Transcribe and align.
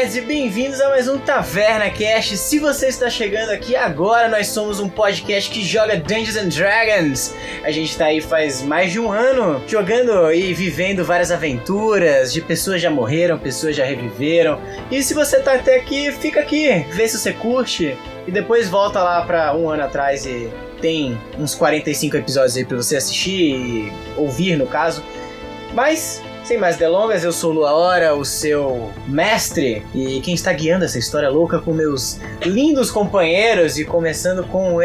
nerds 0.00 0.16
e 0.16 0.22
bem-vindos 0.22 0.80
a 0.80 0.88
mais 0.88 1.08
um 1.08 1.18
Taverna 1.18 1.90
Cast. 1.90 2.34
Se 2.38 2.58
você 2.58 2.86
está 2.86 3.10
chegando 3.10 3.50
aqui 3.50 3.76
agora, 3.76 4.30
nós 4.30 4.46
somos 4.46 4.80
um 4.80 4.88
podcast 4.88 5.50
que 5.50 5.62
joga 5.62 5.98
Dungeons 5.98 6.36
and 6.38 6.48
Dragons. 6.48 7.34
A 7.62 7.70
gente 7.70 7.98
tá 7.98 8.06
aí 8.06 8.22
faz 8.22 8.62
mais 8.62 8.92
de 8.92 8.98
um 8.98 9.12
ano 9.12 9.62
jogando 9.68 10.32
e 10.32 10.54
vivendo 10.54 11.04
várias 11.04 11.30
aventuras 11.30 12.32
de 12.32 12.40
pessoas 12.40 12.80
já 12.80 12.90
morreram, 12.90 13.38
pessoas 13.38 13.76
já 13.76 13.84
reviveram. 13.84 14.58
E 14.90 15.02
se 15.02 15.12
você 15.12 15.38
tá 15.38 15.52
até 15.52 15.76
aqui, 15.76 16.10
fica 16.12 16.40
aqui, 16.40 16.86
vê 16.92 17.06
se 17.06 17.18
você 17.18 17.34
curte 17.34 17.94
e 18.26 18.30
depois 18.30 18.70
volta 18.70 19.02
lá 19.02 19.22
pra 19.26 19.54
um 19.54 19.68
ano 19.68 19.82
atrás 19.82 20.24
e 20.24 20.48
tem 20.80 21.20
uns 21.38 21.54
45 21.54 22.16
episódios 22.16 22.56
aí 22.56 22.64
pra 22.64 22.78
você 22.78 22.96
assistir 22.96 23.54
e 23.54 23.92
ouvir 24.16 24.56
no 24.56 24.66
caso. 24.66 25.04
Mas 25.74 26.22
sem 26.44 26.58
mais 26.58 26.76
delongas, 26.76 27.22
eu 27.22 27.32
sou 27.32 27.52
Lua 27.52 27.72
Hora, 27.72 28.14
o 28.14 28.24
seu 28.24 28.92
mestre, 29.06 29.86
e 29.94 30.20
quem 30.20 30.34
está 30.34 30.52
guiando 30.52 30.84
essa 30.84 30.98
história 30.98 31.28
louca 31.28 31.60
com 31.60 31.72
meus 31.72 32.18
lindos 32.44 32.90
companheiros, 32.90 33.78
e 33.78 33.84
começando 33.84 34.44
com 34.46 34.80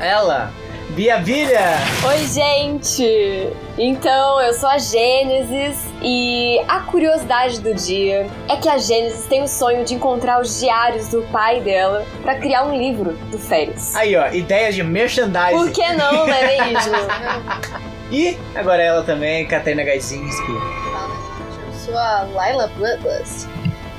ela, 0.00 0.52
Bia 0.90 1.18
Bilha. 1.18 1.76
Oi, 2.08 2.18
gente! 2.26 3.52
Então, 3.78 4.40
eu 4.40 4.52
sou 4.52 4.68
a 4.68 4.78
Gênesis 4.78 5.78
e 6.02 6.58
a 6.66 6.80
curiosidade 6.80 7.60
do 7.60 7.72
dia 7.72 8.26
é 8.48 8.56
que 8.56 8.68
a 8.68 8.78
Gênesis 8.78 9.24
tem 9.26 9.42
o 9.42 9.48
sonho 9.48 9.84
de 9.84 9.94
encontrar 9.94 10.40
os 10.40 10.58
diários 10.58 11.08
do 11.08 11.22
pai 11.30 11.60
dela 11.60 12.04
para 12.22 12.34
criar 12.34 12.64
um 12.64 12.76
livro 12.76 13.12
do 13.30 13.38
Férias. 13.38 13.94
Aí, 13.94 14.16
ó, 14.16 14.26
ideias 14.32 14.74
de 14.74 14.82
merchandising. 14.82 15.56
Por 15.56 15.70
que 15.70 15.92
não, 15.92 16.26
né, 16.26 16.58
mesmo? 16.66 17.87
E 18.10 18.38
agora 18.54 18.82
ela 18.82 19.02
também, 19.02 19.46
Katarina 19.46 19.84
Gaizinski. 19.84 20.52
Eu 20.52 21.72
sou 21.74 21.96
a 21.96 22.22
Laila 22.34 22.68
Bloodlust. 22.68 23.46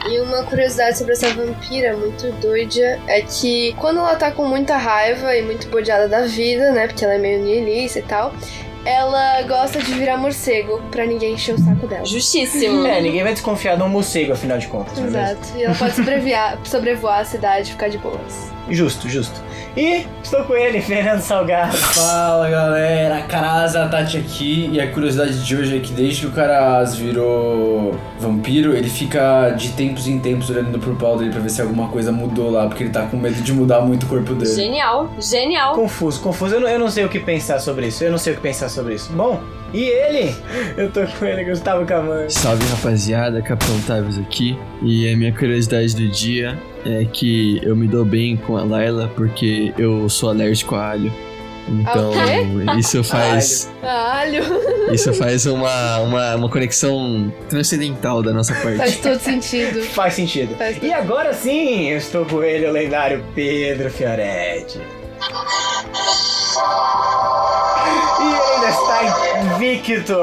E 0.07 0.19
uma 0.21 0.43
curiosidade 0.43 0.97
sobre 0.97 1.13
essa 1.13 1.29
vampira 1.33 1.95
muito 1.95 2.31
doida 2.39 2.99
é 3.07 3.21
que 3.21 3.73
quando 3.77 3.99
ela 3.99 4.15
tá 4.15 4.31
com 4.31 4.45
muita 4.45 4.77
raiva 4.77 5.35
e 5.35 5.41
muito 5.41 5.67
bodeada 5.67 6.07
da 6.07 6.21
vida, 6.21 6.71
né? 6.71 6.87
Porque 6.87 7.03
ela 7.03 7.15
é 7.15 7.17
meio 7.17 7.43
nihilista 7.43 7.99
e 7.99 8.03
tal, 8.03 8.33
ela 8.85 9.41
gosta 9.41 9.79
de 9.79 9.93
virar 9.93 10.17
morcego 10.17 10.81
pra 10.89 11.05
ninguém 11.05 11.33
encher 11.33 11.55
o 11.55 11.59
saco 11.59 11.85
dela. 11.85 12.05
Justíssimo. 12.05 12.87
É, 12.87 13.01
ninguém 13.01 13.23
vai 13.23 13.33
desconfiar 13.33 13.75
de 13.75 13.83
um 13.83 13.89
morcego, 13.89 14.31
afinal 14.33 14.57
de 14.57 14.67
contas. 14.67 14.97
é? 14.97 15.05
Exato. 15.05 15.57
E 15.57 15.63
ela 15.63 15.75
pode 15.75 15.93
sobrevoar 16.63 17.19
a 17.19 17.25
cidade 17.25 17.69
e 17.69 17.71
ficar 17.73 17.89
de 17.89 17.97
boas. 17.97 18.51
Justo, 18.69 19.09
justo. 19.09 19.43
E 19.79 20.05
estou 20.21 20.43
com 20.43 20.53
ele, 20.53 20.81
Fernando 20.81 21.21
Salgado. 21.21 21.73
Fala 21.77 22.49
galera, 22.49 23.21
Carasa 23.21 23.87
Tati 23.87 24.17
aqui 24.17 24.69
e 24.73 24.81
a 24.81 24.91
curiosidade 24.91 25.41
de 25.41 25.55
hoje 25.55 25.77
é 25.77 25.79
que 25.79 25.93
desde 25.93 26.19
que 26.19 26.27
o 26.27 26.31
Caraz 26.31 26.97
virou 26.97 27.95
vampiro, 28.19 28.75
ele 28.75 28.89
fica 28.89 29.51
de 29.51 29.69
tempos 29.69 30.05
em 30.05 30.19
tempos 30.19 30.49
olhando 30.49 30.77
pro 30.79 30.97
pau 30.97 31.17
dele 31.17 31.31
pra 31.31 31.39
ver 31.39 31.49
se 31.49 31.61
alguma 31.61 31.87
coisa 31.87 32.11
mudou 32.11 32.51
lá, 32.51 32.67
porque 32.67 32.83
ele 32.83 32.91
tá 32.91 33.05
com 33.05 33.15
medo 33.15 33.41
de 33.41 33.53
mudar 33.53 33.79
muito 33.79 34.05
o 34.05 34.09
corpo 34.09 34.33
dele. 34.33 34.53
Genial, 34.53 35.09
genial. 35.17 35.75
Confuso, 35.75 36.19
confuso. 36.19 36.55
Eu 36.55 36.59
não, 36.59 36.67
eu 36.67 36.79
não 36.79 36.89
sei 36.89 37.05
o 37.05 37.09
que 37.09 37.17
pensar 37.17 37.57
sobre 37.59 37.87
isso. 37.87 38.03
Eu 38.03 38.11
não 38.11 38.17
sei 38.17 38.33
o 38.33 38.35
que 38.35 38.41
pensar 38.41 38.67
sobre 38.67 38.95
isso. 38.95 39.13
Bom, 39.13 39.41
e 39.73 39.83
ele? 39.83 40.35
Eu 40.77 40.89
tô 40.91 41.01
com 41.05 41.25
ele, 41.25 41.43
Gustavo 41.43 41.85
Camões. 41.85 42.33
Salve 42.33 42.65
rapaziada, 42.67 43.41
Capitão 43.41 43.79
Tavis 43.81 44.17
aqui. 44.17 44.57
E 44.81 45.11
a 45.11 45.15
minha 45.17 45.31
curiosidade 45.33 45.95
do 45.95 46.07
dia 46.07 46.57
é 46.85 47.05
que 47.05 47.59
eu 47.63 47.75
me 47.75 47.87
dou 47.87 48.05
bem 48.05 48.37
com 48.37 48.57
a 48.57 48.63
Layla 48.63 49.11
porque 49.15 49.73
eu 49.77 50.07
sou 50.09 50.29
alérgico 50.29 50.75
a 50.75 50.91
alho. 50.91 51.13
Então, 51.67 52.11
isso 52.79 53.03
faz. 53.05 53.69
Alho! 53.83 54.43
Isso 54.91 55.13
faz 55.13 55.45
uma, 55.45 55.99
uma, 55.99 56.35
uma 56.35 56.49
conexão 56.49 57.31
transcendental 57.47 58.23
da 58.23 58.33
nossa 58.33 58.55
Faz 58.55 58.75
parte. 58.75 58.97
todo 59.03 59.19
sentido. 59.19 59.83
Faz 59.93 60.15
sentido. 60.15 60.55
Faz 60.55 60.81
E 60.81 60.91
agora 60.91 61.31
sim, 61.31 61.91
eu 61.91 61.97
estou 61.99 62.25
com 62.25 62.41
ele, 62.41 62.65
o 62.65 62.71
lendário 62.71 63.23
Pedro 63.35 63.91
Fioretti. 63.91 64.79
Invicto 69.59 70.15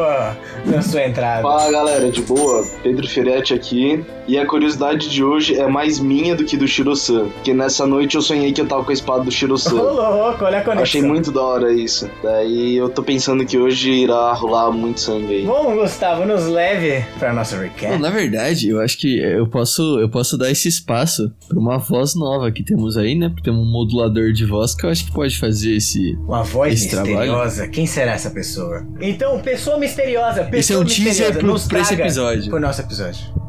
na 0.64 0.80
sua 0.80 1.02
entrada. 1.02 1.42
Fala 1.42 1.70
galera, 1.70 2.10
de 2.10 2.22
boa? 2.22 2.66
Pedro 2.82 3.06
Fioretti 3.06 3.52
aqui. 3.52 4.02
E 4.28 4.36
a 4.38 4.46
curiosidade 4.46 5.08
de 5.08 5.22
hoje 5.22 5.54
é 5.54 5.66
mais 5.68 5.98
minha 6.00 6.34
do 6.34 6.44
que 6.44 6.56
do 6.56 6.66
Shiro-san. 6.66 7.28
Porque 7.28 7.54
nessa 7.54 7.86
noite 7.86 8.16
eu 8.16 8.22
sonhei 8.22 8.52
que 8.52 8.60
eu 8.60 8.66
tava 8.66 8.82
com 8.84 8.90
a 8.90 8.92
espada 8.94 9.20
do 9.22 9.28
Ô 9.28 9.30
Shiro-san. 9.30 9.72
louco, 9.74 10.44
olha 10.44 10.58
a 10.58 10.62
conexão. 10.62 10.82
Achei 10.82 11.02
muito 11.02 11.30
da 11.30 11.42
hora 11.42 11.72
isso. 11.72 12.10
Daí 12.22 12.76
eu 12.76 12.88
tô 12.88 13.02
pensando 13.02 13.44
que 13.46 13.56
hoje 13.58 13.90
irá 13.90 14.32
rolar 14.34 14.70
muito 14.72 15.00
sangue 15.00 15.32
aí. 15.36 15.44
Bom, 15.44 15.76
Gustavo, 15.76 16.24
nos 16.26 16.46
leve 16.46 17.04
pra 17.18 17.32
nossa 17.32 17.56
recap. 17.56 17.98
na 17.98 18.10
verdade, 18.10 18.68
eu 18.68 18.80
acho 18.80 18.98
que 18.98 19.18
eu 19.18 19.46
posso, 19.46 20.00
eu 20.00 20.08
posso 20.08 20.36
dar 20.36 20.50
esse 20.50 20.68
espaço 20.68 21.32
pra 21.48 21.58
uma 21.58 21.78
voz 21.78 22.14
nova 22.16 22.50
que 22.50 22.64
temos 22.64 22.96
aí, 22.96 23.14
né? 23.14 23.28
Porque 23.28 23.42
tem 23.48 23.52
um 23.52 23.64
modulador 23.64 24.32
de 24.32 24.44
voz 24.44 24.74
que 24.74 24.84
eu 24.84 24.90
acho 24.90 25.04
que 25.06 25.12
pode 25.12 25.38
fazer 25.38 25.76
esse. 25.76 26.14
Uma 26.26 26.42
voz 26.42 26.74
Esse 26.74 26.90
trabalho. 26.90 27.16
misteriosa. 27.16 27.68
Quem 27.68 27.86
será 27.86 28.12
essa 28.12 28.30
pessoa? 28.30 28.84
Então, 29.00 29.38
pessoa 29.40 29.78
misteriosa, 29.78 30.42
pessoa 30.44 30.58
Esse 30.58 30.72
é 30.72 30.78
um 30.78 30.84
teaser 30.84 31.04
misteriosa, 31.06 31.38
pro, 31.38 31.46
nos 31.48 31.66
pra 31.68 31.80
esse 31.80 31.94
episódio. 31.94 32.50
Pro 32.50 32.60
nosso 32.60 32.80
episódio. 32.80 33.45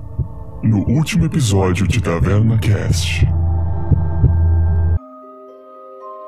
No 0.68 0.80
último 0.80 1.26
episódio 1.26 1.88
de 1.88 2.02
Taverna 2.02 2.60
Cast. 2.60 3.26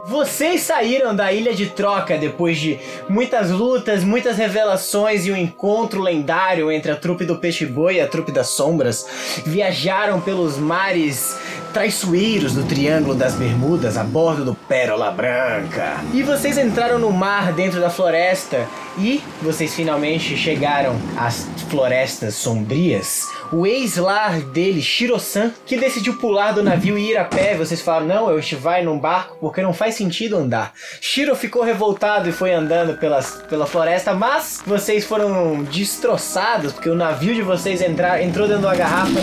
Vocês 0.08 0.62
saíram 0.62 1.14
da 1.14 1.34
ilha 1.34 1.54
de 1.54 1.66
troca 1.66 2.18
depois 2.18 2.58
de 2.58 2.80
muitas 3.10 3.52
lutas, 3.52 4.02
muitas 4.02 4.38
revelações 4.38 5.26
e 5.26 5.32
um 5.34 5.36
encontro 5.36 6.02
lendário 6.02 6.72
entre 6.72 6.90
a 6.90 6.96
trupe 6.96 7.26
do 7.26 7.36
Peixe 7.36 7.66
Boi 7.66 7.96
e 7.96 8.02
a 8.02 8.08
trupe 8.08 8.32
das 8.32 8.48
Sombras. 8.48 9.06
Viajaram 9.46 10.22
pelos 10.22 10.58
mares 10.58 11.38
traiçoeiros 11.74 12.54
do 12.54 12.64
Triângulo 12.64 13.16
das 13.16 13.36
Bermudas 13.36 13.98
a 13.98 14.04
bordo 14.06 14.46
do 14.46 14.56
Pérola 14.56 15.12
Branca. 15.12 15.98
E 16.14 16.24
vocês 16.24 16.58
entraram 16.58 16.98
no 16.98 17.12
mar 17.12 17.52
dentro 17.52 17.82
da 17.82 17.90
floresta 17.90 18.66
e 18.98 19.22
vocês 19.42 19.76
finalmente 19.76 20.38
chegaram 20.38 20.96
às 21.18 21.46
florestas 21.70 22.36
sombrias. 22.36 23.28
O 23.52 23.66
ex-lar 23.66 24.42
dele, 24.42 24.82
Shiro-san, 24.82 25.52
que 25.66 25.76
decidiu 25.76 26.18
pular 26.18 26.52
do 26.52 26.62
navio 26.62 26.98
e 26.98 27.12
ir 27.12 27.18
a 27.18 27.26
pé. 27.26 27.56
Vocês 27.56 27.82
falaram, 27.82 28.06
não, 28.06 28.40
gente 28.40 28.56
vai 28.56 28.84
num 28.84 29.00
barco 29.00 29.38
porque 29.40 29.62
não 29.62 29.74
faz 29.74 29.96
sentido 29.96 30.38
andar. 30.38 30.74
Shiro 31.02 31.36
ficou 31.36 31.64
revoltado 31.64 32.30
e 32.30 32.32
foi 32.32 32.54
andando 32.54 32.98
pelas, 32.98 33.42
pela 33.50 33.66
floresta, 33.66 34.14
mas 34.14 34.62
vocês 34.66 35.06
foram 35.06 35.64
destroçados 35.64 36.74
porque 36.74 36.90
o 36.90 36.96
navio 36.96 37.34
de 37.34 37.42
vocês 37.42 37.82
entrar, 37.82 38.22
entrou 38.22 38.48
dentro 38.48 38.64
da 38.64 38.76
garrafa 38.76 39.20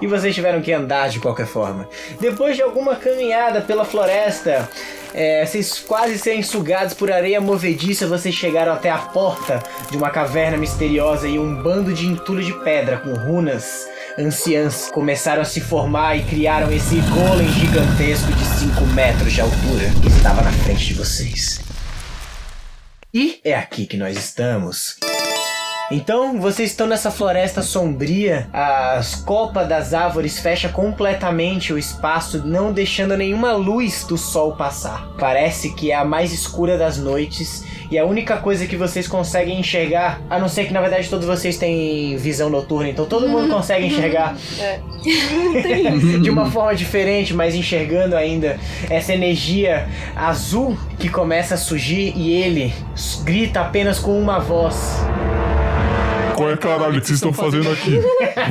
e 0.00 0.06
vocês 0.06 0.34
tiveram 0.34 0.60
que 0.60 0.72
andar 0.72 1.08
de 1.08 1.20
qualquer 1.20 1.46
forma. 1.46 1.88
Depois 2.20 2.56
de 2.56 2.62
alguma 2.62 2.96
caminhada 2.96 3.60
pela 3.60 3.84
floresta, 3.84 4.68
é, 5.16 5.44
vocês 5.46 5.78
quase 5.78 6.18
serem 6.18 6.42
sugados 6.42 6.92
por 6.92 7.10
areia 7.10 7.40
movediça, 7.40 8.06
vocês 8.06 8.34
chegaram 8.34 8.72
até 8.72 8.90
a 8.90 8.98
porta 8.98 9.62
de 9.90 9.96
uma 9.96 10.10
caverna 10.10 10.58
misteriosa 10.58 11.26
e 11.26 11.38
um 11.38 11.62
bando 11.62 11.92
de 11.94 12.06
entulho 12.06 12.44
de 12.44 12.52
pedra 12.62 12.98
com 12.98 13.14
runas 13.14 13.88
anciãs 14.18 14.90
começaram 14.90 15.42
a 15.42 15.44
se 15.44 15.60
formar 15.60 16.16
e 16.16 16.24
criaram 16.24 16.70
esse 16.72 16.96
golem 17.00 17.48
gigantesco 17.48 18.32
de 18.32 18.44
5 18.44 18.86
metros 18.94 19.32
de 19.32 19.40
altura 19.40 19.90
que 20.02 20.08
estava 20.08 20.42
na 20.42 20.52
frente 20.52 20.86
de 20.86 20.94
vocês. 20.94 21.60
E 23.12 23.40
é 23.42 23.54
aqui 23.54 23.86
que 23.86 23.96
nós 23.96 24.16
estamos. 24.16 24.98
Então, 25.90 26.40
vocês 26.40 26.70
estão 26.70 26.86
nessa 26.86 27.12
floresta 27.12 27.62
sombria, 27.62 28.48
as 28.52 29.14
copas 29.14 29.68
das 29.68 29.94
árvores 29.94 30.38
fecham 30.38 30.72
completamente 30.72 31.72
o 31.72 31.78
espaço, 31.78 32.44
não 32.44 32.72
deixando 32.72 33.16
nenhuma 33.16 33.52
luz 33.52 34.04
do 34.04 34.18
sol 34.18 34.56
passar. 34.56 35.08
Parece 35.18 35.72
que 35.74 35.92
é 35.92 35.94
a 35.94 36.04
mais 36.04 36.32
escura 36.32 36.76
das 36.76 36.98
noites 36.98 37.64
e 37.88 37.96
a 37.96 38.04
única 38.04 38.36
coisa 38.38 38.66
que 38.66 38.76
vocês 38.76 39.06
conseguem 39.06 39.60
enxergar, 39.60 40.20
a 40.28 40.40
não 40.40 40.48
ser 40.48 40.66
que 40.66 40.72
na 40.72 40.80
verdade 40.80 41.08
todos 41.08 41.24
vocês 41.24 41.56
têm 41.56 42.16
visão 42.16 42.50
noturna, 42.50 42.88
então 42.88 43.06
todo 43.06 43.28
mundo 43.28 43.48
consegue 43.48 43.86
enxergar 43.86 44.36
É. 44.58 44.80
de 46.20 46.28
uma 46.28 46.50
forma 46.50 46.74
diferente, 46.74 47.32
mas 47.32 47.54
enxergando 47.54 48.16
ainda 48.16 48.58
essa 48.90 49.12
energia 49.12 49.88
azul 50.16 50.76
que 50.98 51.08
começa 51.08 51.54
a 51.54 51.58
surgir 51.58 52.12
e 52.16 52.32
ele 52.32 52.74
grita 53.22 53.60
apenas 53.60 54.00
com 54.00 54.18
uma 54.20 54.40
voz. 54.40 55.00
Qual 56.36 56.50
é 56.50 56.56
caralho 56.56 57.00
que 57.00 57.06
vocês 57.06 57.16
estão 57.16 57.32
fazendo 57.32 57.70
aqui? 57.70 57.98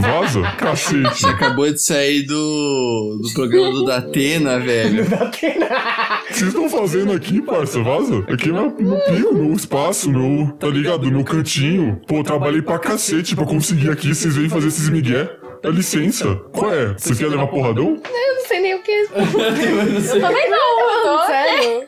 Vaza? 0.01 0.41
Cacete. 0.57 1.21
Você 1.21 1.27
acabou 1.27 1.71
de 1.71 1.79
sair 1.79 2.23
do, 2.23 3.19
do 3.21 3.33
programa 3.35 3.71
do 3.71 3.85
Datena, 3.85 4.59
velho. 4.59 5.05
O 5.15 6.27
que 6.27 6.39
vocês 6.39 6.47
estão 6.49 6.67
fazendo 6.67 7.13
aqui, 7.13 7.41
parça? 7.41 7.81
Vaza? 7.83 8.25
Aqui 8.27 8.49
é 8.49 8.51
meu, 8.51 8.75
meu 8.79 8.99
pico, 9.01 9.33
meu 9.35 9.53
espaço, 9.53 10.09
meu. 10.09 10.51
Tá 10.59 10.67
ligado? 10.67 11.09
Meu 11.09 11.23
cantinho. 11.23 12.01
Pô, 12.07 12.23
trabalhei 12.23 12.61
pra 12.61 12.79
cacete 12.79 13.35
pra 13.35 13.45
conseguir 13.45 13.91
aqui. 13.91 14.13
Vocês 14.13 14.35
vêm 14.35 14.49
fazer 14.49 14.69
esses 14.69 14.89
migué. 14.89 15.29
Dá 15.61 15.69
licença. 15.69 16.35
Qual 16.51 16.73
é? 16.73 16.95
Você 16.97 17.13
quer 17.15 17.29
levar 17.29 17.47
porradão? 17.47 18.01
Eu 18.03 18.35
não 18.35 18.45
sei 18.47 18.59
nem 18.59 18.73
o 18.73 18.81
que. 18.81 18.91
Eu 19.13 20.21
também 20.21 20.49
não, 20.49 20.79
eu 20.79 21.03
tô. 21.03 21.25
Sério? 21.27 21.87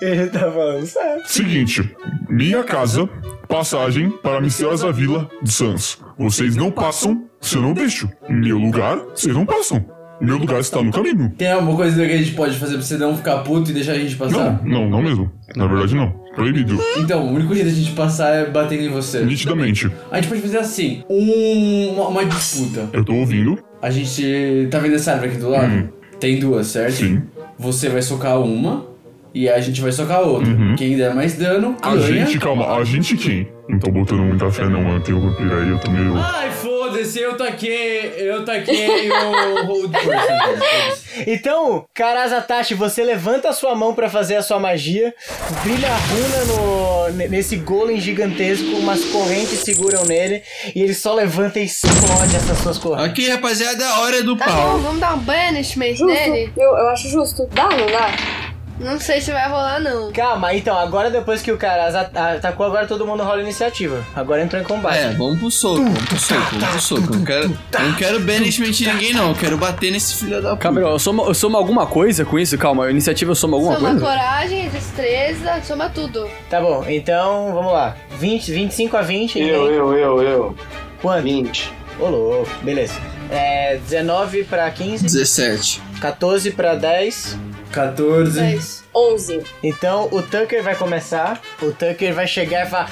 Ele 0.00 0.26
tá 0.26 0.40
falando 0.50 0.86
sério. 0.86 1.22
Seguinte, 1.26 1.96
minha 2.28 2.62
casa, 2.64 3.08
passagem 3.56 4.08
para 4.22 4.38
a 4.38 4.40
misteriosa 4.40 4.90
vila 4.90 5.28
de 5.42 5.52
Sans. 5.52 5.98
Vocês 6.18 6.56
não 6.56 6.70
passam 6.70 7.24
você 7.40 7.56
não 7.58 7.74
deixa. 7.74 8.08
Meu 8.30 8.56
lugar, 8.56 8.98
vocês 9.14 9.34
não 9.34 9.44
passam. 9.44 9.84
Meu 10.20 10.38
lugar 10.38 10.60
está 10.60 10.80
no 10.80 10.92
caminho. 10.92 11.30
Tem 11.36 11.50
alguma 11.50 11.74
coisa 11.76 12.06
que 12.06 12.12
a 12.12 12.16
gente 12.16 12.30
pode 12.32 12.56
fazer 12.56 12.74
pra 12.74 12.82
você 12.82 12.96
não 12.96 13.16
ficar 13.16 13.38
puto 13.38 13.70
e 13.72 13.74
deixar 13.74 13.92
a 13.92 13.98
gente 13.98 14.12
Não, 14.12 14.18
passar? 14.28 14.64
não, 14.64 14.88
não 14.88 15.02
mesmo. 15.02 15.30
Na 15.56 15.66
verdade, 15.66 15.94
não. 15.96 16.10
Proibido. 16.36 16.78
Então, 16.98 17.26
o 17.26 17.32
único 17.34 17.52
jeito 17.52 17.68
da 17.68 17.74
gente 17.74 17.90
passar 17.92 18.28
é 18.32 18.48
batendo 18.48 18.84
em 18.84 18.88
você. 18.88 19.24
Nitidamente. 19.24 19.90
A 20.10 20.16
gente 20.20 20.28
pode 20.28 20.40
fazer 20.40 20.58
assim, 20.58 21.02
um- 21.10 21.94
uma, 21.94 22.08
uma 22.08 22.24
disputa. 22.24 22.88
Eu 22.92 23.04
tô 23.04 23.12
ouvindo. 23.12 23.58
A 23.82 23.90
gente. 23.90 24.68
Tá 24.70 24.78
vendo 24.78 24.94
essa 24.94 25.12
árvore 25.12 25.32
aqui 25.32 25.40
do 25.40 25.50
lado? 25.50 25.66
Hum. 25.74 25.88
Tem 26.20 26.38
duas, 26.38 26.68
certo? 26.68 26.94
Sim. 26.94 27.22
Você 27.58 27.88
vai 27.88 28.00
socar 28.02 28.40
uma 28.40 28.86
e 29.34 29.48
a 29.48 29.60
gente 29.60 29.80
vai 29.80 29.92
socar 29.92 30.18
a 30.18 30.22
outra. 30.22 30.50
Uhum. 30.52 30.74
Quem 30.76 30.96
der 30.96 31.14
mais 31.14 31.34
dano, 31.34 31.76
A 31.82 31.94
ganha. 31.94 32.26
gente, 32.26 32.38
calma, 32.38 32.76
a 32.76 32.84
gente 32.84 33.16
quem? 33.16 33.48
Não 33.68 33.78
tô 33.78 33.90
botando 33.90 34.18
muita 34.20 34.50
fé 34.50 34.64
não, 34.68 34.92
eu 34.94 35.00
tenho 35.00 35.20
vampiro 35.20 35.56
aí, 35.56 35.68
eu 35.70 35.78
tô 35.78 35.90
meio... 35.90 36.14
Ai, 36.16 36.50
foda-se, 36.50 37.20
eu 37.20 37.36
taquei. 37.36 38.12
Eu 38.18 38.44
taquei 38.44 39.08
o 39.08 39.64
Hold 39.66 39.92
Person. 39.92 41.22
Então, 41.26 41.84
Karazatashi, 41.94 42.74
você 42.74 43.02
levanta 43.04 43.48
a 43.48 43.52
sua 43.52 43.74
mão 43.74 43.94
pra 43.94 44.10
fazer 44.10 44.34
a 44.36 44.42
sua 44.42 44.58
magia, 44.58 45.14
brilha 45.62 45.88
a 45.88 45.96
runa 45.96 46.44
no, 46.44 47.16
ne- 47.16 47.28
nesse 47.28 47.56
golem 47.56 48.00
gigantesco, 48.00 48.66
umas 48.76 49.04
correntes 49.06 49.60
seguram 49.60 50.04
nele, 50.04 50.42
e 50.74 50.82
ele 50.82 50.92
só 50.94 51.14
levanta 51.14 51.60
e 51.60 51.64
explode 51.64 52.34
essas 52.36 52.58
suas 52.58 52.78
correntes. 52.78 53.12
Ok, 53.12 53.28
rapaziada, 53.28 53.86
a 53.86 54.00
hora 54.00 54.22
do 54.22 54.36
Tá 54.36 54.46
bom, 54.46 54.52
pau. 54.52 54.78
vamos 54.80 55.00
dar 55.00 55.14
um 55.14 55.18
banishment 55.20 55.90
Justo. 55.94 56.06
nele? 56.06 56.52
Eu, 56.56 56.76
eu 56.76 56.88
acho 56.90 57.08
justo. 57.08 57.46
Dá, 57.52 57.68
não 57.70 57.86
dá? 57.86 58.51
Não 58.82 58.98
sei 59.00 59.20
se 59.20 59.30
vai 59.32 59.48
rolar, 59.48 59.80
não. 59.80 60.12
Calma, 60.12 60.54
então, 60.54 60.76
agora 60.76 61.10
depois 61.10 61.40
que 61.42 61.50
o 61.52 61.54
at- 61.56 62.16
atacou, 62.16 62.66
agora 62.66 62.86
todo 62.86 63.06
mundo 63.06 63.22
rola 63.22 63.40
iniciativa. 63.42 64.04
Agora 64.14 64.42
entrou 64.42 64.60
em 64.60 64.64
combate. 64.64 64.98
É, 64.98 65.10
vamos 65.12 65.38
pro 65.38 65.50
soco, 65.50 65.76
vamos 65.82 66.04
pro 66.04 66.18
soco, 66.18 66.40
vamos 66.52 66.68
pro 66.68 66.80
soco. 66.80 67.12
Eu 67.12 67.18
não 67.18 67.24
quero, 67.24 67.44
eu 67.44 67.80
não 67.80 67.94
quero 67.94 68.20
banishment 68.20 68.70
de 68.72 68.86
ninguém, 68.92 69.12
não. 69.12 69.30
Eu 69.30 69.34
quero 69.36 69.56
bater 69.56 69.90
nesse 69.92 70.16
filho 70.16 70.42
da 70.42 70.50
puta. 70.50 70.62
Calma, 70.62 70.80
eu 70.80 70.98
somo, 70.98 71.24
eu 71.26 71.34
somo 71.34 71.56
alguma 71.56 71.86
coisa 71.86 72.24
com 72.24 72.38
isso? 72.38 72.58
Calma, 72.58 72.90
iniciativa 72.90 73.30
eu 73.30 73.34
somo 73.36 73.54
alguma 73.56 73.74
Soma 73.76 73.88
coisa? 73.90 74.04
coragem, 74.06 74.68
destreza, 74.68 75.60
soma 75.62 75.88
tudo. 75.88 76.28
Tá 76.50 76.60
bom, 76.60 76.84
então 76.88 77.52
vamos 77.54 77.72
lá. 77.72 77.96
20, 78.18 78.50
25 78.52 78.96
a 78.96 79.02
20. 79.02 79.38
Eu, 79.38 79.46
ninguém- 79.62 79.76
eu, 79.76 79.92
eu, 79.96 80.22
eu. 80.22 80.56
Quanto? 81.00 81.22
20. 81.24 81.72
Ô, 82.00 82.08
louco, 82.08 82.50
beleza. 82.62 82.94
É, 83.30 83.78
19 83.88 84.44
pra 84.44 84.70
15, 84.70 85.04
17. 85.04 85.80
14 86.00 86.50
pra 86.50 86.74
10. 86.74 87.38
14. 87.72 88.38
10. 88.38 88.84
11. 88.94 89.42
Então 89.62 90.08
o 90.12 90.22
Tucker 90.22 90.62
vai 90.62 90.76
começar. 90.76 91.40
O 91.60 91.72
Tucker 91.72 92.14
vai 92.14 92.26
chegar 92.26 92.66
e 92.66 92.70
falar: 92.70 92.90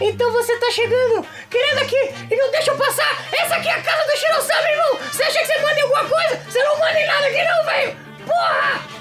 Então 0.00 0.32
você 0.32 0.56
tá 0.56 0.70
chegando, 0.70 1.24
querendo 1.50 1.78
aqui 1.78 2.10
e 2.30 2.36
não 2.36 2.50
deixa 2.50 2.70
eu 2.70 2.76
passar? 2.76 3.26
Essa 3.32 3.56
aqui 3.56 3.68
é 3.68 3.72
a 3.72 3.80
casa 3.82 4.10
do 4.10 4.16
Shirosama, 4.16 4.70
irmão! 4.70 4.98
Você 5.10 5.22
acha 5.22 5.38
que 5.38 5.46
você 5.46 5.58
manda 5.60 5.78
em 5.78 5.82
alguma 5.82 6.04
coisa? 6.04 6.40
Você 6.48 6.62
não 6.62 6.78
manda 6.78 6.98
em 6.98 7.06
nada 7.06 7.26
aqui, 7.26 7.44
não, 7.44 7.64
velho! 7.64 7.96
Porra! 8.26 8.92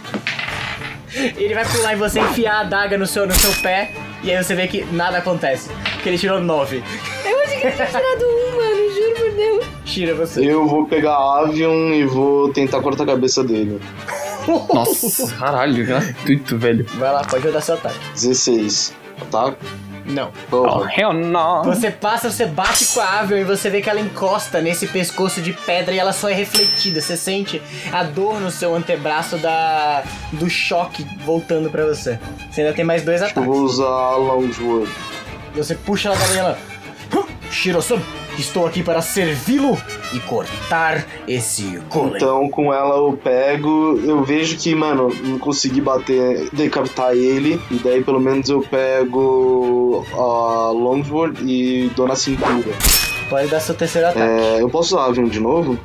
Ele 1.14 1.54
vai 1.54 1.66
pular 1.66 1.94
em 1.94 1.98
você, 1.98 2.20
enfiar 2.20 2.56
a 2.56 2.60
adaga 2.62 2.98
no 2.98 3.06
seu, 3.06 3.28
no 3.28 3.34
seu 3.34 3.52
pé, 3.62 3.94
e 4.24 4.32
aí 4.32 4.42
você 4.42 4.56
vê 4.56 4.68
que 4.68 4.84
nada 4.94 5.18
acontece. 5.18 5.70
Porque 5.94 6.08
ele 6.10 6.18
tirou 6.18 6.40
9. 6.40 6.84
Eu 7.26 7.42
achei 7.42 7.60
que 7.60 7.68
ele 7.68 7.76
tinha 7.76 7.88
tirado 7.88 8.26
um, 8.26 8.56
mano, 8.56 8.94
juro 8.96 9.16
por 9.16 9.32
Deus. 9.32 9.66
Tira 9.86 10.16
você. 10.16 10.46
Eu 10.46 10.66
vou 10.68 10.86
pegar 10.86 11.12
a 11.12 11.40
Avion 11.42 11.94
e 11.94 12.06
vou 12.06 12.52
tentar 12.54 12.82
cortar 12.82 13.04
a 13.04 13.08
cabeça 13.08 13.44
dele. 13.44 13.82
Nossa, 14.48 15.28
caralho, 15.38 15.86
gratuito, 15.86 16.58
velho. 16.58 16.86
Vai 16.96 17.12
lá, 17.12 17.24
pode 17.24 17.46
rodar 17.46 17.62
seu 17.62 17.76
ataque. 17.76 17.98
16. 18.14 18.94
Ataque? 19.22 19.58
Não. 20.04 20.32
Oh, 20.52 20.84
hell 20.88 21.14
no. 21.14 21.64
Você 21.64 21.92
passa, 21.92 22.32
você 22.32 22.46
bate 22.48 22.86
com 22.88 23.00
a 23.02 23.20
Avion 23.20 23.38
e 23.38 23.44
você 23.44 23.70
vê 23.70 23.82
que 23.82 23.90
ela 23.90 24.00
encosta 24.00 24.60
nesse 24.60 24.88
pescoço 24.88 25.42
de 25.42 25.54
pedra 25.54 25.94
e 25.94 26.00
ela 26.00 26.12
só 26.12 26.28
é 26.28 26.34
refletida. 26.34 27.00
Você 27.00 27.16
sente 27.16 27.62
a 27.94 28.04
dor 28.04 28.40
no 28.42 28.50
seu 28.50 28.74
antebraço 28.76 29.38
da 29.38 30.04
do 30.34 30.50
choque 30.50 31.06
voltando 31.24 31.70
pra 31.70 31.86
você. 31.86 32.20
Você 32.50 32.62
ainda 32.62 32.74
tem 32.74 32.84
mais 32.84 33.04
dois 33.04 33.22
Eu 33.22 33.28
ataques. 33.28 33.46
vou 33.46 33.62
usar 33.62 34.16
Longsword. 34.16 34.92
Você 35.56 35.76
puxa 35.76 36.10
ela 36.10 36.18
da 36.18 36.28
manhã 36.30 36.40
ela. 36.40 36.58
"Hum, 37.16 37.24
Shiro-san, 37.52 38.02
estou 38.38 38.66
aqui 38.66 38.84
para 38.84 39.02
servi-lo 39.02 39.78
e 40.14 40.20
cortar 40.20 41.06
esse 41.28 41.80
golem. 41.90 42.16
Então, 42.16 42.50
com 42.50 42.74
ela 42.74 42.96
eu 42.96 43.18
pego, 43.22 44.00
eu 44.04 44.24
vejo 44.24 44.58
que, 44.58 44.74
mano, 44.76 45.10
não 45.24 45.38
consegui 45.38 45.82
bater, 45.82 46.50
decapitar 46.52 47.14
ele, 47.14 47.60
e 47.70 47.76
daí 47.76 48.04
pelo 48.04 48.20
menos 48.20 48.50
eu 48.50 48.62
pego 48.62 50.06
a 50.14 50.72
Longsword 50.72 51.44
e 51.46 51.90
dou 51.96 52.08
na 52.08 52.16
cintura. 52.16 52.76
Pode 53.30 53.48
dar 53.48 53.60
seu 53.60 53.76
terceiro 53.76 54.10
ataque. 54.10 54.26
É, 54.26 54.62
eu 54.62 54.70
posso 54.70 54.96
usar 54.96 55.06
Avion 55.06 55.26
de 55.26 55.40
novo? 55.40 55.78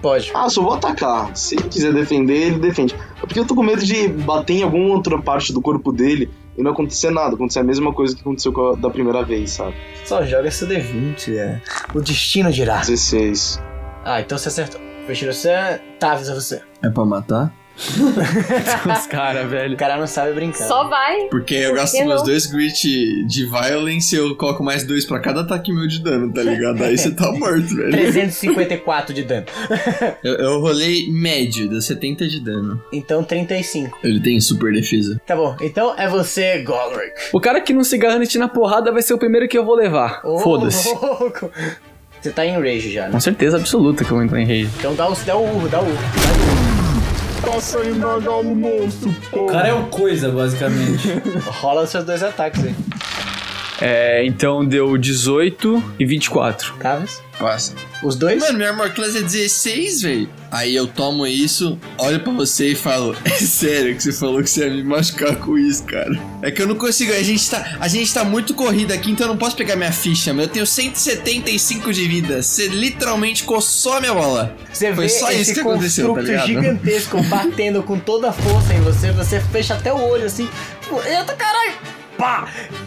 Pode. 0.00 0.30
Ah, 0.34 0.48
só 0.48 0.62
vou 0.62 0.74
atacar. 0.74 1.34
Se 1.36 1.54
ele 1.54 1.68
quiser 1.68 1.92
defender, 1.92 2.48
ele 2.48 2.58
defende. 2.58 2.94
É 2.94 3.20
porque 3.20 3.38
eu 3.38 3.44
tô 3.44 3.54
com 3.54 3.62
medo 3.62 3.84
de 3.84 4.08
bater 4.08 4.54
em 4.54 4.62
alguma 4.62 4.94
outra 4.94 5.20
parte 5.20 5.52
do 5.52 5.60
corpo 5.60 5.92
dele 5.92 6.28
e 6.56 6.62
não 6.62 6.72
acontecer 6.72 7.10
nada. 7.10 7.34
Acontecer 7.34 7.60
a 7.60 7.64
mesma 7.64 7.92
coisa 7.92 8.14
que 8.14 8.20
aconteceu 8.20 8.52
com 8.52 8.70
a, 8.70 8.74
da 8.74 8.90
primeira 8.90 9.22
vez, 9.22 9.50
sabe? 9.52 9.74
Só 10.04 10.24
joga 10.24 10.50
seu 10.50 10.68
D20, 10.68 11.36
é. 11.36 11.60
O 11.94 12.00
destino 12.00 12.50
dirá. 12.52 12.78
16. 12.80 13.60
Ah, 14.04 14.20
então 14.20 14.36
você 14.36 14.48
acertou. 14.48 14.80
Foi 15.06 15.14
Shiro-san, 15.14 15.78
tá, 15.98 16.12
avisa 16.12 16.34
você. 16.34 16.62
É 16.82 16.88
pra 16.88 17.04
matar? 17.04 17.52
Os 17.76 19.06
caras, 19.06 19.48
velho. 19.50 19.74
O 19.74 19.76
cara 19.76 19.96
não 19.96 20.06
sabe 20.06 20.32
brincar. 20.32 20.66
Só 20.68 20.88
vai. 20.88 21.22
Porque 21.28 21.54
eu 21.54 21.70
Por 21.70 21.76
gasto 21.76 21.94
meus 22.04 22.20
não? 22.20 22.24
dois 22.24 22.46
grit 22.46 23.26
de 23.26 23.46
violence 23.46 24.14
e 24.14 24.18
eu 24.18 24.36
coloco 24.36 24.62
mais 24.62 24.84
dois 24.84 25.04
pra 25.04 25.18
cada 25.20 25.40
ataque 25.40 25.72
meu 25.72 25.86
de 25.86 26.00
dano, 26.02 26.32
tá 26.32 26.42
ligado? 26.42 26.82
Aí 26.84 26.96
você 26.96 27.10
tá 27.10 27.32
morto, 27.32 27.74
velho. 27.74 27.90
354 27.90 29.14
de 29.14 29.22
dano. 29.22 29.46
Eu, 30.22 30.34
eu 30.34 30.60
rolei 30.60 31.10
médio, 31.10 31.68
deu 31.68 31.80
70 31.80 32.28
de 32.28 32.40
dano. 32.40 32.80
Então 32.92 33.24
35. 33.24 33.98
Ele 34.04 34.20
tem 34.20 34.40
super 34.40 34.72
defesa. 34.72 35.20
Tá 35.26 35.34
bom, 35.34 35.56
então 35.60 35.94
é 35.98 36.08
você, 36.08 36.58
Golric. 36.62 37.12
O 37.32 37.40
cara 37.40 37.60
que 37.60 37.72
não 37.72 37.82
se 37.82 37.96
garante 37.98 38.38
na 38.38 38.48
porrada 38.48 38.92
vai 38.92 39.02
ser 39.02 39.14
o 39.14 39.18
primeiro 39.18 39.48
que 39.48 39.56
eu 39.58 39.64
vou 39.64 39.74
levar. 39.74 40.20
Ô, 40.24 40.38
Foda-se. 40.38 40.88
Você 42.20 42.30
tá 42.30 42.46
em 42.46 42.52
rage 42.52 42.92
já, 42.92 43.06
né? 43.06 43.12
Com 43.12 43.20
certeza 43.20 43.56
absoluta 43.56 44.04
que 44.04 44.10
eu 44.10 44.16
vou 44.16 44.24
entrar 44.24 44.40
em 44.40 44.46
rage. 44.46 44.70
Então 44.78 44.94
dá 44.94 45.08
o, 45.10 45.14
dá 45.24 45.36
o 45.36 45.42
urro, 45.42 45.68
dá 45.68 45.80
o 45.80 45.84
urro. 45.84 46.61
Tá 47.44 47.60
saindo 47.60 48.08
a 48.08 48.20
galo 48.20 48.54
monstro, 48.54 49.12
pô. 49.30 49.44
O 49.44 49.46
cara 49.46 49.68
é 49.68 49.74
o 49.74 49.86
coisa, 49.88 50.30
basicamente. 50.30 51.08
Rola 51.60 51.82
os 51.82 51.90
seus 51.90 52.04
dois 52.04 52.22
ataques 52.22 52.64
aí. 52.64 52.74
É, 53.80 54.24
então 54.24 54.64
deu 54.64 54.96
18 54.96 55.82
e 55.98 56.04
24. 56.04 56.74
Caves? 56.74 57.20
Passa. 57.38 57.74
Os 58.02 58.14
dois? 58.14 58.38
Mano, 58.40 58.58
minha 58.58 58.70
armor 58.70 58.90
class 58.92 59.16
é 59.16 59.22
16, 59.22 60.02
velho. 60.02 60.28
Aí 60.50 60.76
eu 60.76 60.86
tomo 60.86 61.26
isso, 61.26 61.78
olho 61.98 62.20
pra 62.20 62.32
você 62.32 62.68
e 62.68 62.74
falo: 62.74 63.16
É 63.24 63.30
sério 63.30 63.96
que 63.96 64.02
você 64.02 64.12
falou 64.12 64.42
que 64.42 64.50
você 64.50 64.66
ia 64.66 64.70
me 64.70 64.84
machucar 64.84 65.34
com 65.36 65.58
isso, 65.58 65.82
cara? 65.84 66.16
É 66.42 66.50
que 66.50 66.62
eu 66.62 66.68
não 66.68 66.76
consigo. 66.76 67.12
A 67.12 67.22
gente 67.22 67.50
tá, 67.50 67.76
a 67.80 67.88
gente 67.88 68.12
tá 68.12 68.22
muito 68.22 68.54
corrida 68.54 68.94
aqui, 68.94 69.10
então 69.10 69.26
eu 69.26 69.30
não 69.32 69.38
posso 69.38 69.56
pegar 69.56 69.74
minha 69.74 69.90
ficha, 69.90 70.32
mas 70.32 70.46
eu 70.46 70.52
tenho 70.52 70.66
175 70.66 71.92
de 71.92 72.06
vida. 72.06 72.42
Você 72.42 72.68
literalmente 72.68 73.42
coçou 73.44 73.94
a 73.94 74.00
minha 74.00 74.14
bola. 74.14 74.54
Você 74.72 74.94
Foi 74.94 75.04
vê 75.06 75.08
só 75.08 75.30
esse 75.32 75.40
isso 75.42 75.54
que 75.54 75.60
aconteceu, 75.60 76.08
tá 76.08 76.14
construto 76.14 76.42
ligado? 76.42 76.46
gigantesco 76.46 77.22
batendo 77.24 77.82
com 77.82 77.98
toda 77.98 78.28
a 78.28 78.32
força 78.32 78.74
em 78.74 78.80
você, 78.82 79.10
você 79.12 79.40
fecha 79.40 79.74
até 79.74 79.92
o 79.92 80.00
olho 80.00 80.26
assim, 80.26 80.48
tipo, 80.80 81.00
eita 81.02 81.34
caralho! 81.34 82.01
Pá! 82.22 82.46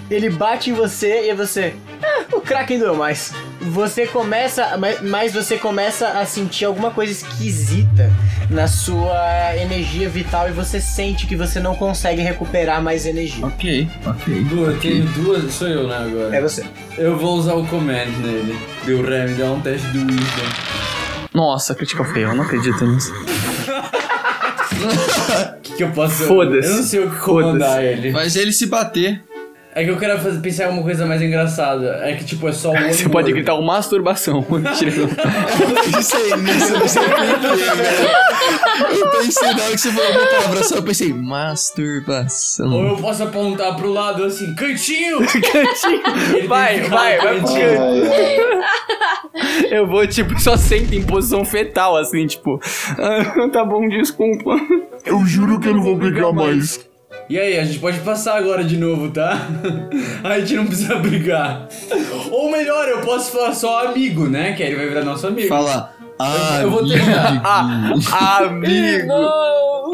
Ele 0.09 0.29
bate 0.29 0.69
em 0.69 0.73
você 0.73 1.29
e 1.29 1.33
você. 1.33 1.73
Ah, 2.01 2.23
o 2.31 2.39
Kraken 2.39 2.79
doeu 2.79 2.95
mais. 2.95 3.33
Você 3.59 4.07
começa. 4.07 4.77
mas- 4.77 5.01
Mas 5.01 5.33
você 5.33 5.57
começa 5.57 6.07
a 6.07 6.25
sentir 6.25 6.63
alguma 6.63 6.89
coisa 6.91 7.11
esquisita 7.11 8.09
na 8.49 8.65
sua 8.65 9.53
energia 9.57 10.07
vital 10.07 10.47
e 10.47 10.53
você 10.53 10.79
sente 10.79 11.27
que 11.27 11.35
você 11.35 11.59
não 11.59 11.75
consegue 11.75 12.21
recuperar 12.21 12.81
mais 12.81 13.05
energia. 13.05 13.45
Ok, 13.45 13.89
ok. 14.05 14.43
Du, 14.45 14.63
eu 14.71 14.79
tenho 14.79 15.03
duas. 15.07 15.53
Sou 15.53 15.67
eu, 15.67 15.85
né, 15.85 15.97
agora? 15.97 16.33
É 16.33 16.39
você. 16.41 16.63
Eu 16.97 17.17
vou 17.17 17.35
usar 17.35 17.55
o 17.55 17.67
command 17.67 18.05
nele. 18.21 18.57
Deu 18.85 19.03
ré, 19.05 19.27
me 19.27 19.33
dá 19.33 19.51
um 19.51 19.59
teste 19.59 19.85
do 19.87 19.99
Wisdom. 19.99 20.45
Nossa, 21.33 21.75
critical 21.75 22.05
fail, 22.05 22.29
eu 22.29 22.35
não 22.35 22.45
acredito 22.45 22.85
nisso. 22.85 23.11
O 23.17 23.19
que, 25.61 25.73
que 25.73 25.83
eu 25.83 25.91
posso 25.91 26.23
Foda-se. 26.23 26.69
Eu 26.69 26.75
não 26.77 26.83
sei 26.83 26.99
o 27.03 27.11
que 27.11 27.17
comandar 27.19 27.83
ele. 27.83 28.13
Faz 28.13 28.37
ele 28.37 28.53
se 28.53 28.67
bater. 28.67 29.21
É 29.77 29.83
que 29.83 29.89
eu 29.91 29.97
quero 29.97 30.17
fazer, 30.21 30.39
pensar 30.39 30.63
em 30.63 30.65
alguma 30.67 30.83
coisa 30.83 31.05
mais 31.05 31.21
engraçada. 31.21 31.99
É 32.03 32.15
que, 32.15 32.23
tipo, 32.23 32.47
é 32.47 32.53
só 32.53 32.69
o 32.69 32.71
olho 32.71 32.93
Você 32.93 33.09
pode 33.09 33.29
gritar 33.33 33.55
uma 33.55 33.73
masturbação. 33.73 34.39
Isso 35.99 36.15
aí, 36.15 36.41
nisso 36.41 36.73
eu 36.73 36.79
não 36.79 36.87
sei 36.87 37.03
porquê, 37.03 37.75
velho. 37.75 38.09
Eu 38.97 39.09
pensei 39.11 39.53
na 39.53 39.63
hora 39.63 39.71
que 39.71 39.77
você 39.77 39.91
falou 39.91 40.11
uma 40.11 40.25
palavra 40.27 40.63
só, 40.63 40.75
eu 40.75 40.83
pensei, 40.83 41.11
Ou 41.11 41.17
masturbação. 41.17 42.87
eu 42.87 42.95
posso 42.95 43.23
apontar 43.23 43.75
pro 43.75 43.91
lado 43.91 44.23
assim, 44.23 44.55
cantinho! 44.55 45.19
Ele 46.37 46.47
Vai, 46.47 46.79
vai, 46.81 47.17
vai 47.17 47.39
pro 47.39 47.47
cantinho. 47.47 47.67
Eu 49.69 49.87
vou, 49.87 50.07
tipo, 50.07 50.39
só 50.39 50.55
sento 50.55 50.93
em 50.95 51.03
posição 51.03 51.43
fetal, 51.43 51.97
assim, 51.97 52.25
tipo. 52.25 52.59
"Ah, 52.97 53.49
tá 53.51 53.65
bom, 53.65 53.87
desculpa. 53.89 54.55
Eu 55.05 55.25
juro 55.25 55.59
que 55.59 55.67
eu 55.67 55.75
não 55.75 55.83
vou 55.83 55.97
brigar 55.97 56.31
mais. 56.31 56.79
E 57.27 57.39
aí, 57.39 57.57
a 57.57 57.63
gente 57.63 57.79
pode 57.79 57.99
passar 58.01 58.37
agora 58.37 58.63
de 58.63 58.77
novo, 58.77 59.09
tá? 59.09 59.47
a 60.23 60.39
gente 60.39 60.55
não 60.55 60.67
precisa 60.67 60.95
brigar. 60.95 61.67
Ou 62.31 62.51
melhor, 62.51 62.87
eu 62.87 63.01
posso 63.01 63.31
falar 63.31 63.53
só 63.53 63.87
amigo, 63.87 64.27
né? 64.27 64.53
Que 64.53 64.61
aí 64.61 64.69
ele 64.69 64.77
vai 64.77 64.87
virar 64.87 65.03
nosso 65.03 65.25
amigo. 65.25 65.47
Fala. 65.47 65.91
Ah, 66.19 66.59
eu 66.61 66.71
vou 66.71 66.87
tentar. 66.87 67.41
Ah, 68.13 68.37
amigo. 68.45 69.11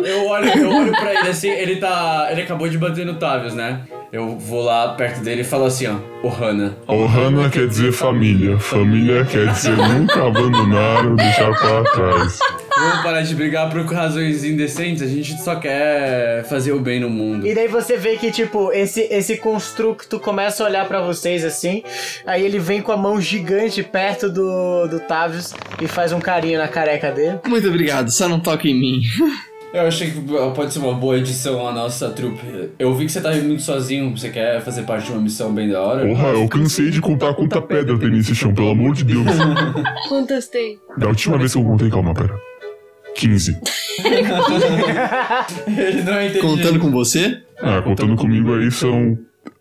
Eu 0.05 0.27
olho, 0.27 0.49
eu 0.49 0.75
olho 0.75 0.91
pra 0.91 1.13
ele 1.13 1.29
assim, 1.29 1.49
ele 1.49 1.77
tá. 1.77 2.27
Ele 2.31 2.41
acabou 2.41 2.67
de 2.67 2.77
bater 2.77 3.05
no 3.05 3.15
Tavius, 3.15 3.53
né? 3.53 3.81
Eu 4.11 4.37
vou 4.37 4.63
lá 4.63 4.89
perto 4.89 5.21
dele 5.21 5.41
e 5.41 5.43
falo 5.43 5.65
assim, 5.65 5.87
ó, 5.87 5.95
Ohana. 6.27 6.75
Ohana 6.87 7.49
quer 7.49 7.67
dizer 7.67 7.91
família. 7.91 8.59
Família 8.59 9.23
quer 9.25 9.47
dizer 9.47 9.75
nunca 9.75 10.27
abandonar 10.27 11.05
ou 11.05 11.15
deixar 11.15 11.51
para 11.57 11.83
trás. 11.91 12.39
Vamos 12.81 13.03
parar 13.03 13.21
de 13.21 13.35
brigar 13.35 13.69
por 13.69 13.85
razões 13.85 14.43
indecentes, 14.43 15.01
a 15.01 15.07
gente 15.07 15.39
só 15.41 15.55
quer 15.55 16.43
fazer 16.45 16.71
o 16.71 16.79
bem 16.79 16.99
no 16.99 17.09
mundo. 17.09 17.45
E 17.45 17.53
daí 17.53 17.67
você 17.67 17.97
vê 17.97 18.17
que, 18.17 18.31
tipo, 18.31 18.71
esse, 18.71 19.01
esse 19.11 19.37
construto 19.37 20.19
começa 20.19 20.63
a 20.63 20.67
olhar 20.67 20.87
pra 20.87 21.01
vocês 21.01 21.45
assim. 21.45 21.83
Aí 22.25 22.43
ele 22.43 22.59
vem 22.59 22.81
com 22.81 22.91
a 22.91 22.97
mão 22.97 23.21
gigante 23.21 23.83
perto 23.83 24.29
do, 24.29 24.87
do 24.87 24.99
Tavius 25.01 25.53
e 25.81 25.87
faz 25.87 26.11
um 26.11 26.19
carinho 26.19 26.57
na 26.57 26.67
careca 26.67 27.11
dele. 27.11 27.39
Muito 27.47 27.67
obrigado, 27.67 28.11
só 28.11 28.27
não 28.27 28.39
toque 28.39 28.69
em 28.69 28.79
mim. 28.79 29.01
Eu 29.73 29.87
achei 29.87 30.11
que 30.11 30.19
pode 30.53 30.73
ser 30.73 30.79
uma 30.79 30.93
boa 30.93 31.17
edição 31.17 31.65
a 31.65 31.71
nossa 31.71 32.09
trupe. 32.09 32.41
Eu 32.77 32.93
vi 32.93 33.05
que 33.05 33.11
você 33.11 33.21
tá 33.21 33.31
muito 33.31 33.61
sozinho, 33.61 34.11
você 34.11 34.29
quer 34.29 34.61
fazer 34.61 34.83
parte 34.83 35.05
de 35.05 35.13
uma 35.13 35.21
missão 35.21 35.53
bem 35.53 35.69
da 35.69 35.81
hora? 35.81 36.05
Porra, 36.05 36.27
eu 36.27 36.45
cansei 36.49 36.89
de 36.89 36.99
contar 36.99 37.33
quanta 37.33 37.61
pedra 37.61 37.97
tem 37.97 38.09
nesse 38.09 38.35
chão, 38.35 38.53
pelo 38.53 38.71
amor 38.71 38.93
de 38.93 39.05
Deus. 39.05 39.25
Quantas 40.09 40.49
tem? 40.49 40.77
Da 40.97 41.07
última 41.07 41.37
vez 41.37 41.53
que 41.53 41.59
eu 41.59 41.63
contei, 41.63 41.89
calma, 41.89 42.13
pera. 42.13 42.50
15. 43.15 43.57
Ele 45.67 46.01
não 46.03 46.21
entendeu. 46.21 46.41
Contando 46.41 46.79
com 46.79 46.91
você? 46.91 47.37
Ah, 47.61 47.81
contando 47.81 48.15
comigo 48.15 48.55
aí 48.55 48.71
são. 48.71 49.17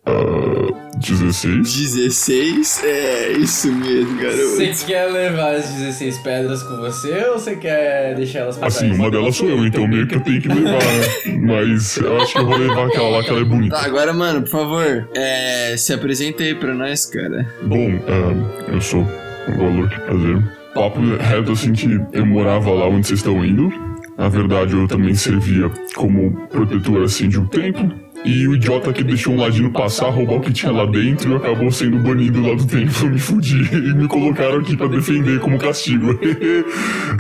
ah, 0.07 0.91
16. 0.99 1.93
16? 1.95 2.85
É, 2.85 3.33
isso 3.33 3.73
mesmo, 3.73 4.19
garoto. 4.19 4.39
Você 4.57 4.71
quer 4.87 5.07
levar 5.07 5.55
as 5.55 5.71
16 5.71 6.19
pedras 6.19 6.63
com 6.63 6.77
você 6.77 7.25
ou 7.27 7.39
você 7.39 7.57
quer 7.57 8.15
deixar 8.17 8.41
elas 8.41 8.57
pra 8.59 8.69
Assim, 8.69 8.93
uma 8.93 9.11
delas 9.11 9.37
sou 9.37 9.49
eu, 9.49 9.65
então 9.67 9.87
meio 9.89 10.07
que 10.07 10.17
eu 10.17 10.21
tenho 10.21 10.41
que 10.43 10.49
levar, 10.49 10.73
né? 10.73 11.09
Mas 11.41 11.97
eu 11.97 12.21
acho 12.21 12.33
que 12.33 12.39
eu 12.39 12.47
vou 12.47 12.57
levar 12.57 12.87
aquela 12.87 13.09
lá, 13.09 13.23
que 13.23 13.31
ela 13.31 13.41
é 13.41 13.45
bonita. 13.45 13.77
Tá, 13.77 13.85
agora, 13.85 14.13
mano, 14.13 14.43
por 14.43 14.51
favor, 14.51 15.09
é, 15.15 15.75
se 15.79 15.93
apresenta 15.93 16.43
aí 16.43 16.55
pra 16.55 16.75
nós, 16.75 17.07
cara. 17.07 17.47
Bom, 17.63 17.89
ah, 18.07 18.73
eu 18.73 18.81
sou 18.81 19.01
o 19.03 19.53
Valor, 19.59 19.89
que 19.89 20.01
prazer. 20.01 20.60
Papo 20.75 21.01
reto 21.01 21.53
assim 21.53 21.73
que 21.73 22.01
eu 22.13 22.25
morava 22.25 22.71
lá 22.71 22.87
onde 22.89 23.07
vocês 23.07 23.21
estão 23.21 23.45
indo. 23.45 23.73
Na 24.17 24.29
verdade, 24.29 24.75
eu 24.75 24.87
também 24.87 25.15
servia 25.15 25.71
como 25.95 26.47
protetor 26.49 27.03
assim 27.03 27.29
de 27.29 27.39
um 27.39 27.47
templo. 27.47 27.91
E 28.23 28.47
o 28.47 28.55
idiota 28.55 28.93
que 28.93 29.03
deixou 29.03 29.33
um 29.33 29.41
ladino 29.41 29.73
passar, 29.73 30.11
roubar 30.11 30.35
o 30.35 30.41
que 30.43 30.53
tinha 30.53 30.71
lá 30.71 30.85
dentro, 30.85 31.37
acabou 31.37 31.71
sendo 31.73 31.99
banido 31.99 32.43
lá 32.43 32.55
do 32.55 32.67
templo. 32.67 33.09
Me 33.09 33.19
fudi 33.19 33.57
e 33.73 33.95
me 33.95 34.07
colocaram 34.07 34.59
aqui 34.59 34.77
pra 34.77 34.89
defender 34.89 35.41
como 35.41 35.59
castigo. 35.59 36.07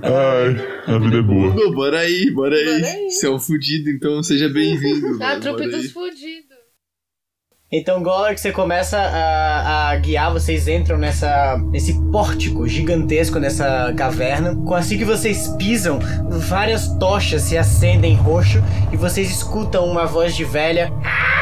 Ai, 0.03 0.95
a 0.95 0.99
vida 0.99 1.17
é 1.17 1.23
boa. 1.23 1.53
Pô, 1.55 1.73
bora 1.73 2.01
aí, 2.01 2.31
bora 2.31 2.55
aí. 2.55 2.65
Bora 2.65 2.87
aí. 2.87 3.11
Você 3.11 3.27
é 3.27 3.31
um 3.31 3.39
fudido, 3.39 3.89
então 3.89 4.23
seja 4.23 4.49
bem-vindo. 4.51 5.07
A 5.25 5.39
bora 5.39 5.65
aí. 5.65 5.71
dos 5.71 5.91
fudidos. 5.91 6.30
Então, 7.73 8.03
Golar, 8.03 8.35
que 8.35 8.41
você 8.41 8.51
começa 8.51 8.99
a, 8.99 9.91
a 9.91 9.97
guiar, 9.97 10.33
vocês 10.33 10.67
entram 10.67 10.99
nessa, 10.99 11.57
nesse 11.71 11.95
pórtico 12.11 12.67
gigantesco, 12.67 13.39
nessa 13.39 13.95
caverna. 13.97 14.59
Assim 14.75 14.99
que 14.99 15.05
vocês 15.05 15.47
pisam, 15.57 16.01
várias 16.29 16.89
tochas 16.99 17.43
se 17.43 17.57
acendem 17.57 18.17
roxo 18.17 18.61
e 18.93 18.97
vocês 18.97 19.31
escutam 19.31 19.87
uma 19.87 20.05
voz 20.05 20.35
de 20.35 20.45
velha. 20.45 20.93
Finalmente 20.93 21.40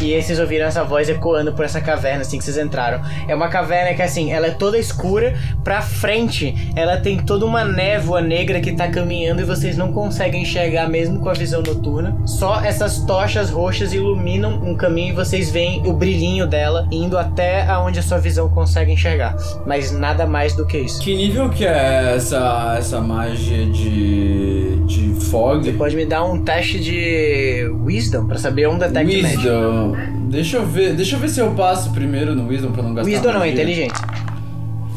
E 0.00 0.14
aí 0.14 0.22
vocês 0.22 0.38
ouviram 0.38 0.66
essa 0.66 0.84
voz 0.84 1.08
ecoando 1.08 1.52
por 1.52 1.64
essa 1.64 1.80
caverna 1.80 2.20
assim 2.20 2.38
que 2.38 2.44
vocês 2.44 2.58
entraram. 2.58 3.00
É 3.26 3.34
uma 3.34 3.48
caverna 3.48 3.94
que 3.94 4.02
assim, 4.02 4.30
ela 4.30 4.48
é 4.48 4.50
toda 4.50 4.78
escura, 4.78 5.34
pra 5.64 5.80
frente 5.80 6.54
ela 6.76 6.98
tem 6.98 7.18
toda 7.18 7.46
uma 7.46 7.64
névoa 7.64 8.20
negra 8.20 8.60
que 8.60 8.72
tá 8.72 8.88
caminhando 8.88 9.40
e 9.40 9.44
vocês 9.44 9.76
não 9.76 9.92
conseguem 9.92 10.42
enxergar 10.42 10.88
mesmo 10.88 11.20
com 11.20 11.30
a 11.30 11.32
visão 11.32 11.62
noturna. 11.62 12.16
Só 12.26 12.60
essas 12.62 12.98
tochas 13.04 13.50
roxas 13.50 13.92
iluminam 13.94 14.62
um 14.62 14.74
caminho 14.74 15.12
e 15.12 15.16
vocês 15.16 15.50
veem 15.50 15.86
o 15.86 15.92
brilhinho 15.92 16.46
dela 16.46 16.86
indo 16.92 17.16
até 17.16 17.66
aonde 17.66 17.98
a 17.98 18.02
sua 18.02 18.18
visão 18.18 18.48
consegue 18.50 18.92
enxergar. 18.92 19.34
Mas 19.64 19.92
nada 19.92 20.26
mais 20.26 20.54
do 20.54 20.66
que 20.66 20.78
isso. 20.78 21.00
Que 21.00 21.16
nível 21.16 21.48
que 21.48 21.66
é 21.66 22.14
essa, 22.16 22.76
essa 22.78 23.00
magia 23.00 23.64
de. 23.66 24.76
de 24.84 25.14
fog? 25.26 25.64
Você 25.64 25.72
pode 25.72 25.96
me 25.96 26.04
dar 26.04 26.24
um 26.24 26.42
teste 26.42 26.78
de 26.78 27.66
Wisdom 27.84 28.26
pra 28.26 28.38
saber 28.38 28.68
um 28.68 28.78
detect 28.78 29.22
magic. 29.22 29.46
Deixa 30.28 30.56
eu 30.56 30.66
ver. 30.66 30.94
Deixa 30.94 31.16
eu 31.16 31.20
ver 31.20 31.28
se 31.28 31.40
eu 31.40 31.50
passo 31.52 31.90
primeiro 31.92 32.34
no 32.34 32.48
Wisdom 32.48 32.72
pra 32.72 32.82
não 32.82 32.94
gastar. 32.94 33.10
Wisdom 33.10 33.32
não, 33.32 33.42
é 33.42 33.50
inteligência. 33.50 34.04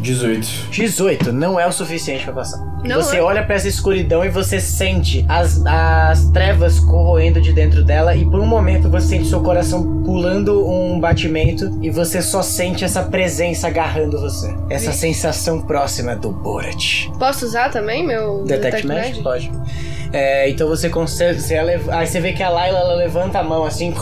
18. 0.01 0.69
18 0.71 1.31
não 1.33 1.59
é 1.59 1.67
o 1.67 1.71
suficiente 1.71 2.23
pra 2.23 2.33
passar. 2.33 2.59
Não 2.83 3.01
você 3.01 3.17
é. 3.17 3.21
olha 3.21 3.43
pra 3.43 3.55
essa 3.55 3.67
escuridão 3.67 4.23
e 4.23 4.29
você 4.29 4.59
sente 4.59 5.25
as, 5.27 5.61
as 5.65 6.29
trevas 6.31 6.79
corroendo 6.79 7.41
de 7.41 7.51
dentro 7.51 7.83
dela 7.83 8.15
e 8.15 8.23
por 8.23 8.39
um 8.39 8.45
momento 8.45 8.89
você 8.89 9.07
sente 9.07 9.27
seu 9.27 9.41
coração 9.41 10.03
pulando 10.03 10.65
um 10.67 10.99
batimento 10.99 11.77
e 11.81 11.89
você 11.89 12.21
só 12.21 12.41
sente 12.41 12.85
essa 12.85 13.03
presença 13.03 13.67
agarrando 13.67 14.19
você. 14.19 14.55
Essa 14.69 14.93
sensação 14.93 15.61
próxima 15.61 16.15
do 16.15 16.31
Borat. 16.31 17.09
Posso 17.19 17.45
usar 17.45 17.69
também 17.69 18.05
meu 18.05 18.43
Detect 18.45 18.87
Magic? 18.87 19.21
Pode. 19.21 19.51
É, 20.11 20.49
então 20.49 20.67
você 20.67 20.89
consegue. 20.89 21.39
Você 21.39 21.61
leva- 21.61 21.95
aí 21.95 22.07
você 22.07 22.19
vê 22.19 22.33
que 22.33 22.41
a 22.41 22.49
Layla 22.49 22.79
ela 22.79 22.95
levanta 22.95 23.39
a 23.39 23.43
mão 23.43 23.63
assim. 23.63 23.93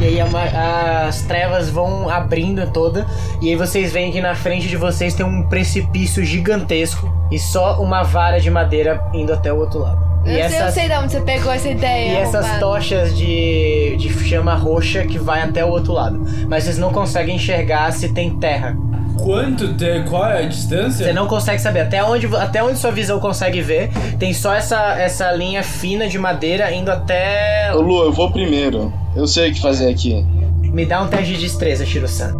E 0.00 0.04
aí 0.04 0.20
a 0.20 1.06
as 1.08 1.22
trevas 1.22 1.68
vão 1.70 2.08
abrindo 2.08 2.66
toda. 2.72 3.06
E 3.40 3.48
aí 3.48 3.56
vocês 3.56 3.92
veem 3.92 4.10
que 4.10 4.20
na 4.20 4.34
frente 4.34 4.68
de 4.68 4.76
vocês 4.76 5.14
tem 5.14 5.24
um 5.24 5.44
precipício 5.48 6.24
gigantesco. 6.24 7.08
E 7.30 7.38
só 7.38 7.80
uma 7.80 8.02
vara 8.02 8.40
de 8.40 8.50
madeira 8.50 9.02
indo 9.12 9.32
até 9.32 9.52
o 9.52 9.58
outro 9.58 9.80
lado. 9.80 10.07
E 10.28 10.38
Eu, 10.40 10.48
sei, 10.48 10.58
eu 10.58 10.62
essas, 10.62 10.74
sei 10.74 10.88
de 10.88 10.94
onde 10.94 11.12
você 11.12 11.20
pegou 11.20 11.52
essa 11.52 11.68
ideia. 11.68 12.12
e 12.12 12.16
essas 12.16 12.58
tochas 12.58 13.16
de, 13.16 13.96
de 13.98 14.08
chama 14.28 14.54
roxa 14.54 15.04
que 15.04 15.18
vai 15.18 15.42
até 15.42 15.64
o 15.64 15.68
outro 15.68 15.92
lado. 15.92 16.24
Mas 16.48 16.64
vocês 16.64 16.78
não 16.78 16.92
conseguem 16.92 17.36
enxergar 17.36 17.92
se 17.92 18.08
tem 18.10 18.30
terra. 18.38 18.76
Quanto 19.22 19.74
tem. 19.74 20.04
Qual 20.04 20.24
é 20.26 20.44
a 20.44 20.48
distância? 20.48 21.04
Você 21.06 21.12
não 21.12 21.26
consegue 21.26 21.60
saber. 21.60 21.80
Até 21.80 22.04
onde, 22.04 22.26
até 22.36 22.62
onde 22.62 22.78
sua 22.78 22.92
visão 22.92 23.18
consegue 23.18 23.60
ver, 23.60 23.90
tem 24.18 24.32
só 24.32 24.54
essa, 24.54 24.96
essa 24.98 25.32
linha 25.32 25.62
fina 25.62 26.06
de 26.06 26.18
madeira 26.18 26.72
indo 26.72 26.90
até. 26.90 27.72
Ô 27.74 27.80
Lu, 27.80 28.04
eu 28.04 28.12
vou 28.12 28.30
primeiro. 28.30 28.92
Eu 29.16 29.26
sei 29.26 29.50
o 29.50 29.54
que 29.54 29.60
fazer 29.60 29.90
aqui. 29.90 30.24
Me 30.62 30.86
dá 30.86 31.02
um 31.02 31.08
teste 31.08 31.34
de 31.34 31.40
destreza, 31.40 31.84
Shiro-san. 31.84 32.38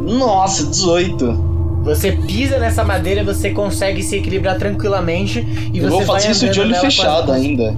Nossa, 0.00 0.64
18. 0.66 1.53
Você 1.84 2.12
pisa 2.12 2.58
nessa 2.58 2.82
madeira, 2.82 3.22
você 3.22 3.50
consegue 3.50 4.02
se 4.02 4.16
equilibrar 4.16 4.56
tranquilamente 4.58 5.46
e 5.72 5.78
Eu 5.78 5.84
você 5.84 5.88
vou 5.90 5.98
vai 5.98 6.06
fazer 6.20 6.30
isso 6.32 6.48
de 6.48 6.60
olho 6.60 6.70
nela 6.70 6.80
com 6.80 6.86
as- 6.86 6.94
fechado 6.94 7.32
ainda. 7.32 7.76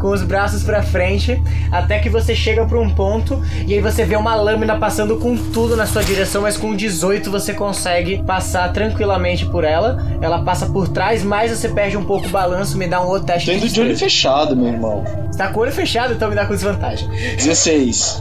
com 0.00 0.08
os 0.10 0.22
braços 0.22 0.62
pra 0.64 0.82
frente, 0.82 1.40
até 1.70 1.98
que 2.00 2.10
você 2.10 2.34
chega 2.34 2.66
pra 2.66 2.78
um 2.80 2.90
ponto 2.90 3.40
e 3.66 3.72
aí 3.74 3.80
você 3.80 4.04
vê 4.04 4.16
uma 4.16 4.34
lâmina 4.34 4.76
passando 4.76 5.16
com 5.16 5.36
tudo 5.36 5.76
na 5.76 5.86
sua 5.86 6.02
direção, 6.02 6.42
mas 6.42 6.56
com 6.56 6.74
18 6.74 7.30
você 7.30 7.54
consegue 7.54 8.22
passar 8.24 8.72
tranquilamente 8.72 9.46
por 9.46 9.62
ela. 9.64 10.04
Ela 10.20 10.42
passa 10.42 10.66
por 10.66 10.88
trás, 10.88 11.22
mas 11.22 11.50
você 11.50 11.68
perde 11.68 11.96
um 11.96 12.04
pouco 12.04 12.26
o 12.26 12.30
balanço, 12.30 12.76
me 12.76 12.86
dá 12.88 13.00
um 13.00 13.06
outro 13.06 13.26
teste 13.26 13.50
Tô 13.50 13.56
indo 13.56 13.68
de 13.68 13.80
olho 13.80 13.96
fechado, 13.96 14.56
meu 14.56 14.66
irmão. 14.68 15.04
Você 15.30 15.38
tá 15.38 15.48
com 15.48 15.60
o 15.60 15.62
olho 15.62 15.72
fechado, 15.72 16.12
então 16.14 16.28
me 16.28 16.34
dá 16.34 16.44
com 16.44 16.54
desvantagem. 16.54 17.08
16. 17.36 18.20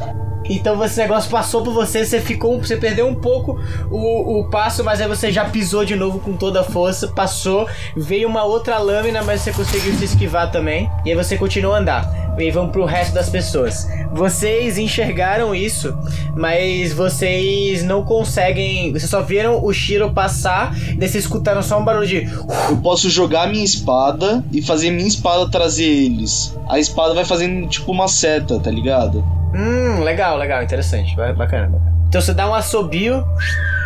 Então 0.50 0.83
esse 0.83 1.00
negócio 1.00 1.29
passou 1.29 1.62
por 1.63 1.73
você, 1.73 2.05
você 2.05 2.19
ficou, 2.19 2.59
você 2.59 2.75
perdeu 2.77 3.07
um 3.07 3.15
pouco 3.15 3.59
o, 3.89 4.39
o 4.39 4.50
passo, 4.50 4.83
mas 4.83 5.00
aí 5.00 5.07
você 5.07 5.31
já 5.31 5.45
pisou 5.45 5.85
de 5.85 5.95
novo 5.95 6.19
com 6.19 6.33
toda 6.33 6.62
a 6.62 6.63
força, 6.63 7.07
passou, 7.07 7.67
veio 7.95 8.27
uma 8.27 8.43
outra 8.43 8.77
lâmina, 8.77 9.23
mas 9.23 9.41
você 9.41 9.51
conseguiu 9.51 9.93
se 9.95 10.05
esquivar 10.05 10.51
também, 10.51 10.89
e 11.05 11.09
aí 11.09 11.15
você 11.15 11.38
continuou 11.38 11.75
a 11.75 11.79
andar. 11.79 12.23
E 12.38 12.50
vamos 12.50 12.71
pro 12.71 12.83
resto 12.83 13.13
das 13.13 13.29
pessoas. 13.29 13.88
Vocês 14.12 14.79
enxergaram 14.79 15.53
isso, 15.53 15.95
mas 16.35 16.91
vocês 16.91 17.83
não 17.83 18.03
conseguem. 18.03 18.91
Vocês 18.91 19.09
só 19.09 19.21
viram 19.21 19.63
o 19.63 19.71
Shiro 19.71 20.12
passar, 20.12 20.75
e 20.75 20.95
daí 20.95 21.07
vocês 21.07 21.25
escutaram 21.25 21.62
só 21.62 21.79
um 21.79 21.85
barulho 21.85 22.07
de. 22.07 22.27
Eu 22.69 22.77
posso 22.77 23.07
jogar 23.07 23.47
minha 23.47 23.63
espada 23.63 24.43
e 24.51 24.63
fazer 24.63 24.89
minha 24.89 25.07
espada 25.07 25.50
trazer 25.50 25.85
eles. 25.85 26.57
A 26.67 26.79
espada 26.79 27.13
vai 27.13 27.23
fazendo 27.23 27.67
tipo 27.67 27.91
uma 27.91 28.07
seta, 28.07 28.59
tá 28.59 28.71
ligado? 28.71 29.23
Hum, 29.53 30.01
legal, 30.03 30.38
legal, 30.38 30.63
interessante. 30.63 31.15
Ba- 31.15 31.33
Bacana, 31.33 31.67
bacana. 31.67 31.93
Então 32.07 32.22
você 32.22 32.33
dá 32.33 32.48
um 32.50 32.53
assobio 32.53 33.24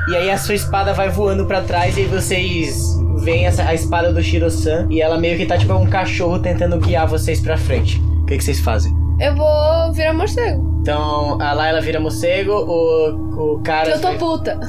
E 0.09 0.15
aí 0.15 0.29
a 0.31 0.37
sua 0.37 0.55
espada 0.55 0.93
vai 0.93 1.09
voando 1.09 1.45
pra 1.45 1.61
trás 1.61 1.97
e 1.97 2.01
aí 2.01 2.07
vocês 2.07 2.97
veem 3.23 3.45
essa, 3.45 3.63
a 3.63 3.73
espada 3.73 4.11
do 4.13 4.21
Shiro-san 4.23 4.87
e 4.89 5.01
ela 5.01 5.17
meio 5.17 5.37
que 5.37 5.45
tá 5.45 5.57
tipo 5.57 5.73
um 5.73 5.85
cachorro 5.87 6.39
tentando 6.39 6.77
guiar 6.77 7.07
vocês 7.07 7.39
pra 7.41 7.57
frente. 7.57 7.99
O 8.21 8.25
que, 8.25 8.37
que 8.37 8.43
vocês 8.43 8.59
fazem? 8.59 8.93
Eu 9.19 9.35
vou 9.35 9.91
virar 9.93 10.13
morcego. 10.13 10.77
Então 10.81 11.41
a 11.41 11.51
Layla 11.53 11.81
vira 11.81 11.99
morcego, 11.99 12.51
o, 12.53 13.55
o 13.55 13.59
cara. 13.61 13.89
Eu 13.89 13.99
tô 14.01 14.13
puta. 14.13 14.57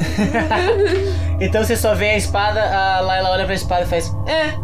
Então 1.40 1.62
você 1.62 1.76
só 1.76 1.94
vê 1.94 2.10
a 2.10 2.16
espada, 2.16 2.60
a 2.60 3.00
Layla 3.00 3.30
olha 3.30 3.44
pra 3.44 3.54
espada 3.54 3.82
e 3.82 3.86
faz. 3.86 4.12
É. 4.26 4.54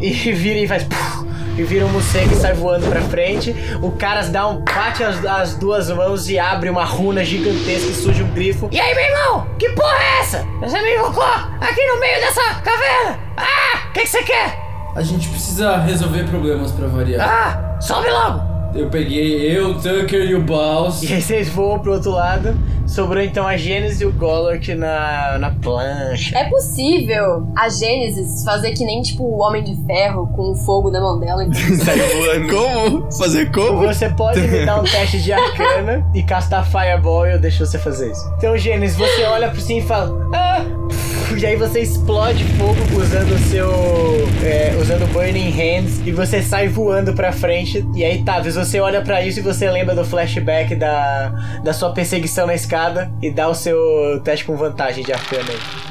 E 0.00 0.10
vira 0.32 0.60
e 0.60 0.68
faz. 0.68 0.84
puf, 0.84 1.26
E 1.60 1.62
vira 1.62 1.84
um 1.84 1.90
morcego 1.90 2.32
e 2.32 2.36
sai 2.36 2.54
voando 2.54 2.86
pra 2.86 3.02
frente. 3.02 3.54
O 3.82 3.90
cara 3.90 4.22
dá 4.22 4.48
um. 4.48 4.64
bate 4.64 5.04
as, 5.04 5.22
as 5.26 5.56
duas 5.56 5.90
mãos 5.90 6.26
e 6.30 6.38
abre 6.38 6.70
uma 6.70 6.84
runa 6.84 7.22
gigantesca 7.22 7.90
e 7.90 7.94
surge 7.94 8.22
um 8.22 8.30
grifo. 8.30 8.70
E 8.72 8.80
aí, 8.80 8.94
meu 8.94 9.04
irmão? 9.04 9.46
Que 9.58 9.68
porra 9.68 9.94
é 10.02 10.20
essa? 10.20 10.46
Você 10.58 10.80
me 10.80 10.96
invocou 10.96 11.22
aqui 11.22 11.86
no 11.86 12.00
meio 12.00 12.18
dessa 12.18 12.54
caverna? 12.62 13.18
Ah! 13.36 13.88
O 13.90 13.92
que 13.92 14.00
que 14.00 14.08
você 14.08 14.22
quer? 14.22 14.58
A 14.96 15.02
gente 15.02 15.28
precisa 15.28 15.76
resolver 15.76 16.24
problemas 16.30 16.72
pra 16.72 16.86
variar. 16.86 17.28
Ah! 17.28 17.78
Sobe 17.78 18.08
logo! 18.08 18.40
Eu 18.74 18.88
peguei 18.88 19.54
eu, 19.54 19.72
o 19.72 19.74
Tucker 19.74 20.30
e 20.30 20.34
o 20.34 20.40
Baus. 20.40 21.02
E 21.02 21.12
aí 21.12 21.20
vocês 21.20 21.50
voam 21.50 21.78
pro 21.78 21.92
outro 21.92 22.12
lado. 22.12 22.56
Sobrou 22.90 23.22
então 23.22 23.46
a 23.46 23.56
Gênesis 23.56 24.00
e 24.00 24.04
o 24.04 24.12
Golork 24.12 24.74
na, 24.74 25.38
na 25.38 25.50
plancha. 25.52 26.36
É 26.36 26.48
possível 26.50 27.46
a 27.56 27.68
Gênesis 27.68 28.42
fazer 28.44 28.72
que 28.72 28.84
nem 28.84 29.00
tipo 29.00 29.22
o 29.22 29.38
Homem 29.38 29.62
de 29.62 29.76
Ferro 29.86 30.26
com 30.34 30.50
o 30.50 30.56
fogo 30.56 30.90
na 30.90 31.00
mão 31.00 31.20
dela. 31.20 31.44
Como? 32.50 33.12
Fazer 33.12 33.50
como? 33.52 33.86
Você 33.86 34.08
pode 34.08 34.40
me 34.40 34.66
dar 34.66 34.80
um 34.80 34.84
teste 34.84 35.22
de 35.22 35.32
arcana 35.32 36.04
e 36.14 36.22
castar 36.24 36.66
Fireball 36.66 37.26
e 37.28 37.32
eu 37.32 37.38
deixo 37.38 37.64
você 37.64 37.78
fazer 37.78 38.10
isso. 38.10 38.28
Então, 38.36 38.58
Gênesis, 38.58 38.96
você 38.96 39.22
olha 39.22 39.48
por 39.50 39.60
cima 39.60 39.80
e 39.80 39.82
fala. 39.82 40.28
Ah! 40.34 40.89
E 41.38 41.46
aí 41.46 41.56
você 41.56 41.80
explode 41.80 42.44
fogo 42.58 42.76
usando 43.00 43.32
o 43.32 43.38
seu. 43.38 43.70
é, 44.44 44.76
usando 44.80 45.10
Burning 45.12 45.50
Hands 45.50 46.00
e 46.06 46.12
você 46.12 46.42
sai 46.42 46.68
voando 46.68 47.14
pra 47.14 47.32
frente. 47.32 47.86
E 47.94 48.04
aí, 48.04 48.22
Tavis, 48.22 48.56
você 48.56 48.78
olha 48.78 49.00
pra 49.00 49.22
isso 49.22 49.38
e 49.38 49.42
você 49.42 49.70
lembra 49.70 49.94
do 49.94 50.04
flashback 50.04 50.74
da, 50.74 51.60
da 51.64 51.72
sua 51.72 51.92
perseguição 51.92 52.46
na 52.46 52.54
escada 52.54 53.10
e 53.22 53.30
dá 53.30 53.48
o 53.48 53.54
seu 53.54 54.20
teste 54.22 54.44
com 54.44 54.54
vantagem 54.56 55.02
de 55.02 55.12
arcana 55.12 55.48
aí. 55.48 55.89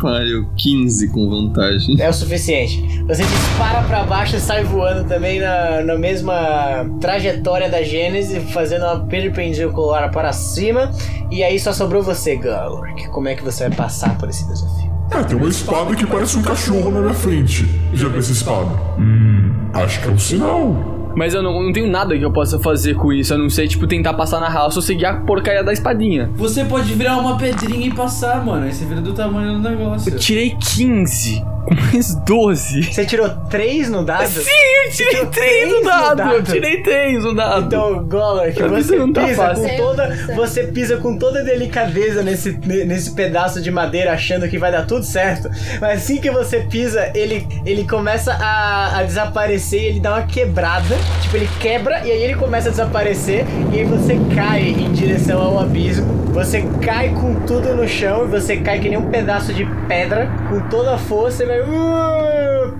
Pariu. 0.00 0.48
15 0.56 1.08
com 1.08 1.28
vantagem. 1.28 2.00
É 2.00 2.08
o 2.08 2.12
suficiente. 2.12 3.02
Você 3.06 3.22
dispara 3.22 3.82
pra 3.82 4.04
baixo 4.04 4.36
e 4.36 4.40
sai 4.40 4.64
voando 4.64 5.08
também 5.08 5.40
na, 5.40 5.82
na 5.82 5.96
mesma 5.96 6.86
trajetória 7.00 7.68
da 7.68 7.82
Gênesis, 7.82 8.50
fazendo 8.52 8.84
uma 8.84 9.06
perpendicular 9.06 10.10
para 10.10 10.32
cima. 10.32 10.90
E 11.30 11.42
aí 11.42 11.58
só 11.58 11.72
sobrou 11.72 12.02
você, 12.02 12.36
Galork. 12.36 13.08
Como 13.08 13.28
é 13.28 13.34
que 13.34 13.42
você 13.42 13.68
vai 13.68 13.76
passar 13.76 14.16
por 14.18 14.28
esse 14.28 14.46
desafio? 14.46 14.90
É, 15.10 15.22
tem 15.24 15.36
uma 15.36 15.48
espada 15.48 15.94
que 15.96 16.06
parece 16.06 16.38
um 16.38 16.42
cachorro 16.42 16.90
na 16.90 17.00
minha 17.00 17.14
frente. 17.14 17.66
Já 17.92 18.08
vi 18.08 18.18
essa 18.18 18.32
espada? 18.32 18.70
Hum, 18.98 19.52
acho 19.74 20.00
que 20.00 20.08
é 20.08 20.10
um 20.12 20.18
sinal. 20.18 20.99
Mas 21.14 21.34
eu 21.34 21.42
não, 21.42 21.62
não 21.62 21.72
tenho 21.72 21.88
nada 21.88 22.16
que 22.16 22.24
eu 22.24 22.30
possa 22.32 22.58
fazer 22.58 22.94
com 22.94 23.12
isso, 23.12 23.34
a 23.34 23.38
não 23.38 23.50
ser, 23.50 23.68
tipo, 23.68 23.86
tentar 23.86 24.14
passar 24.14 24.40
na 24.40 24.48
raça 24.48 24.76
ou 24.76 24.82
seguir 24.82 25.06
a 25.06 25.14
porcaria 25.14 25.62
da 25.64 25.72
espadinha. 25.72 26.30
Você 26.36 26.64
pode 26.64 26.92
virar 26.94 27.18
uma 27.18 27.36
pedrinha 27.36 27.86
e 27.86 27.92
passar, 27.94 28.44
mano. 28.44 28.64
Aí 28.66 28.72
você 28.72 28.84
vira 28.84 29.00
do 29.00 29.12
tamanho 29.12 29.54
do 29.54 29.68
negócio. 29.68 30.12
Eu 30.12 30.18
tirei 30.18 30.56
15 30.74 31.44
com 31.66 31.74
mais 31.74 32.14
12. 32.24 32.82
Você 32.84 33.04
tirou 33.04 33.28
3 33.50 33.90
no 33.90 34.04
dado? 34.04 34.26
Sim, 34.28 34.50
eu 34.86 34.90
tirei 34.92 35.26
3 35.26 35.72
no 35.72 35.82
dado. 35.84 36.22
Eu 36.22 36.42
tirei 36.42 36.82
3 36.82 37.24
no 37.24 37.34
dado. 37.34 37.66
Então, 37.66 38.04
Golork, 38.04 38.62
A 38.62 38.66
vida 38.66 38.82
você 38.82 38.96
não 38.96 39.12
tá 39.12 39.24
pisa 39.26 39.36
fácil. 39.36 39.68
com 39.68 39.76
toda, 39.76 40.16
você 40.34 40.62
pisa 40.64 40.96
com 40.96 41.18
toda 41.18 41.44
delicadeza 41.44 42.22
nesse, 42.22 42.52
nesse 42.86 43.12
pedaço 43.14 43.60
de 43.60 43.70
madeira, 43.70 44.12
achando 44.12 44.48
que 44.48 44.58
vai 44.58 44.72
dar 44.72 44.86
tudo 44.86 45.04
certo. 45.04 45.50
Mas 45.80 46.02
assim 46.02 46.18
que 46.18 46.30
você 46.30 46.60
pisa, 46.60 47.10
ele, 47.14 47.46
ele 47.66 47.86
começa 47.86 48.32
a, 48.32 48.98
a 48.98 49.02
desaparecer, 49.02 49.82
ele 49.82 50.00
dá 50.00 50.12
uma 50.14 50.22
quebrada, 50.22 50.96
tipo 51.22 51.36
ele 51.36 51.48
quebra 51.58 52.06
e 52.06 52.10
aí 52.10 52.22
ele 52.22 52.34
começa 52.34 52.68
a 52.68 52.70
desaparecer 52.70 53.44
e 53.72 53.78
aí 53.80 53.84
você 53.84 54.18
cai 54.34 54.62
em 54.68 54.92
direção 54.92 55.40
ao 55.40 55.58
abismo. 55.58 56.06
Você 56.32 56.62
cai 56.82 57.10
com 57.10 57.34
tudo 57.46 57.74
no 57.74 57.86
chão 57.88 58.24
e 58.24 58.28
você 58.28 58.56
cai 58.58 58.78
que 58.78 58.88
nem 58.88 58.98
um 58.98 59.10
pedaço 59.10 59.52
de 59.52 59.64
pedra 59.88 60.30
com 60.48 60.60
toda 60.68 60.94
a 60.94 60.98
força 60.98 61.42
e 61.42 61.46
vai. 61.46 61.60
uh, 61.60 62.74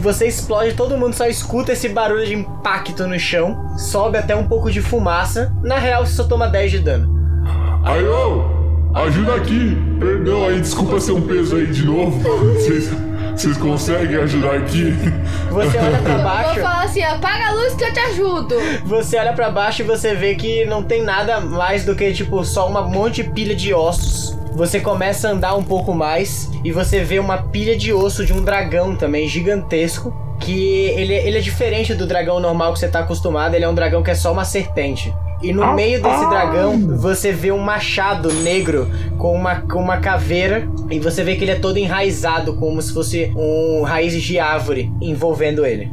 Você 0.00 0.26
explode, 0.26 0.74
todo 0.74 0.98
mundo 0.98 1.14
só 1.14 1.26
escuta 1.26 1.72
esse 1.72 1.88
barulho 1.88 2.26
de 2.26 2.34
impacto 2.34 3.06
no 3.06 3.18
chão, 3.18 3.74
sobe 3.78 4.18
até 4.18 4.36
um 4.36 4.46
pouco 4.46 4.70
de 4.70 4.82
fumaça. 4.82 5.50
Na 5.62 5.78
real, 5.78 6.04
você 6.04 6.12
só 6.12 6.24
toma 6.24 6.46
10 6.46 6.72
de 6.72 6.78
dano. 6.80 7.42
Aí, 7.82 8.04
ô, 8.04 8.44
ajuda 8.94 9.34
aqui. 9.36 9.74
Perdão 9.98 10.44
aí, 10.46 10.60
desculpa 10.60 11.00
ser 11.00 11.12
um 11.12 11.22
peso 11.22 11.56
aí 11.56 11.66
de 11.68 11.86
novo. 11.86 12.20
Vocês, 12.52 12.90
vocês 13.36 13.56
conseguem 13.56 14.16
ajudar 14.16 14.56
aqui? 14.56 14.92
Você 15.50 15.78
olha 15.78 15.98
pra 15.98 16.14
Vou 16.14 16.24
baixo, 16.24 16.60
falar 16.60 16.84
assim, 16.84 17.02
apaga 17.02 17.48
a 17.48 17.52
luz 17.52 17.74
que 17.74 17.84
eu 17.84 17.92
te 17.92 18.00
ajudo. 18.00 18.56
você 18.84 19.18
olha 19.18 19.32
para 19.32 19.50
baixo 19.50 19.82
e 19.82 19.84
você 19.84 20.14
vê 20.14 20.34
que 20.34 20.64
não 20.64 20.82
tem 20.82 21.02
nada 21.02 21.40
mais 21.40 21.84
do 21.84 21.94
que 21.94 22.12
tipo 22.12 22.44
só 22.44 22.68
uma 22.68 22.82
monte 22.82 23.22
de 23.22 23.30
pilha 23.30 23.54
de 23.54 23.74
ossos. 23.74 24.38
Você 24.52 24.78
começa 24.80 25.28
a 25.28 25.32
andar 25.32 25.56
um 25.56 25.64
pouco 25.64 25.92
mais 25.92 26.48
e 26.62 26.70
você 26.70 27.02
vê 27.02 27.18
uma 27.18 27.38
pilha 27.38 27.76
de 27.76 27.92
osso 27.92 28.24
de 28.24 28.32
um 28.32 28.42
dragão 28.42 28.94
também 28.94 29.28
gigantesco. 29.28 30.14
Que 30.40 30.86
ele, 30.90 31.14
ele 31.14 31.38
é 31.38 31.40
diferente 31.40 31.94
do 31.94 32.06
dragão 32.06 32.38
normal 32.38 32.72
que 32.72 32.78
você 32.78 32.88
tá 32.88 33.00
acostumado, 33.00 33.54
ele 33.54 33.64
é 33.64 33.68
um 33.68 33.74
dragão 33.74 34.02
que 34.02 34.10
é 34.10 34.14
só 34.14 34.32
uma 34.32 34.44
serpente. 34.44 35.12
E 35.44 35.52
no 35.52 35.74
meio 35.74 36.02
desse 36.02 36.26
dragão, 36.30 36.96
você 36.96 37.30
vê 37.30 37.52
um 37.52 37.58
machado 37.58 38.32
negro 38.32 38.90
com 39.18 39.34
uma, 39.34 39.56
com 39.56 39.78
uma 39.78 39.98
caveira. 39.98 40.66
E 40.90 40.98
você 40.98 41.22
vê 41.22 41.36
que 41.36 41.44
ele 41.44 41.50
é 41.50 41.58
todo 41.58 41.76
enraizado, 41.76 42.54
como 42.56 42.80
se 42.80 42.94
fosse 42.94 43.30
um 43.36 43.82
raízes 43.82 44.22
de 44.22 44.38
árvore 44.38 44.90
envolvendo 45.02 45.66
ele. 45.66 45.92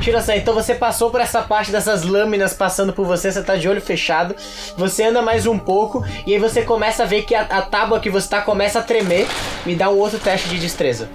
Shiro-san, 0.00 0.36
então 0.36 0.54
você 0.54 0.74
passou 0.74 1.10
por 1.10 1.20
essa 1.20 1.42
parte 1.42 1.70
dessas 1.70 2.04
lâminas 2.04 2.54
passando 2.54 2.94
por 2.94 3.06
você, 3.06 3.30
você 3.30 3.42
tá 3.42 3.54
de 3.56 3.68
olho 3.68 3.82
fechado. 3.82 4.34
Você 4.78 5.04
anda 5.04 5.20
mais 5.20 5.46
um 5.46 5.58
pouco 5.58 6.02
e 6.26 6.32
aí 6.32 6.38
você 6.38 6.62
começa 6.62 7.02
a 7.02 7.06
ver 7.06 7.26
que 7.26 7.34
a, 7.34 7.42
a 7.42 7.60
tábua 7.60 8.00
que 8.00 8.08
você 8.08 8.30
tá 8.30 8.40
começa 8.40 8.78
a 8.78 8.82
tremer. 8.82 9.28
Me 9.66 9.76
dá 9.76 9.90
um 9.90 9.98
outro 9.98 10.18
teste 10.18 10.48
de 10.48 10.58
destreza. 10.58 11.06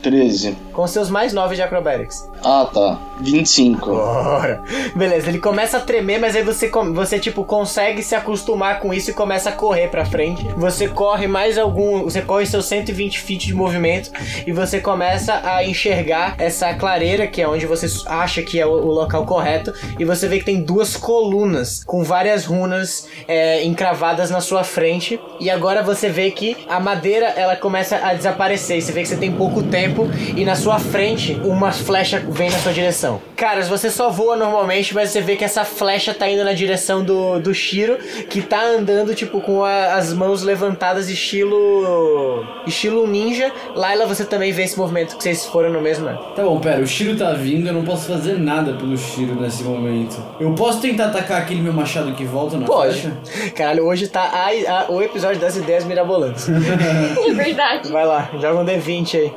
13. 0.00 0.56
Com 0.72 0.86
seus 0.86 1.10
mais 1.10 1.32
9 1.32 1.54
de 1.54 1.62
acrobatics. 1.62 2.28
Ah, 2.44 2.68
tá. 2.72 2.98
25. 3.20 3.86
Bora. 3.86 4.62
Beleza, 4.94 5.28
ele 5.28 5.38
começa 5.38 5.76
a 5.76 5.80
tremer, 5.80 6.18
mas 6.18 6.34
aí 6.34 6.42
você, 6.42 6.70
você 6.92 7.18
tipo, 7.18 7.44
consegue 7.44 8.02
se 8.02 8.14
acostumar 8.14 8.80
com 8.80 8.92
isso 8.92 9.10
e 9.10 9.14
começa 9.14 9.50
a 9.50 9.52
correr 9.52 9.88
pra 9.88 10.04
frente. 10.04 10.44
Você 10.56 10.88
corre 10.88 11.26
mais 11.26 11.58
algum. 11.58 12.02
Você 12.04 12.22
corre 12.22 12.46
seus 12.46 12.66
120 12.66 13.20
feet 13.20 13.46
de 13.46 13.54
movimento 13.54 14.10
e 14.46 14.52
você 14.52 14.80
começa 14.80 15.40
a 15.44 15.64
enxergar 15.64 16.34
essa 16.38 16.72
clareira, 16.74 17.26
que 17.26 17.40
é 17.40 17.48
onde 17.48 17.66
você 17.66 17.86
acha 18.06 18.42
que 18.42 18.58
é 18.58 18.66
o, 18.66 18.70
o 18.70 18.90
local 18.90 19.24
correto. 19.24 19.72
E 19.98 20.04
você 20.04 20.26
vê 20.26 20.38
que 20.38 20.44
tem 20.44 20.62
duas 20.62 20.96
colunas 20.96 21.84
com 21.84 22.02
várias 22.02 22.44
runas 22.44 23.08
é, 23.28 23.64
encravadas 23.64 24.30
na 24.30 24.40
sua 24.40 24.64
frente. 24.64 25.20
E 25.38 25.50
agora 25.50 25.82
você 25.82 26.08
vê 26.08 26.30
que 26.30 26.56
a 26.68 26.80
madeira 26.80 27.26
ela 27.26 27.56
começa 27.56 27.96
a 27.96 28.14
desaparecer. 28.14 28.82
Você 28.82 28.92
vê 28.92 29.02
que 29.02 29.08
você 29.08 29.16
tem 29.16 29.30
pouco 29.32 29.62
tempo 29.62 30.08
e 30.36 30.44
na 30.44 30.56
sua 30.62 30.78
frente 30.78 31.40
uma 31.44 31.72
flecha 31.72 32.22
vem 32.28 32.48
na 32.50 32.58
sua 32.58 32.72
direção. 32.72 33.20
Caras, 33.36 33.68
você 33.68 33.90
só 33.90 34.08
voa 34.10 34.36
normalmente, 34.36 34.94
mas 34.94 35.10
você 35.10 35.20
vê 35.20 35.34
que 35.34 35.44
essa 35.44 35.64
flecha 35.64 36.14
tá 36.14 36.28
indo 36.30 36.44
na 36.44 36.52
direção 36.52 37.02
do, 37.02 37.40
do 37.40 37.52
Shiro, 37.52 37.96
que 38.30 38.40
tá 38.40 38.62
andando, 38.62 39.12
tipo, 39.14 39.40
com 39.40 39.64
a- 39.64 39.94
as 39.94 40.12
mãos 40.12 40.42
levantadas, 40.42 41.08
estilo. 41.08 42.44
estilo 42.66 43.06
ninja. 43.06 43.50
Laila, 43.74 44.06
você 44.06 44.24
também 44.24 44.52
vê 44.52 44.62
esse 44.62 44.78
movimento 44.78 45.16
que 45.16 45.22
vocês 45.22 45.44
foram 45.46 45.70
no 45.70 45.80
mesmo. 45.80 46.06
né? 46.06 46.16
Tá 46.36 46.42
bom, 46.42 46.58
pera, 46.60 46.80
o 46.80 46.86
Shiro 46.86 47.16
tá 47.16 47.32
vindo, 47.32 47.66
eu 47.66 47.72
não 47.72 47.84
posso 47.84 48.06
fazer 48.06 48.38
nada 48.38 48.72
pelo 48.74 48.96
Shiro 48.96 49.34
nesse 49.40 49.62
momento. 49.64 50.22
Eu 50.40 50.52
posso 50.54 50.80
tentar 50.80 51.06
atacar 51.06 51.40
aquele 51.42 51.60
meu 51.60 51.72
machado 51.72 52.12
que 52.12 52.24
volta 52.24 52.56
na 52.56 52.66
Pode. 52.66 53.00
flecha? 53.00 53.50
Caralho, 53.56 53.84
hoje 53.86 54.06
tá 54.08 54.20
a- 54.22 54.48
a- 54.72 54.86
o 54.92 55.02
episódio 55.02 55.40
das 55.40 55.56
ideias 55.56 55.84
mirabolantes. 55.84 56.46
É 57.26 57.32
verdade. 57.34 57.90
Vai 57.90 58.04
lá, 58.06 58.30
joga 58.40 58.60
um 58.60 58.64
D20 58.64 59.16
aí. 59.18 59.32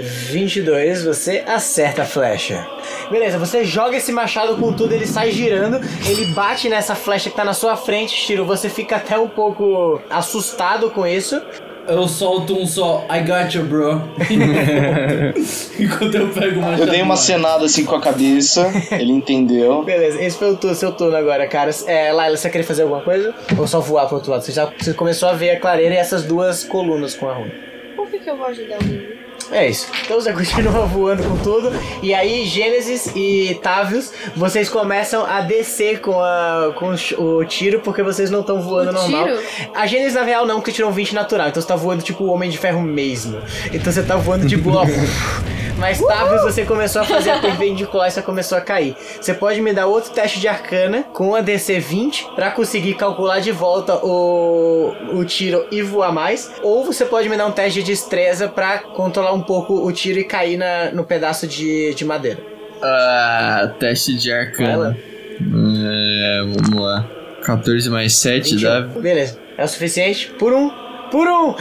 22, 0.00 1.04
você 1.04 1.42
acerta 1.46 2.02
a 2.02 2.04
flecha. 2.04 2.66
Beleza, 3.10 3.38
você 3.38 3.64
joga 3.64 3.96
esse 3.96 4.12
machado 4.12 4.56
com 4.56 4.72
tudo, 4.72 4.92
ele 4.92 5.06
sai 5.06 5.30
girando, 5.30 5.80
ele 6.08 6.26
bate 6.26 6.68
nessa 6.68 6.94
flecha 6.94 7.30
que 7.30 7.36
tá 7.36 7.44
na 7.44 7.54
sua 7.54 7.76
frente, 7.76 8.14
Shiro. 8.14 8.44
Você 8.44 8.68
fica 8.68 8.96
até 8.96 9.18
um 9.18 9.28
pouco 9.28 10.00
assustado 10.10 10.90
com 10.90 11.06
isso. 11.06 11.40
Eu 11.88 12.08
solto 12.08 12.58
um 12.60 12.66
só, 12.66 13.06
I 13.08 13.20
got 13.20 13.54
you, 13.54 13.62
bro. 13.64 14.02
Enquanto 15.78 16.14
eu 16.16 16.28
pego 16.30 16.58
o 16.58 16.62
machado. 16.62 16.82
Eu 16.82 16.86
dei 16.88 17.00
uma 17.02 17.16
cenada 17.16 17.64
assim 17.64 17.84
com 17.84 17.94
a 17.94 18.00
cabeça, 18.00 18.70
ele 18.90 19.12
entendeu. 19.12 19.82
Beleza, 19.84 20.20
esse 20.22 20.36
foi 20.36 20.50
o 20.50 20.56
tu- 20.56 20.74
seu 20.74 20.90
turno 20.92 21.16
agora, 21.16 21.46
cara. 21.46 21.70
É, 21.86 22.12
Laila, 22.12 22.36
você 22.36 22.50
quer 22.50 22.62
fazer 22.64 22.82
alguma 22.82 23.02
coisa? 23.02 23.32
Ou 23.56 23.66
só 23.68 23.78
voar 23.80 24.06
pro 24.06 24.16
outro 24.16 24.32
lado? 24.32 24.42
Você 24.42 24.50
já 24.52 24.68
você 24.76 24.92
começou 24.94 25.28
a 25.28 25.32
ver 25.32 25.50
a 25.50 25.60
clareira 25.60 25.94
e 25.94 25.98
essas 25.98 26.24
duas 26.24 26.64
colunas 26.64 27.14
com 27.14 27.28
a 27.28 27.34
runa. 27.34 27.52
Por 27.96 28.08
que, 28.08 28.18
que 28.18 28.30
eu 28.30 28.36
vou 28.36 28.46
ajudar 28.46 28.78
o 28.80 28.84
menino? 28.84 29.16
É 29.50 29.68
isso. 29.68 29.86
Então 30.04 30.20
você 30.20 30.32
continua 30.32 30.84
voando 30.86 31.22
com 31.22 31.36
tudo. 31.38 31.70
E 32.02 32.12
aí, 32.12 32.44
Gênesis 32.46 33.10
e 33.14 33.58
Távios, 33.62 34.12
vocês 34.34 34.68
começam 34.68 35.24
a 35.24 35.40
descer 35.40 36.00
com, 36.00 36.20
a, 36.20 36.72
com 36.74 36.94
o 37.22 37.44
tiro, 37.44 37.80
porque 37.80 38.02
vocês 38.02 38.28
não 38.30 38.40
estão 38.40 38.60
voando 38.60 38.90
O 38.90 38.92
normal. 38.92 39.24
tiro? 39.26 39.38
A 39.74 39.86
Gênesis, 39.86 40.14
na 40.14 40.22
real, 40.22 40.44
não, 40.46 40.56
porque 40.56 40.72
tirou 40.72 40.90
um 40.90 40.94
20 40.94 41.14
natural. 41.14 41.48
Então 41.48 41.62
você 41.62 41.68
tá 41.68 41.76
voando 41.76 42.02
tipo 42.02 42.24
o 42.24 42.28
Homem 42.28 42.50
de 42.50 42.58
Ferro 42.58 42.82
mesmo. 42.82 43.40
Então 43.72 43.92
você 43.92 44.02
tá 44.02 44.16
voando 44.16 44.46
de 44.46 44.56
boa. 44.56 44.84
Mas 45.78 46.00
Távios, 46.00 46.42
você 46.42 46.64
começou 46.64 47.02
a 47.02 47.04
fazer 47.04 47.30
a 47.30 47.38
perpendicular 47.38 48.08
e 48.08 48.10
você 48.10 48.22
começou 48.22 48.56
a 48.56 48.60
cair. 48.60 48.96
Você 49.20 49.34
pode 49.34 49.60
me 49.60 49.72
dar 49.72 49.86
outro 49.86 50.10
teste 50.10 50.40
de 50.40 50.48
arcana 50.48 51.02
com 51.12 51.34
a 51.34 51.40
DC 51.40 51.78
20 51.78 52.28
pra 52.34 52.50
conseguir 52.50 52.94
calcular 52.94 53.40
de 53.40 53.52
volta 53.52 53.94
o, 53.96 54.94
o 55.12 55.24
tiro 55.24 55.66
e 55.70 55.82
voar 55.82 56.12
mais. 56.12 56.50
Ou 56.62 56.84
você 56.84 57.04
pode 57.04 57.28
me 57.28 57.36
dar 57.36 57.46
um 57.46 57.52
teste 57.52 57.80
de 57.80 57.86
destreza 57.86 58.48
pra 58.48 58.78
controlar 58.78 59.32
um 59.32 59.42
pouco 59.42 59.86
o 59.86 59.92
tiro 59.92 60.18
e 60.18 60.24
cair 60.24 60.56
na, 60.56 60.90
no 60.92 61.04
pedaço 61.04 61.46
de, 61.46 61.94
de 61.94 62.04
madeira. 62.04 62.38
Ah, 62.82 63.74
teste 63.78 64.16
de 64.16 64.32
arcana. 64.32 64.96
É, 65.38 66.40
vamos 66.40 66.80
lá. 66.80 67.06
14 67.44 67.90
mais 67.90 68.14
7 68.14 68.62
dá. 68.62 68.80
Beleza. 68.80 69.38
É 69.56 69.64
o 69.64 69.68
suficiente? 69.68 70.30
Por 70.38 70.52
um. 70.52 70.70
Por 71.10 71.28
um! 71.28 71.54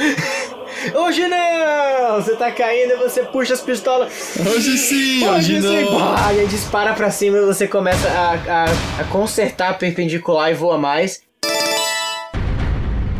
Hoje 0.94 1.28
não! 1.28 2.16
Você 2.16 2.36
tá 2.36 2.52
caindo 2.52 2.94
e 2.94 2.96
você 2.98 3.24
puxa 3.24 3.54
as 3.54 3.62
pistolas. 3.62 4.38
Hoje 4.40 4.78
sim, 4.78 5.28
hoje 5.28 5.62
sim! 5.62 5.84
não. 5.86 6.16
Pá, 6.16 6.34
e 6.34 6.42
aí 6.42 6.48
dispara 6.48 6.94
pra 6.94 7.10
cima 7.10 7.38
e 7.38 7.46
você 7.46 7.68
começa 7.68 8.08
a, 8.10 8.34
a, 8.34 9.02
a 9.02 9.04
consertar 9.06 9.70
a 9.70 9.74
perpendicular 9.74 10.52
e 10.52 10.54
voa 10.54 10.78
mais. 10.78 11.22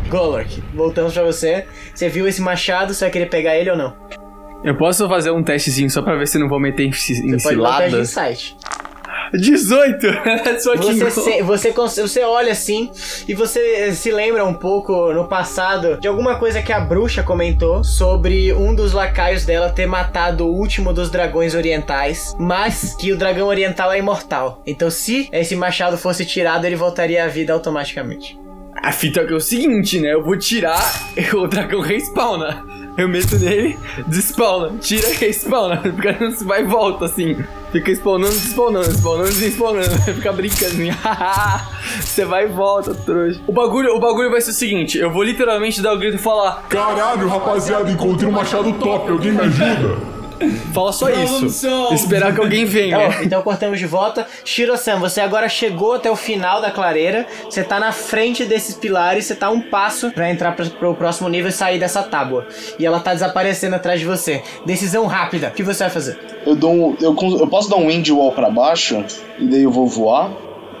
Golork, 0.08 0.62
voltamos 0.74 1.12
pra 1.12 1.24
você. 1.24 1.66
Você 1.94 2.08
viu 2.08 2.28
esse 2.28 2.40
machado, 2.40 2.94
você 2.94 3.04
vai 3.04 3.10
querer 3.10 3.26
pegar 3.26 3.56
ele 3.56 3.70
ou 3.70 3.76
não? 3.76 3.96
Eu 4.64 4.76
posso 4.76 5.08
fazer 5.08 5.30
um 5.30 5.42
testezinho 5.42 5.90
só 5.90 6.02
pra 6.02 6.16
ver 6.16 6.26
se 6.26 6.38
não 6.38 6.48
vou 6.48 6.58
meter 6.58 6.84
em, 6.84 6.88
em 6.88 6.92
Você 6.92 7.54
pode 7.54 7.56
dar 7.56 7.74
um 7.74 7.78
teste 7.78 7.90
de 7.90 8.00
insight. 8.02 8.56
18! 9.32 10.06
Só 10.60 10.76
que 10.76 10.92
Você, 10.94 11.10
se- 11.10 11.42
você, 11.42 11.72
você 11.72 12.20
olha 12.22 12.52
assim 12.52 12.90
e 13.28 13.34
você 13.34 13.92
se 13.92 14.10
lembra 14.10 14.44
um 14.44 14.54
pouco 14.54 15.12
no 15.12 15.26
passado 15.28 15.98
de 16.00 16.08
alguma 16.08 16.36
coisa 16.38 16.62
que 16.62 16.72
a 16.72 16.80
bruxa 16.80 17.22
comentou 17.22 17.82
sobre 17.84 18.52
um 18.52 18.74
dos 18.74 18.92
lacaios 18.92 19.44
dela 19.44 19.70
ter 19.70 19.86
matado 19.86 20.46
o 20.46 20.52
último 20.54 20.92
dos 20.92 21.10
dragões 21.10 21.54
orientais, 21.54 22.34
mas 22.38 22.94
que 22.94 23.12
o 23.12 23.16
dragão 23.16 23.46
oriental 23.48 23.92
é 23.92 23.98
imortal. 23.98 24.62
Então, 24.66 24.90
se 24.90 25.28
esse 25.32 25.56
machado 25.56 25.96
fosse 25.98 26.24
tirado, 26.24 26.64
ele 26.64 26.76
voltaria 26.76 27.24
à 27.24 27.28
vida 27.28 27.52
automaticamente. 27.52 28.38
A 28.82 28.92
fita 28.92 29.20
é 29.20 29.26
é 29.26 29.34
o 29.34 29.40
seguinte, 29.40 29.98
né? 30.00 30.12
Eu 30.12 30.22
vou 30.22 30.36
tirar, 30.38 30.80
o 31.34 31.46
dragão 31.46 31.80
respawna. 31.80 32.62
Eu 32.96 33.08
meto 33.08 33.38
nele, 33.38 33.78
despawna. 34.06 34.78
Tira, 34.78 35.12
respawna. 35.12 35.82
Fica 35.82 36.16
não 36.18 36.30
se 36.30 36.44
vai 36.44 36.62
e 36.62 36.64
volta, 36.64 37.04
assim. 37.04 37.36
Fica 37.70 37.92
spawnando, 37.92 38.32
despawnando, 38.32 38.90
spawnando, 38.90 39.34
despawnando. 39.34 39.90
Fica 40.14 40.32
brincando 40.32 40.66
assim. 40.66 40.90
Você 42.00 42.24
vai 42.24 42.44
e 42.44 42.48
volta, 42.48 42.94
trouxa. 42.94 43.40
O 43.46 43.52
bagulho, 43.52 43.94
o 43.94 44.00
bagulho 44.00 44.30
vai 44.30 44.40
ser 44.40 44.50
o 44.50 44.54
seguinte: 44.54 44.98
eu 44.98 45.10
vou 45.10 45.22
literalmente 45.22 45.82
dar 45.82 45.92
o 45.92 45.98
grito 45.98 46.16
e 46.16 46.18
falar. 46.18 46.64
Caralho, 46.68 47.28
rapaziada, 47.28 47.90
encontrei 47.90 48.28
um 48.28 48.32
machado 48.32 48.72
top, 48.74 49.10
alguém 49.10 49.32
me 49.32 49.40
ajuda? 49.40 50.15
Fala 50.72 50.92
só 50.92 51.08
isso. 51.10 51.92
Esperar 51.92 52.34
que 52.34 52.40
alguém 52.40 52.64
venha. 52.64 52.96
Então, 53.06 53.22
então 53.22 53.42
cortamos 53.42 53.78
de 53.78 53.86
volta. 53.86 54.26
Shiro-san, 54.44 54.98
você 54.98 55.20
agora 55.20 55.48
chegou 55.48 55.94
até 55.94 56.10
o 56.10 56.16
final 56.16 56.60
da 56.60 56.70
clareira. 56.70 57.26
Você 57.44 57.62
tá 57.62 57.80
na 57.80 57.92
frente 57.92 58.44
desses 58.44 58.74
pilares. 58.74 59.24
Você 59.26 59.34
tá 59.34 59.50
um 59.50 59.60
passo 59.60 60.10
pra 60.10 60.30
entrar 60.30 60.52
pra, 60.52 60.66
pro 60.66 60.94
próximo 60.94 61.28
nível 61.28 61.48
e 61.48 61.52
sair 61.52 61.78
dessa 61.78 62.02
tábua. 62.02 62.46
E 62.78 62.84
ela 62.84 63.00
tá 63.00 63.12
desaparecendo 63.12 63.76
atrás 63.76 64.00
de 64.00 64.06
você. 64.06 64.42
Decisão 64.64 65.06
rápida. 65.06 65.48
O 65.48 65.50
que 65.52 65.62
você 65.62 65.84
vai 65.84 65.90
fazer? 65.90 66.18
Eu 66.44 66.54
dou 66.54 66.72
um, 66.72 66.96
eu, 67.00 67.16
eu 67.40 67.46
posso 67.46 67.68
dar 67.70 67.76
um 67.76 67.88
wind 67.88 68.08
wall 68.10 68.32
pra 68.32 68.50
baixo 68.50 69.04
e 69.38 69.46
daí 69.46 69.62
eu 69.62 69.70
vou 69.70 69.86
voar? 69.86 70.30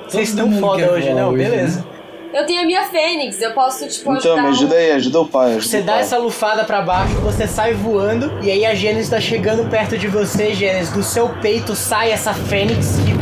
Vocês 0.08 0.28
estão 0.28 0.50
foda 0.60 0.92
hoje, 0.92 1.12
não? 1.12 1.30
hoje, 1.30 1.44
Beleza. 1.44 1.95
Eu 2.36 2.44
tenho 2.44 2.60
a 2.62 2.64
minha 2.66 2.82
Fênix, 2.84 3.40
eu 3.40 3.52
posso, 3.52 3.88
tipo, 3.88 4.10
ajudar. 4.10 4.30
Então, 4.32 4.42
me 4.42 4.48
ajuda 4.50 4.74
o- 4.74 4.78
aí, 4.78 4.90
ajuda 4.92 5.20
o 5.20 5.26
pai. 5.26 5.46
Ajuda 5.52 5.62
Você 5.64 5.78
o 5.78 5.82
dá 5.84 5.92
pai. 5.92 6.00
essa 6.02 6.18
lufada 6.18 6.64
pra 6.64 6.82
baixo, 6.82 7.14
você 7.14 7.46
sai 7.46 7.72
voando, 7.72 8.30
e 8.42 8.50
aí 8.50 8.66
a 8.66 8.74
Gênesis 8.74 9.08
tá 9.08 9.18
chegando 9.18 9.68
perto 9.70 9.96
de 9.96 10.06
você, 10.06 10.52
Gênesis. 10.54 10.92
Do 10.92 11.02
seu 11.02 11.30
peito 11.40 11.74
sai 11.74 12.10
essa 12.12 12.34
fênix 12.34 12.96
que 12.98 13.12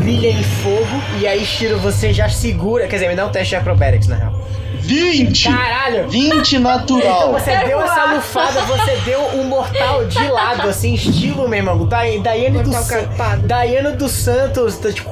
brilha 0.00 0.28
em 0.28 0.42
fogo, 0.44 0.86
e 1.20 1.26
aí, 1.26 1.44
Shiro, 1.44 1.78
você 1.78 2.12
já 2.12 2.28
segura. 2.28 2.86
Quer 2.86 2.96
dizer, 2.96 3.08
me 3.08 3.16
dá 3.16 3.26
um 3.26 3.30
teste 3.32 3.48
de 3.50 3.56
acrobatics, 3.56 4.06
na 4.06 4.14
real. 4.16 4.32
20! 4.90 5.48
Caralho! 5.48 6.08
20 6.08 6.56
Então 6.56 6.60
natural! 6.72 7.32
você 7.32 7.56
deu 7.58 7.80
essa 7.80 8.04
lufada, 8.12 8.60
você 8.62 8.96
deu 9.04 9.20
um 9.36 9.44
mortal 9.44 10.04
de 10.06 10.26
lado, 10.28 10.68
assim, 10.68 10.94
estilo, 10.94 11.48
meu 11.48 11.58
irmão. 11.58 11.86
Da, 11.86 11.98
Daiane 12.20 12.60
do. 12.64 12.70
Daiane 13.46 13.96
dos 13.96 14.10
Santos, 14.10 14.78
tá, 14.78 14.92
tipo, 14.92 15.08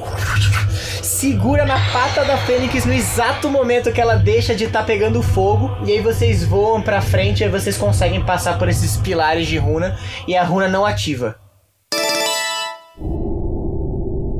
segura 1.01 1.65
na 1.65 1.79
pata 1.93 2.25
da 2.25 2.37
Fênix 2.39 2.85
no 2.85 2.91
exato 2.91 3.49
momento 3.49 3.91
que 3.93 4.01
ela 4.01 4.15
deixa 4.15 4.53
de 4.53 4.65
estar 4.65 4.83
pegando 4.83 5.23
fogo. 5.23 5.71
E 5.85 5.93
aí 5.93 6.01
vocês 6.01 6.43
voam 6.43 6.81
pra 6.81 6.99
frente 7.01 7.39
e 7.39 7.43
aí 7.45 7.49
vocês 7.49 7.77
conseguem 7.77 8.21
passar 8.21 8.57
por 8.57 8.67
esses 8.67 8.97
pilares 8.97 9.47
de 9.47 9.57
runa 9.57 9.97
e 10.27 10.35
a 10.35 10.43
runa 10.43 10.67
não 10.67 10.85
ativa. 10.85 11.38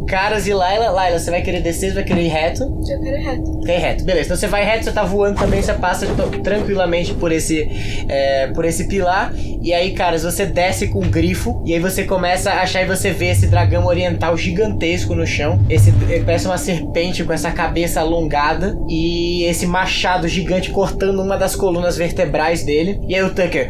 Caras 0.10 0.48
e 0.48 0.54
Laila, 0.56 0.90
Laila, 0.90 1.20
você 1.20 1.30
vai 1.30 1.44
querer 1.44 1.62
descer, 1.62 1.90
você 1.90 1.96
vai 1.96 2.04
querer 2.04 2.24
ir 2.24 2.30
reto? 2.30 2.64
Eu 2.64 3.00
quero 3.00 3.16
ir 3.16 3.22
reto. 3.22 3.60
Quer 3.60 3.78
ir 3.78 3.82
reto, 3.82 4.04
beleza. 4.04 4.26
Então 4.26 4.38
você 4.38 4.48
vai 4.48 4.66
reto, 4.66 4.86
você 4.86 4.92
tá 4.92 5.04
voando 5.04 5.38
também, 5.38 5.62
você 5.62 5.72
passa 5.74 6.08
tranquilamente 6.44 7.14
por 7.14 7.32
esse, 7.32 7.70
é, 8.10 8.48
por 8.48 8.66
esse 8.66 8.88
pilar. 8.88 9.32
E 9.62 9.72
aí, 9.72 9.92
caras, 9.92 10.24
você 10.24 10.48
desce 10.48 10.88
com 10.88 10.98
o 10.98 11.08
grifo. 11.08 11.62
E 11.64 11.76
aí 11.76 11.80
você 11.80 12.06
começa 12.06 12.50
a 12.50 12.62
achar 12.62 12.82
e 12.82 12.88
você 12.88 13.12
vê 13.12 13.28
esse 13.28 13.46
dragão 13.46 13.86
oriental 13.86 14.36
gigantesco 14.36 15.14
no 15.14 15.28
chão. 15.28 15.60
Esse 15.70 15.94
ele 16.10 16.24
parece 16.24 16.48
uma 16.48 16.58
serpente 16.58 17.24
com 17.24 17.32
essa 17.32 17.52
cabeça 17.52 18.00
alongada. 18.00 18.76
E 18.90 19.44
esse 19.44 19.68
machado 19.68 20.28
gigante 20.28 20.72
cortando 20.72 21.22
uma 21.22 21.38
das 21.38 21.56
colunas 21.56 21.96
vertebrais 21.96 22.64
dele. 22.64 23.00
E 23.08 23.14
aí 23.14 23.22
o 23.22 23.30
Tucker. 23.30 23.70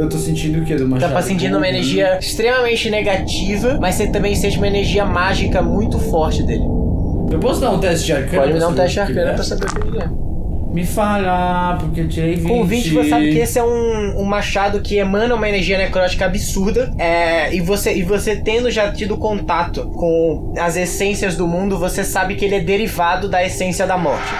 Eu 0.00 0.08
tô 0.08 0.16
sentindo 0.16 0.60
o 0.60 0.64
que 0.64 0.74
do 0.74 0.84
Tá 0.84 0.88
machado? 0.88 1.12
pra 1.12 1.22
sentindo 1.22 1.58
uma 1.58 1.68
energia 1.68 2.18
extremamente 2.18 2.88
negativa, 2.88 3.78
mas 3.80 3.96
você 3.96 4.06
também 4.06 4.34
sente 4.34 4.56
uma 4.56 4.66
energia 4.66 5.04
mágica 5.04 5.60
muito 5.60 5.98
forte 5.98 6.42
dele. 6.42 6.64
Eu 7.30 7.38
posso 7.38 7.60
dar 7.60 7.70
um 7.70 7.78
teste 7.78 8.06
de 8.06 8.12
arcana? 8.14 8.42
Pode 8.42 8.52
me 8.54 8.58
dar 8.58 8.68
um 8.68 8.74
teste 8.74 8.94
de 8.94 9.00
arcana 9.00 9.30
é? 9.30 9.34
pra 9.34 9.44
saber 9.44 9.66
o 9.66 9.74
que 9.74 9.88
ele 9.88 9.98
é. 10.02 10.08
Me 10.72 10.86
fala, 10.86 11.76
porque 11.80 12.00
eu 12.00 12.08
tirei 12.08 12.36
20. 12.36 12.48
Com 12.48 12.64
20 12.64 12.90
você 12.90 13.08
sabe 13.08 13.32
que 13.32 13.38
esse 13.38 13.58
é 13.58 13.62
um, 13.62 14.20
um 14.20 14.24
machado 14.24 14.80
que 14.80 14.96
emana 14.96 15.34
uma 15.34 15.48
energia 15.48 15.76
necrótica 15.76 16.26
absurda. 16.26 16.92
É, 16.96 17.52
e, 17.52 17.60
você, 17.60 17.92
e 17.92 18.02
você 18.02 18.36
tendo 18.36 18.70
já 18.70 18.90
tido 18.92 19.16
contato 19.16 19.82
com 19.88 20.54
as 20.56 20.76
essências 20.76 21.36
do 21.36 21.46
mundo, 21.46 21.76
você 21.76 22.04
sabe 22.04 22.36
que 22.36 22.44
ele 22.44 22.54
é 22.54 22.60
derivado 22.60 23.28
da 23.28 23.44
essência 23.44 23.84
da 23.86 23.98
morte. 23.98 24.32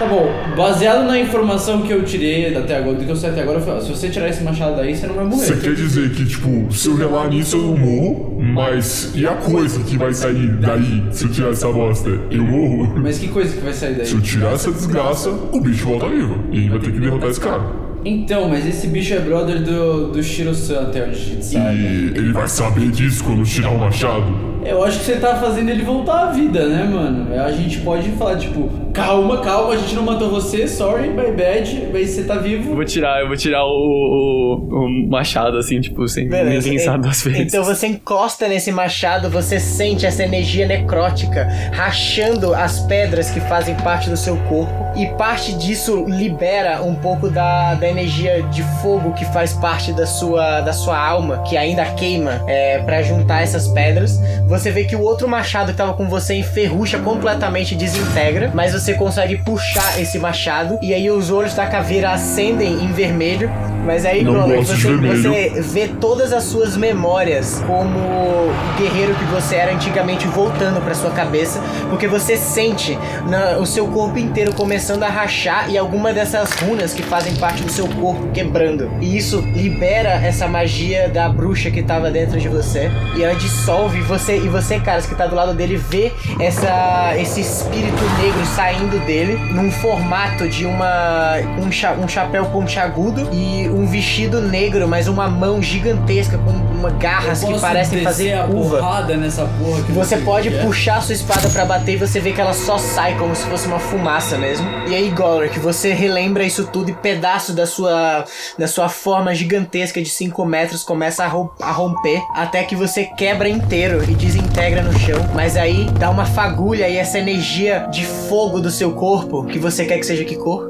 Tá 0.00 0.06
bom, 0.06 0.32
baseado 0.56 1.06
na 1.06 1.20
informação 1.20 1.82
que 1.82 1.92
eu 1.92 2.02
tirei 2.02 2.56
até 2.56 2.78
agora, 2.78 2.96
do 2.96 3.04
que 3.04 3.10
eu 3.10 3.14
sei 3.16 3.28
até 3.28 3.42
agora, 3.42 3.60
se 3.82 3.90
você 3.90 4.08
tirar 4.08 4.30
esse 4.30 4.42
machado 4.42 4.74
daí, 4.76 4.96
você 4.96 5.06
não 5.06 5.14
vai 5.14 5.26
morrer. 5.26 5.44
Você 5.44 5.56
quer 5.56 5.74
dizer 5.74 6.08
que, 6.12 6.24
tipo, 6.24 6.72
se 6.72 6.88
eu 6.88 6.96
relar 6.96 7.28
nisso 7.28 7.56
eu 7.58 7.62
não 7.64 7.76
morro, 7.76 8.38
mas 8.40 9.12
e 9.14 9.26
a 9.26 9.34
coisa 9.34 9.78
que 9.84 9.98
vai 9.98 10.14
sair 10.14 10.48
daí 10.56 11.04
se 11.12 11.24
eu 11.26 11.30
tirar 11.30 11.50
essa 11.50 11.70
bosta? 11.70 12.08
Eu 12.30 12.42
morro? 12.44 12.98
Mas 12.98 13.18
que 13.18 13.28
coisa 13.28 13.54
que 13.54 13.60
vai 13.62 13.74
sair 13.74 13.92
daí? 13.92 14.06
Se 14.06 14.14
eu 14.14 14.22
tirar 14.22 14.54
essa 14.54 14.72
desgraça, 14.72 15.28
o 15.28 15.60
bicho 15.60 15.84
volta 15.84 16.08
vivo. 16.08 16.44
E 16.50 16.70
vai 16.70 16.78
ter 16.78 16.92
que 16.92 16.98
derrotar 16.98 17.28
esse 17.28 17.40
cara. 17.40 17.62
Então, 18.02 18.48
mas 18.48 18.66
esse 18.66 18.86
bicho 18.86 19.12
é 19.12 19.18
brother 19.18 19.62
do, 19.62 20.12
do 20.12 20.22
Shiro-san, 20.22 20.80
até 20.80 21.02
onde 21.02 21.10
a 21.10 21.18
gente 21.18 21.40
E 21.40 21.44
sabe. 21.44 22.12
ele 22.16 22.32
vai 22.32 22.48
saber 22.48 22.88
disso 22.90 23.22
quando 23.22 23.44
tirar 23.44 23.68
o 23.70 23.78
machado. 23.78 24.49
Eu 24.64 24.84
acho 24.84 24.98
que 24.98 25.04
você 25.04 25.16
tá 25.16 25.36
fazendo 25.36 25.70
ele 25.70 25.82
voltar 25.82 26.28
à 26.28 26.32
vida, 26.32 26.66
né, 26.68 26.84
mano? 26.84 27.34
A 27.40 27.50
gente 27.52 27.78
pode 27.80 28.10
falar, 28.12 28.36
tipo, 28.36 28.68
calma, 28.92 29.38
calma, 29.38 29.72
a 29.72 29.76
gente 29.76 29.94
não 29.94 30.02
matou 30.02 30.30
você, 30.30 30.68
sorry, 30.68 31.08
my 31.08 31.32
bad, 31.32 31.88
mas 31.92 32.10
você 32.10 32.24
tá 32.24 32.34
Eu 32.34 32.42
vivo. 32.42 32.74
vou 32.74 32.84
tirar, 32.84 33.20
eu 33.20 33.28
vou 33.28 33.36
tirar 33.36 33.64
o, 33.64 33.68
o, 33.70 34.84
o 34.84 35.08
machado, 35.10 35.56
assim, 35.56 35.80
tipo, 35.80 36.06
sem 36.08 36.28
Beleza. 36.28 36.68
nem 36.68 36.78
pensar 36.78 36.98
duas 36.98 37.22
vezes. 37.22 37.40
Então 37.52 37.64
você 37.64 37.86
encosta 37.86 38.46
nesse 38.48 38.70
machado, 38.70 39.30
você 39.30 39.58
sente 39.58 40.04
essa 40.06 40.22
energia 40.22 40.66
necrótica 40.66 41.48
rachando 41.72 42.54
as 42.54 42.80
pedras 42.80 43.30
que 43.30 43.40
fazem 43.40 43.74
parte 43.76 44.10
do 44.10 44.16
seu 44.16 44.36
corpo. 44.48 44.90
E 44.96 45.06
parte 45.16 45.52
disso 45.54 46.04
libera 46.06 46.82
um 46.82 46.94
pouco 46.96 47.30
da, 47.30 47.74
da 47.74 47.88
energia 47.88 48.42
de 48.44 48.62
fogo 48.82 49.12
que 49.12 49.24
faz 49.26 49.52
parte 49.54 49.92
da 49.92 50.06
sua, 50.06 50.60
da 50.60 50.72
sua 50.72 50.98
alma, 50.98 51.42
que 51.48 51.56
ainda 51.56 51.84
queima, 51.94 52.42
é, 52.46 52.78
para 52.80 53.02
juntar 53.02 53.42
essas 53.42 53.68
pedras. 53.68 54.20
Você 54.50 54.72
vê 54.72 54.82
que 54.82 54.96
o 54.96 55.00
outro 55.00 55.28
machado 55.28 55.70
que 55.70 55.78
tava 55.78 55.94
com 55.94 56.08
você 56.08 56.34
enferrucha 56.34 56.98
completamente 56.98 57.76
desintegra, 57.76 58.50
mas 58.52 58.72
você 58.72 58.94
consegue 58.94 59.36
puxar 59.38 60.00
esse 60.00 60.18
machado 60.18 60.76
e 60.82 60.92
aí 60.92 61.08
os 61.08 61.30
olhos 61.30 61.54
da 61.54 61.66
caveira 61.66 62.10
acendem 62.10 62.72
em 62.82 62.92
vermelho. 62.92 63.48
Mas 63.86 64.04
aí, 64.04 64.22
Não 64.22 64.34
Gollum, 64.34 64.56
gosto 64.56 64.74
de 64.76 64.82
você, 64.96 65.48
você 65.50 65.60
vê 65.62 65.88
todas 65.88 66.32
as 66.32 66.42
suas 66.44 66.76
memórias 66.76 67.62
como 67.66 67.98
o 67.98 68.52
guerreiro 68.76 69.14
que 69.14 69.24
você 69.26 69.54
era 69.56 69.72
antigamente 69.72 70.26
voltando 70.26 70.82
pra 70.84 70.94
sua 70.94 71.10
cabeça, 71.12 71.60
porque 71.88 72.06
você 72.06 72.36
sente 72.36 72.98
na- 73.26 73.56
o 73.58 73.64
seu 73.64 73.86
corpo 73.88 74.18
inteiro 74.18 74.52
começando 74.52 75.02
a 75.04 75.08
rachar 75.08 75.70
e 75.70 75.78
alguma 75.78 76.12
dessas 76.12 76.50
runas 76.60 76.92
que 76.92 77.02
fazem 77.02 77.34
parte 77.36 77.62
do 77.62 77.72
seu 77.72 77.86
corpo 77.88 78.28
quebrando. 78.34 78.90
E 79.00 79.16
isso 79.16 79.40
libera 79.54 80.10
essa 80.10 80.46
magia 80.46 81.08
da 81.08 81.28
bruxa 81.28 81.70
que 81.70 81.82
tava 81.82 82.10
dentro 82.10 82.38
de 82.38 82.48
você 82.48 82.90
e 83.16 83.22
ela 83.22 83.34
dissolve 83.34 83.98
e 83.98 84.02
você 84.02 84.36
e 84.44 84.48
você, 84.48 84.78
caras, 84.80 85.06
que 85.06 85.14
tá 85.14 85.26
do 85.26 85.34
lado 85.34 85.54
dele 85.54 85.76
vê 85.76 86.12
essa 86.38 87.14
esse 87.16 87.40
espírito 87.40 88.02
negro 88.22 88.44
saindo 88.54 88.98
dele 89.06 89.36
num 89.52 89.70
formato 89.70 90.48
de 90.48 90.64
uma 90.66 91.36
um, 91.58 91.70
cha- 91.70 91.92
um 91.92 92.08
chapéu 92.08 92.46
pontiagudo 92.46 93.28
e 93.32 93.68
um 93.68 93.86
vestido 93.86 94.40
negro, 94.40 94.86
mas 94.88 95.08
uma 95.08 95.28
mão 95.28 95.62
gigantesca 95.62 96.38
com 96.38 96.50
uma 96.50 96.90
garras 96.90 97.42
que 97.44 97.58
parecem 97.60 98.02
fazer 98.02 98.32
a 98.34 98.44
curva. 98.44 98.78
nessa 99.16 99.44
porra 99.58 99.82
que 99.82 99.92
Você 99.92 100.16
pode 100.18 100.50
quer? 100.50 100.64
puxar 100.64 101.02
sua 101.02 101.14
espada 101.14 101.48
pra 101.50 101.64
bater 101.64 101.92
e 101.94 101.96
você 101.96 102.20
vê 102.20 102.32
que 102.32 102.40
ela 102.40 102.54
só 102.54 102.78
sai 102.78 103.16
como 103.18 103.34
se 103.34 103.44
fosse 103.46 103.66
uma 103.66 103.78
fumaça 103.78 104.38
mesmo. 104.38 104.66
E 104.88 104.94
aí, 104.94 105.10
Golrick, 105.10 105.58
você 105.58 105.92
relembra 105.92 106.44
isso 106.44 106.66
tudo 106.68 106.90
e 106.90 106.94
pedaço 106.94 107.52
da 107.52 107.66
sua 107.66 108.24
da 108.58 108.66
sua 108.66 108.88
forma 108.88 109.34
gigantesca 109.34 110.00
de 110.02 110.08
5 110.08 110.44
metros 110.44 110.82
começa 110.82 111.24
a, 111.24 111.28
rom- 111.28 111.48
a 111.60 111.70
romper 111.70 112.20
até 112.34 112.62
que 112.62 112.74
você 112.76 113.04
quebra 113.04 113.48
inteiro 113.48 114.02
e 114.08 114.14
desintegra 114.30 114.82
no 114.82 114.96
chão. 114.96 115.18
Mas 115.34 115.56
aí 115.56 115.86
dá 115.98 116.08
uma 116.08 116.24
fagulha 116.24 116.88
e 116.88 116.96
essa 116.96 117.18
energia 117.18 117.88
de 117.90 118.06
fogo 118.06 118.60
do 118.60 118.70
seu 118.70 118.92
corpo, 118.92 119.44
que 119.44 119.58
você 119.58 119.84
quer 119.84 119.98
que 119.98 120.06
seja 120.06 120.24
que 120.24 120.36
cor? 120.36 120.69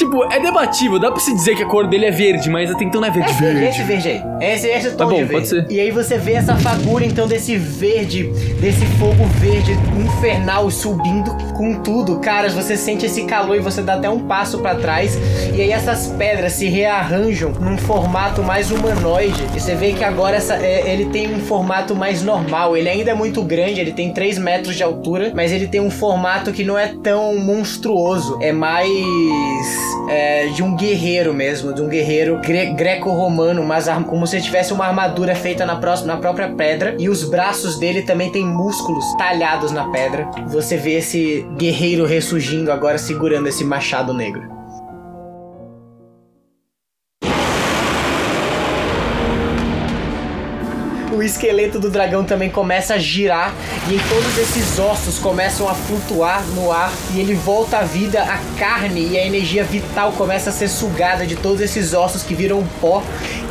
Tipo, 0.00 0.24
é 0.32 0.40
debatível, 0.40 0.98
dá 0.98 1.10
pra 1.10 1.20
se 1.20 1.30
dizer 1.34 1.54
que 1.54 1.62
a 1.62 1.66
cor 1.66 1.86
dele 1.86 2.06
é 2.06 2.10
verde, 2.10 2.48
mas 2.48 2.70
até 2.70 2.84
então 2.84 3.02
não 3.02 3.08
é 3.08 3.10
verde. 3.10 3.30
Esse, 3.32 3.64
esse 3.66 3.82
verde 3.82 4.08
aí. 4.08 4.22
Esse, 4.40 4.66
esse 4.66 4.90
tom 4.92 4.96
Tá 4.96 5.04
bom, 5.04 5.10
de 5.10 5.24
verde. 5.24 5.32
pode 5.34 5.48
ser. 5.48 5.66
E 5.68 5.78
aí 5.78 5.90
você 5.90 6.16
vê 6.16 6.32
essa 6.32 6.56
fagulha, 6.56 7.04
então, 7.04 7.28
desse 7.28 7.54
verde, 7.58 8.22
desse 8.62 8.86
fogo 8.98 9.26
verde 9.38 9.72
infernal 9.98 10.70
subindo 10.70 11.30
com 11.54 11.74
tudo. 11.82 12.18
Caras, 12.20 12.54
você 12.54 12.78
sente 12.78 13.04
esse 13.04 13.24
calor 13.24 13.56
e 13.56 13.60
você 13.60 13.82
dá 13.82 13.92
até 13.96 14.08
um 14.08 14.20
passo 14.20 14.58
pra 14.60 14.74
trás. 14.74 15.18
E 15.54 15.60
aí 15.60 15.70
essas 15.70 16.06
pedras 16.06 16.54
se 16.54 16.66
rearranjam 16.66 17.52
num 17.60 17.76
formato 17.76 18.42
mais 18.42 18.70
humanoide. 18.70 19.44
E 19.54 19.60
você 19.60 19.74
vê 19.74 19.92
que 19.92 20.02
agora 20.02 20.36
essa, 20.36 20.54
é, 20.56 20.90
ele 20.90 21.10
tem 21.10 21.30
um 21.34 21.40
formato 21.40 21.94
mais 21.94 22.22
normal. 22.22 22.74
Ele 22.74 22.88
ainda 22.88 23.10
é 23.10 23.14
muito 23.14 23.42
grande, 23.42 23.78
ele 23.78 23.92
tem 23.92 24.14
3 24.14 24.38
metros 24.38 24.76
de 24.76 24.82
altura, 24.82 25.30
mas 25.34 25.52
ele 25.52 25.66
tem 25.68 25.82
um 25.82 25.90
formato 25.90 26.52
que 26.52 26.64
não 26.64 26.78
é 26.78 26.94
tão 27.02 27.36
monstruoso. 27.36 28.38
É 28.40 28.50
mais 28.50 28.88
é, 30.08 30.46
de 30.48 30.62
um 30.62 30.74
guerreiro 30.74 31.32
mesmo, 31.34 31.72
de 31.72 31.82
um 31.82 31.88
guerreiro 31.88 32.38
gre- 32.40 32.72
greco-romano, 32.74 33.64
mas 33.64 33.88
como 34.06 34.26
se 34.26 34.40
tivesse 34.40 34.72
uma 34.72 34.86
armadura 34.86 35.34
feita 35.34 35.64
na, 35.66 35.76
próxima, 35.76 36.14
na 36.14 36.20
própria 36.20 36.48
pedra. 36.48 36.94
E 36.98 37.08
os 37.08 37.24
braços 37.24 37.78
dele 37.78 38.02
também 38.02 38.30
tem 38.30 38.44
músculos 38.44 39.04
talhados 39.16 39.72
na 39.72 39.90
pedra. 39.90 40.30
Você 40.48 40.76
vê 40.76 40.94
esse 40.98 41.46
guerreiro 41.56 42.04
ressurgindo 42.06 42.70
agora 42.72 42.98
segurando 42.98 43.48
esse 43.48 43.64
machado 43.64 44.12
negro. 44.12 44.59
O 51.20 51.22
esqueleto 51.22 51.78
do 51.78 51.90
dragão 51.90 52.24
também 52.24 52.48
começa 52.48 52.94
a 52.94 52.98
girar 52.98 53.54
e 53.90 53.98
todos 54.08 54.38
esses 54.38 54.78
ossos 54.78 55.18
começam 55.18 55.68
a 55.68 55.74
flutuar 55.74 56.42
no 56.54 56.72
ar 56.72 56.90
e 57.14 57.20
ele 57.20 57.34
volta 57.34 57.78
à 57.78 57.82
vida, 57.82 58.22
a 58.22 58.38
carne 58.58 59.06
e 59.06 59.18
a 59.18 59.26
energia 59.26 59.62
vital 59.62 60.12
começa 60.12 60.48
a 60.48 60.52
ser 60.52 60.68
sugada 60.68 61.26
de 61.26 61.36
todos 61.36 61.60
esses 61.60 61.92
ossos 61.92 62.22
que 62.22 62.34
viram 62.34 62.66
pó 62.80 63.02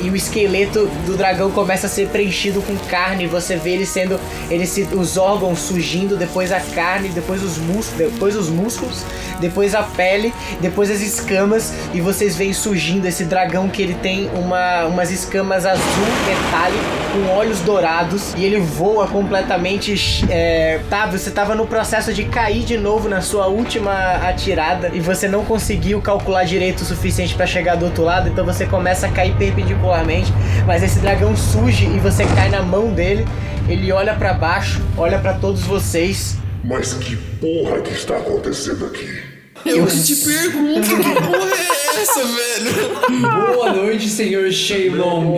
e 0.02 0.10
o 0.10 0.16
esqueleto 0.16 0.88
do 1.06 1.16
dragão 1.16 1.52
começa 1.52 1.86
a 1.86 1.90
ser 1.90 2.08
preenchido 2.08 2.60
com 2.64 2.76
carne, 2.90 3.28
você 3.28 3.56
vê 3.56 3.72
ele 3.74 3.86
sendo 3.86 4.20
ele 4.50 4.66
se, 4.66 4.88
os 4.94 5.16
órgãos 5.18 5.60
surgindo, 5.60 6.18
depois 6.18 6.52
a 6.52 6.60
carne, 6.60 7.10
depois 7.10 7.44
os 7.44 7.60
músculos, 7.60 8.12
depois 8.12 8.36
os 8.36 8.50
músculos, 8.50 9.04
depois 9.40 9.76
a 9.76 9.84
pele, 9.84 10.34
depois 10.60 10.90
as 10.90 11.02
escamas 11.02 11.72
e 11.94 12.02
vocês 12.02 12.36
veem 12.36 12.54
surgindo 12.54 13.06
esse 13.06 13.26
dragão 13.26 13.70
que 13.70 13.82
ele 13.82 13.94
tem 13.94 14.28
uma, 14.34 14.86
umas 14.86 15.12
escamas 15.12 15.68
azul 15.68 16.06
metálico 16.26 17.00
com 17.12 17.36
olhos 17.36 17.59
dourados 17.62 18.34
e 18.36 18.44
ele 18.44 18.60
voa 18.60 19.08
completamente. 19.08 20.26
É, 20.30 20.80
tá, 20.90 21.06
você 21.06 21.32
tava 21.32 21.56
no 21.56 21.66
processo 21.68 22.14
de 22.14 22.26
cair 22.26 22.64
de 22.64 22.78
novo 22.78 23.08
na 23.10 23.22
sua 23.22 23.48
última 23.48 23.94
atirada 24.28 24.92
e 24.94 25.00
você 25.00 25.28
não 25.28 25.46
conseguiu 25.46 26.02
calcular 26.02 26.44
direito 26.44 26.82
o 26.82 26.86
suficiente 26.86 27.36
para 27.36 27.46
chegar 27.46 27.76
do 27.76 27.86
outro 27.86 28.04
lado, 28.04 28.30
então 28.30 28.46
você 28.46 28.66
começa 28.66 29.08
a 29.08 29.12
cair 29.12 29.36
perpendicularmente. 29.36 30.32
Mas 30.66 30.84
esse 30.84 31.00
dragão 31.00 31.36
surge 31.36 31.86
e 31.86 32.00
você 32.00 32.26
cai 32.26 32.50
na 32.50 32.62
mão 32.62 32.92
dele. 32.92 33.28
Ele 33.68 33.92
olha 33.92 34.16
para 34.16 34.34
baixo, 34.34 34.82
olha 34.98 35.20
para 35.20 35.34
todos 35.34 35.62
vocês. 35.62 36.38
Mas 36.64 36.94
que 36.94 37.16
porra 37.16 37.82
que 37.82 37.94
está 37.94 38.18
acontecendo 38.18 38.86
aqui? 38.86 39.08
Eu 39.66 39.86
te 39.88 40.16
pergunto, 40.16 40.88
que 40.88 41.22
porra 41.22 41.52
é 41.56 42.02
essa, 42.02 42.22
velho? 42.24 43.54
Boa 43.54 43.74
noite, 43.74 44.08
senhor 44.08 44.50
Shenlong. 44.52 45.38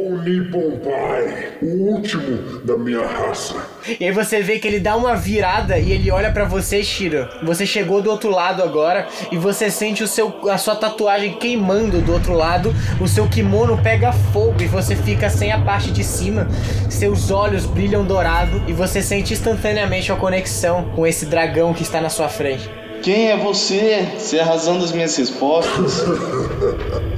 O 0.24 0.26
Nippon 0.26 0.78
Pai, 0.78 1.52
o 1.60 1.66
último 1.66 2.60
da 2.64 2.78
minha 2.78 3.06
raça. 3.06 3.56
E 4.00 4.06
aí 4.06 4.10
você 4.10 4.40
vê 4.40 4.58
que 4.58 4.66
ele 4.66 4.80
dá 4.80 4.96
uma 4.96 5.14
virada 5.14 5.78
e 5.78 5.92
ele 5.92 6.10
olha 6.10 6.32
pra 6.32 6.46
você, 6.46 6.82
Shiro. 6.82 7.28
Você 7.42 7.66
chegou 7.66 8.00
do 8.00 8.10
outro 8.10 8.30
lado 8.30 8.62
agora 8.62 9.06
e 9.30 9.36
você 9.36 9.70
sente 9.70 10.02
o 10.02 10.08
seu, 10.08 10.34
a 10.50 10.56
sua 10.56 10.76
tatuagem 10.76 11.34
queimando 11.34 12.00
do 12.00 12.10
outro 12.10 12.32
lado. 12.32 12.74
O 12.98 13.06
seu 13.06 13.28
kimono 13.28 13.78
pega 13.82 14.12
fogo 14.12 14.62
e 14.62 14.66
você 14.66 14.96
fica 14.96 15.28
sem 15.28 15.52
a 15.52 15.60
parte 15.60 15.90
de 15.90 16.02
cima. 16.02 16.48
Seus 16.88 17.30
olhos 17.30 17.66
brilham 17.66 18.02
dourado 18.02 18.62
e 18.66 18.72
você 18.72 19.02
sente 19.02 19.34
instantaneamente 19.34 20.10
a 20.10 20.16
conexão 20.16 20.84
com 20.96 21.06
esse 21.06 21.26
dragão 21.26 21.74
que 21.74 21.82
está 21.82 22.00
na 22.00 22.08
sua 22.08 22.30
frente. 22.30 22.70
Quem 23.02 23.30
é 23.30 23.36
você? 23.36 24.08
Você 24.16 24.38
é 24.38 24.40
a 24.40 24.46
razão 24.46 24.78
das 24.78 24.90
minhas 24.90 25.14
respostas? 25.14 26.02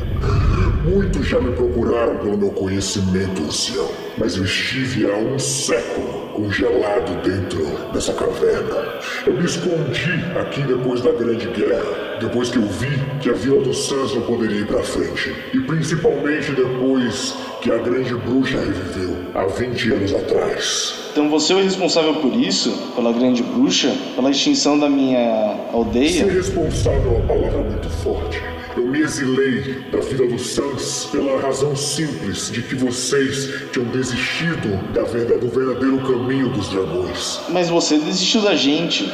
Muitos 0.96 1.26
já 1.26 1.38
me 1.38 1.52
procuraram 1.54 2.16
pelo 2.16 2.38
meu 2.38 2.48
conhecimento, 2.48 3.42
ancião, 3.42 3.86
mas 4.16 4.34
eu 4.34 4.44
estive 4.44 5.04
há 5.04 5.14
um 5.14 5.38
século 5.38 6.30
congelado 6.32 7.22
dentro 7.22 7.66
dessa 7.92 8.14
caverna. 8.14 8.94
Eu 9.26 9.34
me 9.34 9.44
escondi 9.44 10.24
aqui 10.40 10.62
depois 10.62 11.02
da 11.02 11.12
Grande 11.12 11.48
Guerra, 11.48 12.16
depois 12.18 12.48
que 12.48 12.56
eu 12.56 12.62
vi 12.62 12.88
que 13.20 13.28
a 13.28 13.34
Vila 13.34 13.60
dos 13.60 13.86
Sans 13.86 14.14
não 14.14 14.22
poderia 14.22 14.60
ir 14.60 14.66
pra 14.66 14.82
frente, 14.82 15.34
e 15.52 15.60
principalmente 15.60 16.52
depois 16.52 17.34
que 17.60 17.70
a 17.70 17.76
Grande 17.76 18.14
Bruxa 18.14 18.56
reviveu 18.56 19.18
há 19.34 19.44
20 19.44 19.92
anos 19.92 20.14
atrás. 20.14 20.94
Então 21.12 21.28
você 21.28 21.52
é 21.52 21.56
o 21.56 21.62
responsável 21.62 22.14
por 22.22 22.32
isso? 22.34 22.70
Pela 22.94 23.12
grande 23.12 23.42
bruxa? 23.42 23.94
Pela 24.14 24.30
extinção 24.30 24.78
da 24.78 24.88
minha 24.88 25.18
Ser 25.18 25.76
aldeia? 25.76 26.24
responsável 26.32 27.12
é 27.12 27.16
uma 27.18 27.26
palavra 27.26 27.58
muito 27.70 27.90
forte. 27.90 28.55
Eu 28.76 28.86
me 28.86 29.00
exilei 29.00 29.84
da 29.90 30.00
vida 30.00 30.26
dos 30.26 30.50
Sans 30.50 31.06
pela 31.06 31.40
razão 31.40 31.74
simples 31.74 32.50
de 32.50 32.62
que 32.62 32.74
vocês 32.74 33.50
tinham 33.72 33.88
desistido 33.88 34.92
da 34.92 35.02
verdade, 35.02 35.40
do 35.40 35.48
verdadeiro 35.48 35.98
caminho 36.00 36.50
dos 36.50 36.68
dragões. 36.68 37.40
Mas 37.48 37.70
você 37.70 37.98
desistiu 37.98 38.42
da 38.42 38.54
gente. 38.54 39.10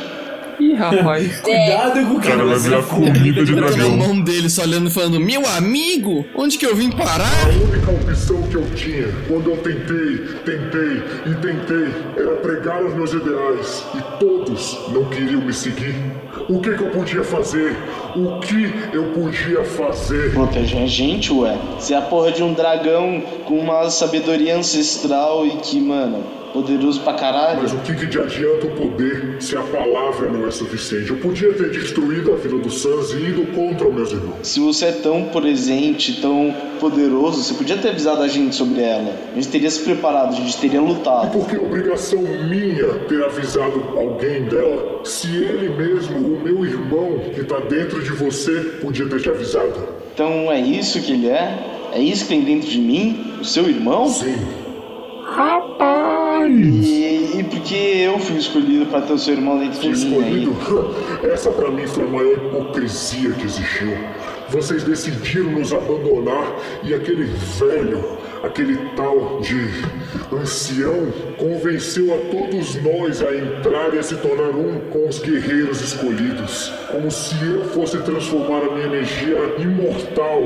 Ih, 0.61 0.75
rapaz. 0.75 1.41
Cuidado 1.43 2.07
com 2.07 2.15
o 2.15 2.21
que 2.21 2.29
Cara, 2.29 2.45
vai 2.45 2.59
virar 2.59 2.83
comida 2.83 3.45
de 3.45 3.55
dragão. 3.55 3.97
mão 3.97 4.21
dele, 4.21 4.49
só 4.49 4.63
olhando 4.63 4.89
e 4.89 4.91
falando, 4.91 5.21
meu 5.21 5.43
amigo, 5.57 6.25
onde 6.37 6.59
que 6.59 6.67
eu 6.67 6.75
vim 6.77 6.91
parar? 6.91 7.31
A 7.45 7.49
única 7.49 7.91
opção 7.91 8.43
que 8.43 8.55
eu 8.57 8.65
tinha, 8.75 9.09
quando 9.29 9.51
eu 9.51 9.57
tentei, 9.59 10.19
tentei 10.45 11.03
e 11.27 11.35
tentei, 11.37 11.95
era 12.17 12.37
pregar 12.37 12.85
os 12.85 12.95
meus 12.95 13.13
ideais. 13.13 13.85
E 13.95 14.19
todos 14.19 14.79
não 14.89 15.05
queriam 15.07 15.41
me 15.41 15.53
seguir. 15.53 15.95
O 16.49 16.61
que, 16.61 16.75
que 16.75 16.83
eu 16.83 16.91
podia 16.91 17.23
fazer? 17.23 17.77
O 18.17 18.41
que 18.41 18.73
eu 18.93 19.05
podia 19.13 19.63
fazer? 19.65 20.33
Proteger 20.33 20.83
a 20.83 20.87
gente, 20.87 21.33
ué. 21.33 21.57
Você 21.79 21.95
é 21.95 21.99
a 21.99 22.03
porra 22.03 22.33
de 22.33 22.43
um 22.43 22.53
dragão 22.53 23.23
com 23.47 23.59
uma 23.59 23.89
sabedoria 23.91 24.57
ancestral 24.57 25.47
e 25.47 25.51
que, 25.59 25.81
mano, 25.81 26.25
poderoso 26.53 27.01
pra 27.01 27.15
caralho. 27.15 27.63
Mas 27.63 27.73
o 27.73 27.79
que, 27.79 27.95
que 27.95 28.07
de 28.07 28.19
adianta 28.19 28.67
o 28.67 28.71
poder 28.71 29.37
se 29.41 29.57
a 29.57 29.63
palavra 29.63 30.31
não 30.31 30.47
é 30.47 30.51
suficiente? 30.51 31.11
Eu 31.11 31.17
podia 31.17 31.53
ter 31.53 31.71
destruído 31.71 32.33
a 32.33 32.37
Vila 32.37 32.59
dos 32.61 32.81
Sans 32.83 33.11
e 33.13 33.17
ido 33.17 33.47
contra 33.55 33.89
os 33.89 33.95
meus 33.95 34.13
irmãos. 34.13 34.37
Se 34.43 34.61
você 34.61 34.87
é 34.87 34.93
tão 34.93 35.25
presente, 35.25 36.21
tão 36.21 36.55
poderoso, 36.81 37.43
você 37.43 37.55
podia 37.55 37.77
ter 37.77 37.91
avisado 37.91 38.23
a 38.23 38.29
gente 38.29 38.55
sobre 38.55 38.83
ela. 38.83 39.15
A 39.33 39.35
gente 39.35 39.49
teria 39.49 39.71
se 39.71 39.81
preparado, 39.81 40.31
a 40.31 40.37
gente 40.37 40.57
teria 40.59 40.81
E 40.81 40.85
lutado. 40.85 41.31
por 41.31 41.49
que 41.49 41.57
é 41.57 41.59
obrigação 41.59 42.21
minha 42.21 42.95
ter 43.09 43.25
avisado 43.25 43.83
alguém 43.97 44.43
dela? 44.45 45.01
Se 45.05 45.29
ele 45.29 45.69
mesmo, 45.71 46.17
o 46.19 46.41
meu 46.43 46.65
irmão 46.65 47.21
que 47.35 47.45
tá 47.45 47.59
dentro 47.61 48.03
de 48.03 48.11
você, 48.11 48.53
podia 48.81 49.07
ter 49.09 49.21
te 49.21 49.29
avisado. 49.29 49.75
Então 50.15 50.51
é 50.53 50.61
isso 50.61 51.01
que 51.01 51.13
ele 51.13 51.29
é? 51.29 51.91
É 51.95 52.01
isso 52.01 52.25
que 52.25 52.29
tem 52.31 52.43
dentro 52.43 52.69
de 52.69 52.79
mim? 52.81 53.33
O 53.41 53.45
seu 53.45 53.69
irmão? 53.69 54.09
Sim. 54.09 54.35
Rapaz, 55.25 56.22
E, 56.49 57.39
e 57.39 57.45
porque 57.45 57.75
eu 57.75 58.19
fui 58.19 58.37
escolhido 58.37 58.87
pra 58.87 59.03
ter 59.03 59.13
o 59.13 59.19
seu 59.19 59.35
irmão 59.35 59.59
dentro 59.59 59.81
de 59.81 59.89
mim. 59.89 59.95
Escolhido? 59.95 60.57
aí. 61.23 61.31
Essa 61.33 61.51
pra 61.51 61.71
mim 61.71 61.87
foi 61.87 62.05
a 62.05 62.09
maior 62.09 62.33
hipocrisia 62.33 63.31
que 63.33 63.45
existiu. 63.45 63.97
Vocês 64.49 64.85
decidiram 64.85 65.51
nos 65.53 65.73
abandonar 65.73 66.55
e 66.83 66.95
aquele 66.95 67.25
velho, 67.25 68.19
aquele 68.43 68.77
tal 68.97 69.41
de 69.41 69.57
ancião, 70.35 71.13
convenceu 71.39 72.13
a 72.15 72.19
todos 72.31 72.75
nós 72.83 73.23
a 73.23 73.35
entrar 73.35 73.95
e 73.95 73.99
a 73.99 74.03
se 74.03 74.17
tornar 74.17 74.51
um 74.51 74.81
com 74.91 75.09
os 75.09 75.19
guerreiros 75.19 75.81
escolhidos. 75.81 76.73
Como 76.91 77.11
se 77.11 77.35
eu 77.45 77.65
fosse 77.67 77.99
transformar 77.99 78.63
a 78.67 78.75
minha 78.75 78.87
energia 78.87 79.37
imortal 79.59 80.43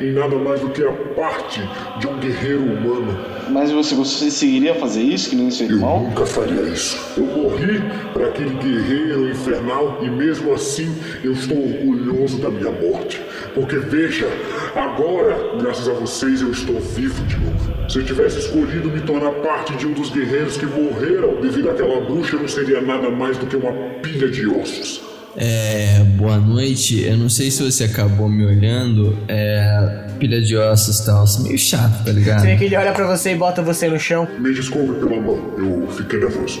em 0.00 0.12
nada 0.12 0.36
mais 0.36 0.60
do 0.60 0.70
que 0.70 0.82
a 0.84 0.92
parte 0.92 1.60
de 1.98 2.06
um 2.06 2.18
guerreiro 2.18 2.62
humano. 2.62 3.18
Mas 3.50 3.70
você 3.72 3.94
conseguiria 3.94 4.74
fazer 4.76 5.02
isso, 5.02 5.30
que 5.30 5.36
nem 5.36 5.50
seu 5.50 5.66
Eu 5.66 5.76
irmão? 5.76 6.04
nunca 6.04 6.24
faria 6.26 6.62
isso. 6.62 6.98
Eu 7.16 7.24
morri 7.24 7.80
para 8.12 8.26
aquele 8.28 8.54
guerreiro 8.56 9.28
infernal 9.28 9.98
e 10.02 10.08
mesmo 10.08 10.52
assim 10.52 10.94
eu 11.24 11.32
estou 11.32 11.58
orgulhoso 11.58 12.38
da 12.38 12.48
minha 12.50 12.70
morte. 12.70 13.20
Porque 13.54 13.76
veja, 13.76 14.28
agora, 14.76 15.36
graças 15.60 15.88
a 15.88 15.92
vocês, 15.92 16.40
eu 16.40 16.50
estou 16.52 16.78
vivo 16.78 17.22
de. 17.26 17.39
Se 17.88 17.98
eu 17.98 18.04
tivesse 18.04 18.38
escolhido 18.38 18.88
me 18.88 19.00
tornar 19.00 19.32
parte 19.42 19.74
de 19.74 19.86
um 19.86 19.92
dos 19.92 20.10
guerreiros 20.10 20.56
que 20.56 20.66
morreram 20.66 21.40
devido 21.40 21.70
àquela 21.70 22.00
bruxa, 22.00 22.36
eu 22.36 22.40
não 22.40 22.48
seria 22.48 22.80
nada 22.80 23.10
mais 23.10 23.36
do 23.36 23.46
que 23.46 23.56
uma 23.56 23.72
pilha 24.00 24.28
de 24.28 24.46
ossos. 24.46 25.09
É, 25.36 26.02
boa 26.16 26.38
noite. 26.38 27.02
Eu 27.02 27.16
não 27.16 27.28
sei 27.28 27.50
se 27.50 27.62
você 27.62 27.84
acabou 27.84 28.28
me 28.28 28.44
olhando. 28.44 29.16
É, 29.28 30.06
pilha 30.18 30.40
de 30.40 30.56
ossos 30.56 30.98
e 30.98 31.06
tal. 31.06 31.24
Meio 31.40 31.58
chato, 31.58 32.04
tá 32.04 32.12
ligado? 32.12 32.40
Você 32.40 32.46
vê 32.46 32.56
que 32.56 32.64
ele 32.64 32.76
olha 32.76 32.92
pra 32.92 33.06
você 33.06 33.32
e 33.32 33.34
bota 33.36 33.62
você 33.62 33.88
no 33.88 33.98
chão. 33.98 34.28
Me 34.38 34.52
desculpe 34.52 34.94
pela 35.00 35.20
mão, 35.20 35.38
eu 35.58 35.88
fiquei 35.96 36.18
nervoso. 36.18 36.60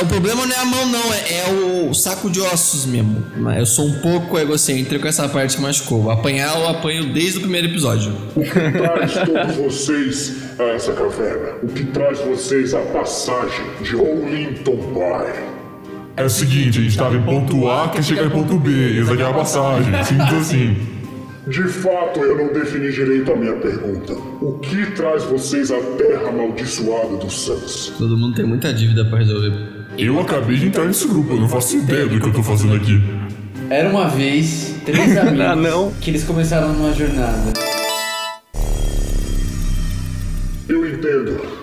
O 0.00 0.06
problema 0.06 0.46
não 0.46 0.54
é 0.54 0.58
a 0.58 0.64
mão, 0.64 0.86
não, 0.86 1.12
é, 1.12 1.32
é 1.32 1.88
o 1.88 1.94
saco 1.94 2.30
de 2.30 2.40
ossos 2.40 2.86
mesmo. 2.86 3.24
Mas 3.36 3.58
Eu 3.58 3.66
sou 3.66 3.86
um 3.86 3.98
pouco 4.00 4.38
egocêntrico, 4.38 5.06
essa 5.06 5.28
parte 5.28 5.56
que 5.56 5.62
machucou. 5.62 6.10
Apanhar 6.10 6.56
eu 6.58 6.68
apanho 6.68 7.12
desde 7.12 7.38
o 7.38 7.42
primeiro 7.42 7.68
episódio. 7.68 8.12
O 8.36 8.42
que 8.42 8.50
traz 8.50 9.12
todos 9.14 9.56
vocês 9.56 10.32
a 10.58 10.64
essa 10.74 10.92
caverna? 10.92 11.54
O 11.62 11.68
que 11.68 11.84
traz 11.86 12.18
vocês 12.20 12.74
à 12.74 12.80
passagem 12.80 13.64
de 13.82 13.96
Olinton 13.96 14.76
Bay? 14.94 15.51
É 16.16 16.24
o 16.24 16.30
seguinte, 16.30 16.78
a 16.78 16.82
gente 16.82 16.96
tava 16.96 17.16
em 17.16 17.22
ponto 17.22 17.68
A, 17.68 17.88
quer 17.88 18.02
chegar 18.04 18.24
em 18.26 18.30
ponto 18.30 18.58
B, 18.58 19.00
essa 19.00 19.14
aqui 19.14 19.22
é 19.22 19.26
a 19.26 19.32
passagem, 19.32 20.04
simples 20.04 20.32
assim. 20.34 20.76
De 21.48 21.62
fato, 21.64 22.20
eu 22.20 22.36
não 22.36 22.52
defini 22.52 22.92
direito 22.92 23.32
a 23.32 23.36
minha 23.36 23.54
pergunta. 23.54 24.12
O 24.40 24.58
que 24.60 24.86
traz 24.92 25.24
vocês 25.24 25.70
à 25.72 25.78
terra 25.96 26.28
amaldiçoada 26.28 27.16
dos 27.16 27.32
Suns? 27.32 27.92
Todo 27.98 28.16
mundo 28.16 28.34
tem 28.36 28.44
muita 28.44 28.72
dívida 28.72 29.04
pra 29.06 29.18
resolver. 29.18 29.52
Eu 29.98 30.20
acabei 30.20 30.56
de 30.56 30.66
entrar 30.66 30.84
nesse 30.84 31.08
grupo, 31.08 31.32
eu 31.32 31.40
não 31.40 31.48
faço 31.48 31.76
ideia 31.78 32.06
do 32.06 32.20
que 32.20 32.26
eu 32.28 32.32
tô 32.32 32.42
fazendo 32.42 32.74
aqui. 32.76 33.02
Era 33.70 33.88
uma 33.88 34.06
vez 34.08 34.74
três 34.84 35.16
amigos 35.18 35.40
Ah, 35.46 35.56
não. 35.56 35.90
que 36.00 36.10
eles 36.10 36.24
começaram 36.24 36.72
numa 36.74 36.92
jornada. 36.92 37.52
Eu 40.68 40.86
entendo. 40.88 41.61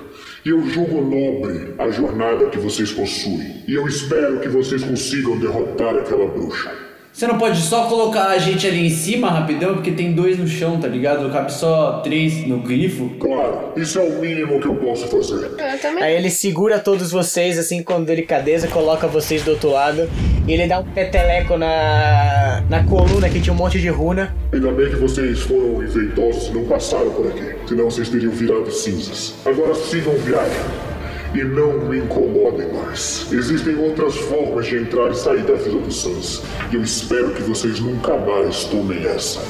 Eu 0.49 0.67
julgo 0.67 0.99
nobre 0.99 1.75
a 1.77 1.91
jornada 1.91 2.49
que 2.49 2.57
vocês 2.57 2.91
possuem. 2.91 3.63
E 3.67 3.75
eu 3.75 3.87
espero 3.87 4.39
que 4.39 4.49
vocês 4.49 4.83
consigam 4.83 5.37
derrotar 5.37 5.95
aquela 5.95 6.25
bruxa. 6.25 6.88
Você 7.19 7.27
não 7.27 7.37
pode 7.37 7.59
só 7.61 7.83
colocar 7.83 8.27
a 8.27 8.37
gente 8.37 8.65
ali 8.65 8.87
em 8.87 8.89
cima 8.89 9.29
rapidão, 9.29 9.73
porque 9.73 9.91
tem 9.91 10.13
dois 10.13 10.39
no 10.39 10.47
chão, 10.47 10.79
tá 10.79 10.87
ligado? 10.87 11.29
Cabe 11.29 11.51
só 11.51 11.99
três 12.01 12.47
no 12.47 12.59
grifo. 12.59 13.09
Claro, 13.19 13.73
isso 13.75 13.99
é 13.99 14.03
o 14.03 14.21
mínimo 14.21 14.57
que 14.61 14.65
eu 14.65 14.75
posso 14.75 15.05
fazer. 15.05 15.47
Eu 15.47 15.79
também. 15.81 16.01
Aí 16.01 16.15
ele 16.15 16.29
segura 16.29 16.79
todos 16.79 17.11
vocês, 17.11 17.59
assim, 17.59 17.83
com 17.83 18.01
delicadeza, 18.01 18.69
coloca 18.69 19.05
vocês 19.05 19.43
do 19.43 19.51
outro 19.51 19.69
lado. 19.69 20.09
E 20.47 20.53
ele 20.53 20.65
dá 20.65 20.79
um 20.79 20.85
peteleco 20.85 21.57
na, 21.57 22.63
na 22.69 22.85
coluna 22.85 23.27
que 23.27 23.41
tinha 23.41 23.51
um 23.51 23.57
monte 23.57 23.81
de 23.81 23.89
runa. 23.89 24.33
Ainda 24.53 24.71
bem 24.71 24.87
que 24.87 24.95
vocês 24.95 25.41
foram 25.41 25.83
enfeitosos 25.83 26.47
e 26.47 26.53
não 26.53 26.63
passaram 26.67 27.11
por 27.11 27.27
aqui. 27.27 27.53
Senão 27.67 27.91
vocês 27.91 28.07
teriam 28.07 28.31
virado 28.31 28.71
cinzas. 28.71 29.33
Agora 29.45 29.75
sigam 29.75 30.13
viagem. 30.13 30.88
E 31.33 31.43
não 31.43 31.85
me 31.85 31.99
incomodem 31.99 32.73
mais. 32.73 33.31
Existem 33.31 33.75
outras 33.75 34.15
formas 34.15 34.65
de 34.65 34.77
entrar 34.77 35.11
e 35.11 35.15
sair 35.15 35.43
da 35.43 35.53
Vila 35.53 35.81
dos 35.81 35.97
Suns. 35.97 36.43
E 36.71 36.75
eu 36.75 36.81
espero 36.81 37.33
que 37.33 37.43
vocês 37.43 37.79
nunca 37.79 38.17
mais 38.17 38.63
tomem 38.63 39.05
essa. 39.05 39.41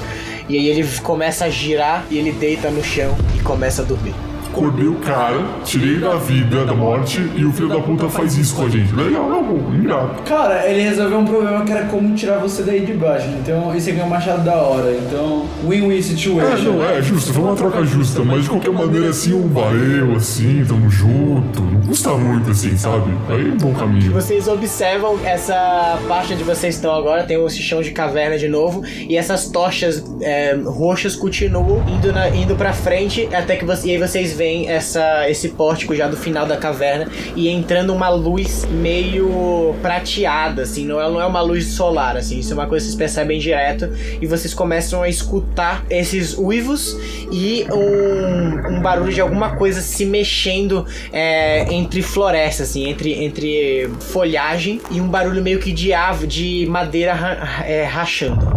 E 0.50 0.58
aí 0.58 0.68
ele 0.68 0.88
começa 1.02 1.46
a 1.46 1.50
girar 1.50 2.06
e 2.10 2.18
ele 2.18 2.32
deita 2.32 2.70
no 2.70 2.84
chão 2.84 3.16
e 3.38 3.42
começa 3.42 3.82
a 3.82 3.86
dormir. 3.86 4.29
Acordei 4.52 4.88
o 4.88 4.96
cara, 4.96 5.40
tirei 5.64 6.00
da 6.00 6.16
vida, 6.16 6.66
da 6.66 6.74
morte, 6.74 7.22
e 7.36 7.46
o 7.46 7.52
filho 7.52 7.70
da 7.70 7.80
puta 7.80 8.10
faz 8.10 8.36
isso 8.38 8.56
com 8.56 8.66
a 8.66 8.70
gente. 8.70 8.94
Legal, 8.94 9.30
não, 9.30 9.44
bom, 9.44 9.74
irado. 9.76 10.22
Cara, 10.24 10.68
ele 10.68 10.82
resolveu 10.82 11.20
um 11.20 11.26
problema 11.26 11.64
que 11.64 11.72
era 11.72 11.86
como 11.86 12.14
tirar 12.16 12.40
você 12.40 12.64
daí 12.64 12.86
de 12.86 12.94
baixo. 12.94 13.28
Então, 13.42 13.74
esse 13.76 13.92
aqui 13.92 14.00
é 14.00 14.04
um 14.04 14.10
machado 14.10 14.44
da 14.44 14.56
hora. 14.56 14.92
Então, 14.92 15.46
win-win 15.68 15.98
É, 15.98 16.02
situation. 16.02 16.74
não, 16.74 16.84
é 16.84 17.02
justo, 17.02 17.32
foi 17.34 17.44
uma 17.44 17.56
troca 17.56 17.86
justa, 17.86 18.24
mas 18.24 18.44
de 18.44 18.50
qualquer 18.50 18.72
maneira, 18.72 19.10
assim, 19.10 19.34
um 19.34 19.48
valeu, 19.48 20.16
assim, 20.16 20.66
tamo 20.68 20.90
junto, 20.90 21.62
não 21.62 21.82
custa 21.82 22.10
muito, 22.12 22.52
assim, 22.52 22.76
sabe? 22.76 23.12
Aí 23.30 23.50
é 23.50 23.54
um 23.54 23.58
bom 23.58 23.74
caminho. 23.74 24.12
Vocês 24.12 24.48
observam 24.48 25.18
essa 25.24 26.00
parte 26.08 26.34
onde 26.34 26.44
vocês 26.44 26.76
estão 26.76 26.94
agora, 26.94 27.24
tem 27.24 27.44
esse 27.46 27.62
chão 27.62 27.82
de 27.82 27.92
caverna 27.92 28.38
de 28.38 28.48
novo, 28.48 28.84
e 29.08 29.16
essas 29.16 29.48
tochas 29.50 30.04
é, 30.22 30.58
roxas 30.66 31.16
continuam 31.16 31.84
indo, 31.88 32.12
na, 32.12 32.30
indo 32.30 32.56
pra 32.56 32.74
frente, 32.74 33.30
até 33.34 33.56
que 33.56 33.64
você, 33.66 33.88
e 33.88 33.92
aí 33.92 33.98
vocês 33.98 34.34
veem 34.40 34.70
essa, 34.70 35.30
esse 35.30 35.50
pórtico 35.50 35.94
já 35.94 36.08
do 36.08 36.16
final 36.16 36.46
da 36.46 36.56
caverna, 36.56 37.08
e 37.36 37.50
entrando 37.50 37.94
uma 37.94 38.10
luz 38.10 38.66
meio 38.72 39.76
prateada, 39.82 40.62
assim, 40.62 40.86
não 40.86 41.00
é, 41.02 41.10
não 41.12 41.20
é 41.22 41.26
uma 41.26 41.42
luz 41.42 41.74
solar, 41.74 42.16
assim, 42.16 42.40
isso 42.40 42.54
é 42.54 42.56
uma 42.56 42.66
coisa 42.68 42.86
que 42.86 42.92
vocês 42.92 42.98
percebem 42.98 43.38
direto, 43.38 43.90
e 44.22 44.26
vocês 44.26 44.54
começam 44.54 45.04
a 45.04 45.10
escutar 45.10 45.84
esses 45.90 46.38
uivos 46.38 46.98
e 47.32 47.66
um, 47.72 48.78
um 48.78 48.82
barulho 48.82 49.14
de 49.14 49.20
alguma 49.20 49.56
coisa 49.58 49.82
se 49.82 50.06
mexendo 50.06 50.86
é, 51.12 51.72
entre 51.74 52.02
floresta, 52.02 52.64
assim, 52.64 52.88
entre, 52.90 53.14
entre 53.26 53.90
folhagem 54.00 54.80
e 54.90 55.02
um 55.02 55.08
barulho 55.10 55.42
meio 55.44 55.60
que 55.60 55.74
de 55.74 55.92
ave, 55.94 56.26
de 56.26 56.66
madeira 56.70 57.14
ra- 57.14 57.66
é, 57.66 57.84
rachando. 57.84 58.48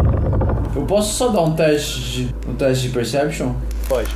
Eu 0.77 0.83
posso 0.87 1.14
só 1.14 1.29
dar 1.29 1.42
um 1.42 1.53
teste 1.55 2.01
de, 2.01 2.35
um 2.49 2.55
teste 2.55 2.85
de 2.87 2.90
perception? 2.90 3.53
Pode. 3.88 4.09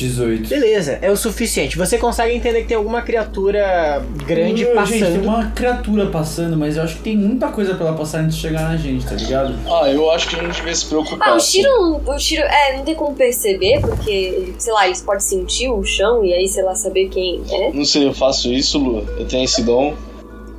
18. 0.00 0.48
Beleza, 0.48 0.98
é 1.02 1.10
o 1.10 1.16
suficiente. 1.16 1.76
Você 1.76 1.98
consegue 1.98 2.34
entender 2.34 2.62
que 2.62 2.68
tem 2.68 2.76
alguma 2.76 3.02
criatura 3.02 4.02
grande 4.26 4.64
Meu, 4.64 4.74
passando. 4.74 4.98
Gente, 4.98 5.12
tem 5.12 5.20
uma 5.20 5.50
criatura 5.50 6.06
passando, 6.06 6.56
mas 6.56 6.76
eu 6.76 6.82
acho 6.82 6.96
que 6.96 7.02
tem 7.02 7.16
muita 7.16 7.48
coisa 7.48 7.74
pra 7.74 7.88
ela 7.88 7.96
passar 7.96 8.20
antes 8.20 8.36
de 8.36 8.42
chegar 8.42 8.62
na 8.62 8.76
gente, 8.76 9.06
tá 9.06 9.14
ligado? 9.14 9.54
Ah, 9.66 9.90
eu 9.90 10.10
acho 10.10 10.28
que 10.28 10.36
a 10.36 10.42
gente 10.42 10.56
devia 10.56 10.74
se 10.74 10.86
preocupar. 10.86 11.28
Ah, 11.28 11.32
o 11.34 11.36
assim. 11.36 11.62
tiro, 11.62 12.00
o 12.06 12.16
tiro, 12.16 12.42
é, 12.42 12.76
não 12.76 12.84
tem 12.84 12.94
como 12.94 13.14
perceber, 13.14 13.80
porque, 13.80 14.54
sei 14.58 14.72
lá, 14.72 14.86
eles 14.86 15.02
podem 15.02 15.20
sentir 15.20 15.68
o 15.68 15.84
chão 15.84 16.24
e 16.24 16.32
aí, 16.32 16.48
sei 16.48 16.64
lá, 16.64 16.74
saber 16.74 17.08
quem 17.08 17.42
é. 17.50 17.72
Não 17.72 17.84
sei, 17.84 18.06
eu 18.06 18.14
faço 18.14 18.52
isso, 18.52 18.78
Lu. 18.78 19.06
Eu 19.18 19.26
tenho 19.26 19.44
esse 19.44 19.62
dom. 19.62 19.94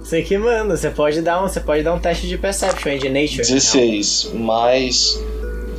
Você 0.03 0.21
que 0.23 0.37
manda, 0.37 0.75
você 0.75 0.89
pode 0.89 1.21
dar 1.21 1.43
um, 1.43 1.47
você 1.47 1.59
pode 1.59 1.83
dar 1.83 1.93
um 1.93 1.99
teste 1.99 2.27
de 2.27 2.37
perception 2.37 2.97
de 2.97 3.07
nature. 3.07 3.37
16 3.37 4.31
mais 4.33 5.17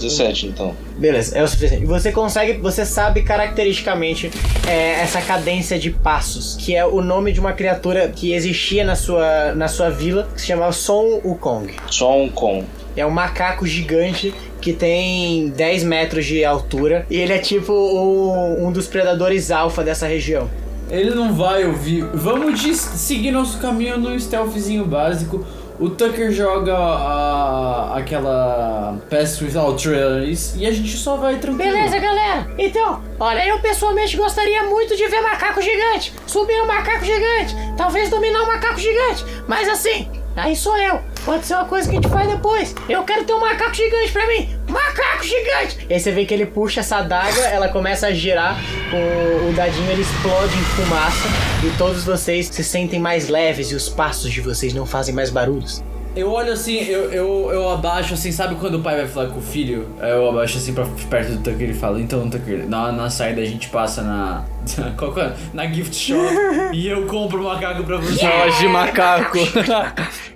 17, 0.02 0.46
então. 0.46 0.74
Beleza, 0.98 1.36
é 1.38 1.42
o 1.42 1.48
suficiente. 1.48 1.82
E 1.84 1.86
Você 1.86 2.12
consegue, 2.12 2.54
você 2.54 2.84
sabe 2.84 3.22
caracteristicamente 3.22 4.30
é, 4.68 5.00
essa 5.00 5.20
cadência 5.20 5.78
de 5.78 5.90
passos, 5.90 6.56
que 6.58 6.74
é 6.74 6.84
o 6.84 7.00
nome 7.00 7.32
de 7.32 7.40
uma 7.40 7.52
criatura 7.52 8.08
que 8.14 8.32
existia 8.32 8.84
na 8.84 8.94
sua, 8.96 9.54
na 9.54 9.68
sua 9.68 9.90
vila, 9.90 10.28
que 10.34 10.40
se 10.40 10.46
chamava 10.48 10.72
Son 10.72 11.20
Wukong. 11.24 11.72
Um 12.02 12.28
com. 12.28 12.64
É 12.96 13.06
um 13.06 13.10
macaco 13.10 13.66
gigante 13.66 14.34
que 14.60 14.72
tem 14.72 15.48
10 15.48 15.82
metros 15.84 16.26
de 16.26 16.44
altura 16.44 17.06
e 17.10 17.16
ele 17.16 17.32
é 17.32 17.38
tipo 17.38 17.72
o- 17.72 18.66
um 18.66 18.70
dos 18.70 18.86
predadores 18.86 19.50
alfa 19.50 19.82
dessa 19.82 20.06
região. 20.06 20.50
Ele 20.90 21.10
não 21.14 21.32
vai 21.32 21.64
ouvir. 21.64 22.04
Vamos 22.12 22.60
de 22.60 22.74
seguir 22.74 23.30
nosso 23.30 23.58
caminho 23.58 23.96
no 23.98 24.18
stealthzinho 24.20 24.84
básico. 24.84 25.42
O 25.82 25.90
Tucker 25.90 26.30
joga 26.30 26.76
a, 26.76 27.98
aquela 27.98 28.96
Pass 29.10 29.40
Without 29.40 29.82
Trails 29.82 30.54
e 30.56 30.64
a 30.64 30.70
gente 30.70 30.96
só 30.96 31.16
vai 31.16 31.40
tranquilo. 31.40 31.72
Beleza, 31.72 31.98
galera. 31.98 32.54
Então, 32.56 33.02
olha, 33.18 33.44
eu 33.48 33.58
pessoalmente 33.58 34.16
gostaria 34.16 34.62
muito 34.62 34.96
de 34.96 35.08
ver 35.08 35.20
macaco 35.22 35.60
gigante. 35.60 36.14
Subir 36.24 36.62
um 36.62 36.68
macaco 36.68 37.04
gigante. 37.04 37.56
Talvez 37.76 38.08
dominar 38.08 38.44
um 38.44 38.46
macaco 38.46 38.78
gigante. 38.78 39.24
Mas 39.48 39.68
assim, 39.68 40.08
aí 40.36 40.56
sou 40.56 40.76
eu. 40.76 41.00
Pode 41.24 41.44
ser 41.46 41.54
uma 41.54 41.64
coisa 41.64 41.88
que 41.88 41.96
a 41.96 42.00
gente 42.00 42.10
faz 42.10 42.28
depois. 42.28 42.74
Eu 42.88 43.02
quero 43.04 43.24
ter 43.24 43.32
um 43.32 43.40
macaco 43.40 43.74
gigante 43.74 44.12
pra 44.12 44.26
mim. 44.26 44.48
Macaco 44.68 45.22
gigante! 45.22 45.86
E 45.88 45.94
aí 45.94 46.00
você 46.00 46.10
vê 46.10 46.24
que 46.24 46.34
ele 46.34 46.46
puxa 46.46 46.80
essa 46.80 46.96
adaga, 46.96 47.40
ela 47.42 47.68
começa 47.68 48.06
a 48.06 48.12
girar, 48.12 48.58
o, 48.92 49.50
o 49.50 49.52
dadinho 49.52 49.90
ele 49.90 50.02
explode 50.02 50.56
em 50.56 50.62
fumaça 50.62 51.28
e 51.64 51.76
todos 51.76 52.04
vocês 52.04 52.46
se 52.46 52.64
sentem 52.64 52.98
mais 52.98 53.28
leves 53.28 53.70
e 53.70 53.74
os 53.74 53.88
passos 53.88 54.32
de 54.32 54.40
vocês 54.40 54.72
não 54.72 54.86
fazem 54.86 55.14
mais 55.14 55.30
barulhos. 55.30 55.82
Eu 56.14 56.30
olho 56.30 56.52
assim, 56.52 56.76
eu, 56.76 57.10
eu, 57.10 57.50
eu 57.52 57.70
abaixo 57.70 58.12
assim, 58.12 58.30
sabe 58.30 58.56
quando 58.56 58.74
o 58.74 58.82
pai 58.82 58.96
vai 58.96 59.08
falar 59.08 59.30
com 59.30 59.38
o 59.38 59.42
filho? 59.42 59.88
Eu 59.98 60.28
abaixo 60.28 60.58
assim 60.58 60.74
pra 60.74 60.84
perto 61.08 61.32
do 61.32 61.42
Tucker 61.42 61.70
e 61.70 61.74
falo, 61.74 61.98
então 61.98 62.28
Tucker, 62.28 62.68
na, 62.68 62.92
na 62.92 63.08
saída 63.08 63.40
a 63.40 63.44
gente 63.46 63.70
passa 63.70 64.02
na. 64.02 64.44
qual 64.98 65.14
que 65.14 65.20
é? 65.20 65.32
Na 65.54 65.66
gift 65.66 65.94
shop 65.96 66.20
e 66.74 66.86
eu 66.86 67.06
compro 67.06 67.40
um 67.40 67.44
macaco 67.44 67.82
pra 67.84 67.96
você. 67.96 68.26
Voz 68.26 68.58
de 68.58 68.68
macaco. 68.68 69.38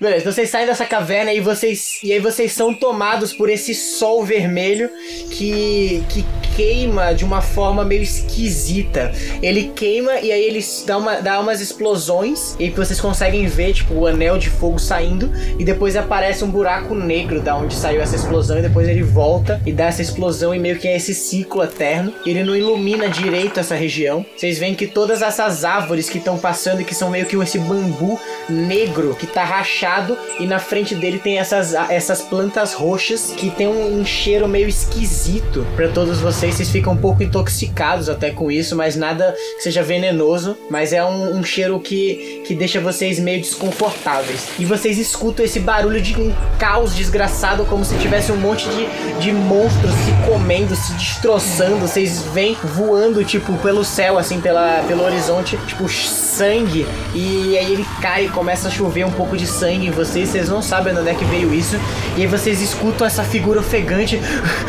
Beleza, 0.00 0.20
então 0.20 0.32
vocês 0.32 0.48
saem 0.48 0.66
dessa 0.66 0.84
caverna 0.84 1.32
e 1.32 1.40
vocês 1.40 1.98
e 2.04 2.12
aí 2.12 2.20
vocês 2.20 2.52
são 2.52 2.72
tomados 2.72 3.32
por 3.32 3.48
esse 3.48 3.74
sol 3.74 4.24
vermelho 4.24 4.88
que 5.30 6.04
que 6.08 6.24
queima 6.58 7.14
de 7.14 7.24
uma 7.24 7.40
forma 7.40 7.84
meio 7.84 8.02
esquisita. 8.02 9.12
Ele 9.40 9.70
queima 9.76 10.14
e 10.18 10.32
aí 10.32 10.42
ele 10.42 10.58
dá, 10.84 10.98
uma, 10.98 11.20
dá 11.20 11.38
umas 11.38 11.60
explosões 11.60 12.56
e 12.58 12.68
vocês 12.70 13.00
conseguem 13.00 13.46
ver 13.46 13.74
tipo 13.74 13.94
o 13.94 14.06
anel 14.08 14.36
de 14.38 14.50
fogo 14.50 14.76
saindo 14.76 15.30
e 15.56 15.64
depois 15.64 15.94
aparece 15.94 16.42
um 16.42 16.50
buraco 16.50 16.96
negro 16.96 17.40
da 17.40 17.56
onde 17.56 17.74
saiu 17.74 18.00
essa 18.00 18.16
explosão 18.16 18.58
e 18.58 18.62
depois 18.62 18.88
ele 18.88 19.04
volta 19.04 19.62
e 19.64 19.72
dá 19.72 19.84
essa 19.84 20.02
explosão 20.02 20.52
e 20.52 20.58
meio 20.58 20.80
que 20.80 20.88
é 20.88 20.96
esse 20.96 21.14
ciclo 21.14 21.62
eterno. 21.62 22.12
Ele 22.26 22.42
não 22.42 22.56
ilumina 22.56 23.08
direito 23.08 23.60
essa 23.60 23.76
região. 23.76 24.26
Vocês 24.36 24.58
veem 24.58 24.74
que 24.74 24.88
todas 24.88 25.22
essas 25.22 25.64
árvores 25.64 26.10
que 26.10 26.18
estão 26.18 26.36
passando 26.36 26.82
que 26.82 26.94
são 26.94 27.08
meio 27.08 27.26
que 27.26 27.36
esse 27.36 27.60
bambu 27.60 28.18
negro 28.48 29.14
que 29.14 29.28
tá 29.28 29.44
rachado 29.44 30.18
e 30.40 30.46
na 30.46 30.58
frente 30.58 30.96
dele 30.96 31.20
tem 31.20 31.38
essas, 31.38 31.72
essas 31.72 32.20
plantas 32.20 32.74
roxas 32.74 33.32
que 33.36 33.48
tem 33.48 33.68
um, 33.68 34.00
um 34.00 34.04
cheiro 34.04 34.48
meio 34.48 34.66
esquisito 34.66 35.64
para 35.76 35.86
todos 35.90 36.20
vocês. 36.20 36.47
Vocês 36.52 36.70
ficam 36.70 36.92
um 36.92 36.96
pouco 36.96 37.22
intoxicados 37.22 38.08
até 38.08 38.30
com 38.30 38.50
isso, 38.50 38.74
mas 38.74 38.96
nada 38.96 39.34
que 39.56 39.62
seja 39.62 39.82
venenoso. 39.82 40.56
Mas 40.70 40.92
é 40.92 41.04
um, 41.04 41.36
um 41.36 41.44
cheiro 41.44 41.78
que, 41.80 42.42
que 42.46 42.54
deixa 42.54 42.80
vocês 42.80 43.18
meio 43.18 43.40
desconfortáveis. 43.40 44.48
E 44.58 44.64
vocês 44.64 44.98
escutam 44.98 45.44
esse 45.44 45.60
barulho 45.60 46.00
de 46.00 46.18
um 46.18 46.32
caos 46.58 46.94
desgraçado, 46.94 47.64
como 47.66 47.84
se 47.84 47.96
tivesse 47.96 48.32
um 48.32 48.36
monte 48.36 48.68
de, 48.68 49.20
de 49.20 49.32
monstros 49.32 49.92
se 49.92 50.30
comendo, 50.30 50.74
se 50.74 50.92
destroçando. 50.94 51.76
Vocês 51.76 52.22
vêm 52.32 52.56
voando, 52.62 53.24
tipo, 53.24 53.56
pelo 53.58 53.84
céu, 53.84 54.18
assim, 54.18 54.40
pela, 54.40 54.82
pelo 54.86 55.04
horizonte, 55.04 55.56
tipo, 55.66 55.88
sangue. 55.88 56.86
E 57.14 57.58
aí 57.58 57.72
ele 57.72 57.86
cai 58.00 58.28
começa 58.28 58.68
a 58.68 58.70
chover 58.70 59.04
um 59.04 59.10
pouco 59.10 59.36
de 59.36 59.46
sangue 59.46 59.86
em 59.86 59.90
vocês, 59.90 60.28
vocês 60.28 60.48
não 60.48 60.62
sabem 60.62 60.94
de 60.94 61.00
onde 61.00 61.10
é 61.10 61.14
que 61.14 61.24
veio 61.24 61.52
isso. 61.52 61.76
E 62.16 62.22
aí 62.22 62.26
vocês 62.26 62.60
escutam 62.60 63.06
essa 63.06 63.22
figura 63.22 63.60
ofegante 63.60 64.20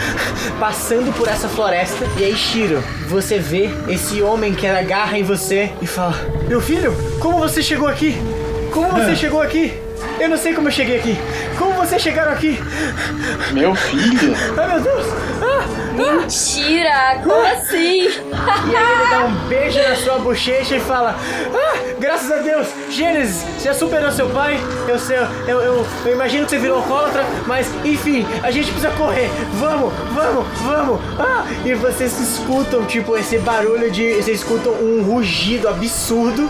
passando 0.59 1.13
por 1.13 1.27
essa 1.27 1.47
floresta. 1.47 1.68
E 2.17 2.23
aí, 2.23 2.35
Shiro, 2.35 2.81
você 3.07 3.39
vê 3.39 3.69
esse 3.87 4.21
homem 4.21 4.53
que 4.53 4.65
agarra 4.67 5.17
em 5.17 5.23
você 5.23 5.71
e 5.81 5.87
fala: 5.87 6.15
Meu 6.47 6.61
filho, 6.61 6.93
como 7.19 7.39
você 7.39 7.61
chegou 7.61 7.87
aqui? 7.87 8.15
Como 8.73 8.91
você 8.91 9.15
chegou 9.15 9.41
aqui? 9.41 9.73
Eu 10.19 10.29
não 10.29 10.37
sei 10.37 10.53
como 10.53 10.67
eu 10.67 10.71
cheguei 10.71 10.97
aqui. 10.99 11.17
Como 11.57 11.73
vocês 11.73 12.01
chegaram 12.01 12.31
aqui? 12.33 12.59
Meu 13.51 13.75
filho? 13.75 14.33
Ai 14.57 14.67
meu 14.67 14.81
Deus! 14.81 15.05
Ah, 15.41 15.79
Mentira! 15.95 17.19
Como 17.23 17.45
assim? 17.45 18.03
E 18.07 18.75
aí 18.75 18.91
ele 19.01 19.09
dá 19.09 19.25
um 19.25 19.35
beijo 19.47 19.79
na 19.81 19.95
sua 19.95 20.17
bochecha 20.19 20.77
e 20.77 20.79
fala: 20.79 21.15
Ah, 21.53 21.77
graças 21.99 22.31
a 22.31 22.37
Deus, 22.37 22.67
Gênesis, 22.89 23.45
você 23.57 23.73
superou 23.73 24.11
seu 24.11 24.29
pai. 24.29 24.59
Eu 24.87 24.97
sei, 24.97 25.17
eu, 25.47 25.59
eu, 25.59 25.85
eu 26.05 26.13
imagino 26.13 26.45
que 26.45 26.51
você 26.51 26.57
virou 26.57 26.77
alcoólatra, 26.77 27.25
mas 27.45 27.67
enfim, 27.83 28.25
a 28.43 28.51
gente 28.51 28.71
precisa 28.71 28.91
correr. 28.91 29.29
Vamos, 29.53 29.93
vamos, 30.13 30.45
vamos. 30.59 30.99
Ah, 31.19 31.45
e 31.65 31.73
vocês 31.73 32.17
escutam, 32.19 32.85
tipo, 32.85 33.17
esse 33.17 33.37
barulho 33.39 33.91
de. 33.91 34.13
Vocês 34.15 34.39
escutam 34.39 34.71
um 34.73 35.01
rugido 35.03 35.67
absurdo. 35.67 36.49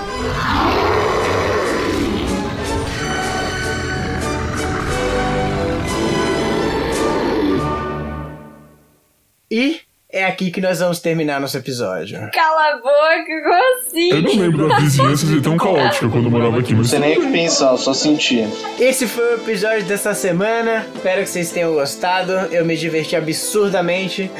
E 9.52 9.80
é 10.12 10.26
aqui 10.26 10.50
que 10.52 10.60
nós 10.60 10.80
vamos 10.80 11.00
terminar 11.00 11.40
nosso 11.40 11.58
episódio. 11.58 12.18
Cala 12.34 12.74
a 12.74 12.78
boca, 12.78 13.44
como 13.44 13.80
assim? 13.80 14.10
Eu 14.12 14.22
não 14.22 14.36
lembro 14.36 14.68
da 14.68 14.80
vizinhança 14.80 15.26
ser 15.28 15.42
tão 15.42 15.56
caótica 15.58 16.10
quando 16.10 16.26
eu 16.26 16.32
morava 16.32 16.60
aqui, 16.60 16.72
Não 16.72 16.80
mas 16.80 16.90
sei 16.90 17.00
nem 17.00 17.18
o 17.18 17.22
que 17.22 17.32
pensar, 17.32 17.78
só 17.78 17.94
sentir. 17.94 18.48
Esse 18.80 19.08
foi 19.08 19.34
o 19.34 19.36
episódio 19.36 19.84
dessa 19.86 20.14
semana. 20.14 20.86
Espero 20.96 21.22
que 21.22 21.30
vocês 21.30 21.52
tenham 21.52 21.74
gostado. 21.74 22.32
Eu 22.52 22.66
me 22.66 22.76
diverti 22.76 23.16
absurdamente. 23.16 24.32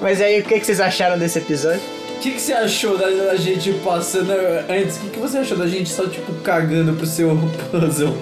Mas 0.00 0.20
aí, 0.20 0.40
o 0.40 0.44
que 0.44 0.58
vocês 0.58 0.80
acharam 0.80 1.18
desse 1.18 1.38
episódio? 1.38 1.80
O 2.22 2.24
que, 2.24 2.30
que 2.34 2.40
você 2.40 2.52
achou 2.52 2.96
da, 2.96 3.10
da 3.10 3.34
gente 3.34 3.72
passando 3.84 4.30
antes? 4.68 4.96
O 4.96 5.00
que, 5.00 5.10
que 5.10 5.18
você 5.18 5.38
achou 5.38 5.58
da 5.58 5.66
gente 5.66 5.88
só, 5.90 6.06
tipo, 6.06 6.32
cagando 6.34 6.92
pro 6.92 7.04
seu 7.04 7.36
puzzle 7.68 8.16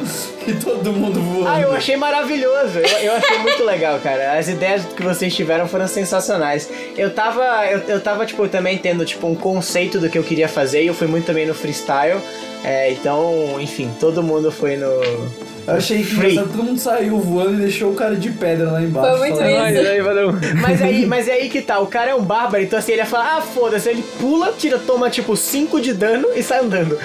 e 0.48 0.54
todo 0.54 0.90
mundo 0.94 1.20
voando? 1.20 1.48
Ah, 1.48 1.60
eu 1.60 1.70
achei 1.70 1.98
maravilhoso. 1.98 2.78
Eu, 2.78 2.98
eu 2.98 3.12
achei 3.12 3.36
muito 3.40 3.62
legal, 3.62 4.00
cara. 4.00 4.38
As 4.38 4.48
ideias 4.48 4.86
que 4.86 5.02
vocês 5.02 5.36
tiveram 5.36 5.68
foram 5.68 5.86
sensacionais. 5.86 6.66
Eu 6.96 7.10
tava, 7.10 7.44
eu, 7.66 7.80
eu 7.80 8.00
tava, 8.00 8.24
tipo, 8.24 8.48
também 8.48 8.78
tendo, 8.78 9.04
tipo, 9.04 9.26
um 9.26 9.34
conceito 9.34 10.00
do 10.00 10.08
que 10.08 10.16
eu 10.16 10.24
queria 10.24 10.48
fazer 10.48 10.82
e 10.82 10.86
eu 10.86 10.94
fui 10.94 11.06
muito 11.06 11.26
também 11.26 11.46
no 11.46 11.52
freestyle. 11.52 12.22
É, 12.64 12.92
então, 12.92 13.58
enfim, 13.60 13.90
todo 14.00 14.22
mundo 14.22 14.50
foi 14.50 14.78
no. 14.78 14.86
Eu 15.66 15.74
achei 15.76 16.02
que 16.02 16.34
todo 16.34 16.62
mundo 16.62 16.78
saiu 16.78 17.18
voando 17.18 17.54
e 17.54 17.56
deixou 17.62 17.92
o 17.92 17.94
cara 17.94 18.16
de 18.16 18.30
pedra 18.30 18.72
lá 18.72 18.82
embaixo. 18.82 19.18
Foi 19.18 19.28
muito 19.28 19.38
falando, 19.38 19.66
isso. 19.66 19.76
Mas 19.76 19.86
aí, 19.86 20.00
valeu. 20.02 20.32
Mas 20.60 20.82
aí, 20.82 21.06
mas 21.06 21.28
é 21.28 21.32
aí 21.32 21.48
que 21.48 21.62
tá, 21.62 21.78
o 21.78 21.86
cara 21.86 22.10
é 22.10 22.14
um 22.14 22.22
bárbaro, 22.22 22.62
então 22.62 22.78
assim, 22.78 22.92
ele 22.92 23.00
ia 23.00 23.06
falar, 23.06 23.38
ah, 23.38 23.40
foda-se, 23.40 23.88
ele 23.90 24.04
pula, 24.18 24.52
tira, 24.56 24.78
toma 24.78 25.10
tipo 25.10 25.36
5 25.36 25.80
de 25.80 25.92
dano 25.92 26.28
e 26.34 26.42
sai 26.42 26.60
andando. 26.60 26.98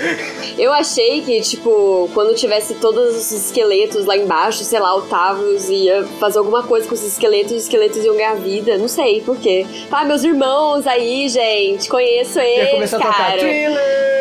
Eu 0.58 0.74
achei 0.74 1.22
que, 1.22 1.42
tipo, 1.42 2.10
quando 2.14 2.36
tivesse 2.36 2.76
todos 2.76 3.16
os 3.16 3.32
esqueletos 3.32 4.06
lá 4.06 4.16
embaixo, 4.16 4.64
sei 4.64 4.80
lá, 4.80 4.96
o 4.96 5.04
Tavros 5.04 5.70
ia 5.70 6.04
fazer 6.20 6.40
alguma 6.40 6.64
coisa 6.64 6.88
com 6.88 6.94
os 6.94 7.04
esqueletos, 7.04 7.52
os 7.54 7.64
esqueletos 7.64 8.04
iam 8.04 8.16
ganhar 8.16 8.36
vida, 8.36 8.78
não 8.78 8.88
sei 8.88 9.22
por 9.22 9.38
quê. 9.38 9.66
Ah, 9.92 10.06
meus 10.06 10.24
irmãos 10.24 10.86
aí, 10.88 11.28
gente, 11.30 11.88
conheço 11.90 12.40
Ia 12.40 12.46
eles, 12.46 12.72
começar 12.72 12.98
a 12.98 13.00
tocar 13.02 13.18
cara. 13.18 13.40
thriller. 13.40 14.16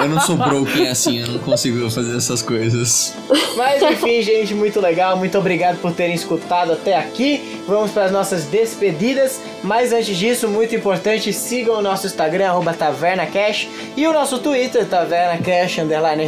Eu 0.00 0.08
não 0.08 0.20
sou 0.20 0.36
broken 0.36 0.88
assim, 0.88 1.20
eu 1.20 1.28
não 1.28 1.38
consigo 1.40 1.90
fazer 1.90 2.16
essas 2.16 2.42
coisas. 2.42 3.14
Mas 3.56 3.82
enfim, 3.82 4.22
gente, 4.22 4.54
muito 4.54 4.80
legal. 4.80 5.16
Muito 5.16 5.36
obrigado 5.38 5.80
por 5.80 5.92
terem 5.92 6.14
escutado 6.14 6.72
até 6.72 6.96
aqui. 6.96 7.60
Vamos 7.66 7.90
para 7.90 8.04
as 8.04 8.12
nossas 8.12 8.44
despedidas. 8.44 9.40
Mas 9.62 9.92
antes 9.92 10.16
disso, 10.16 10.48
muito 10.48 10.74
importante, 10.74 11.32
sigam 11.56 11.76
o 11.76 11.82
nosso 11.82 12.06
Instagram, 12.06 12.48
arroba 12.48 12.74
TavernaCash, 12.74 13.68
e 13.96 14.06
o 14.06 14.12
nosso 14.12 14.38
Twitter, 14.40 14.86
TavernaCash 14.86 15.78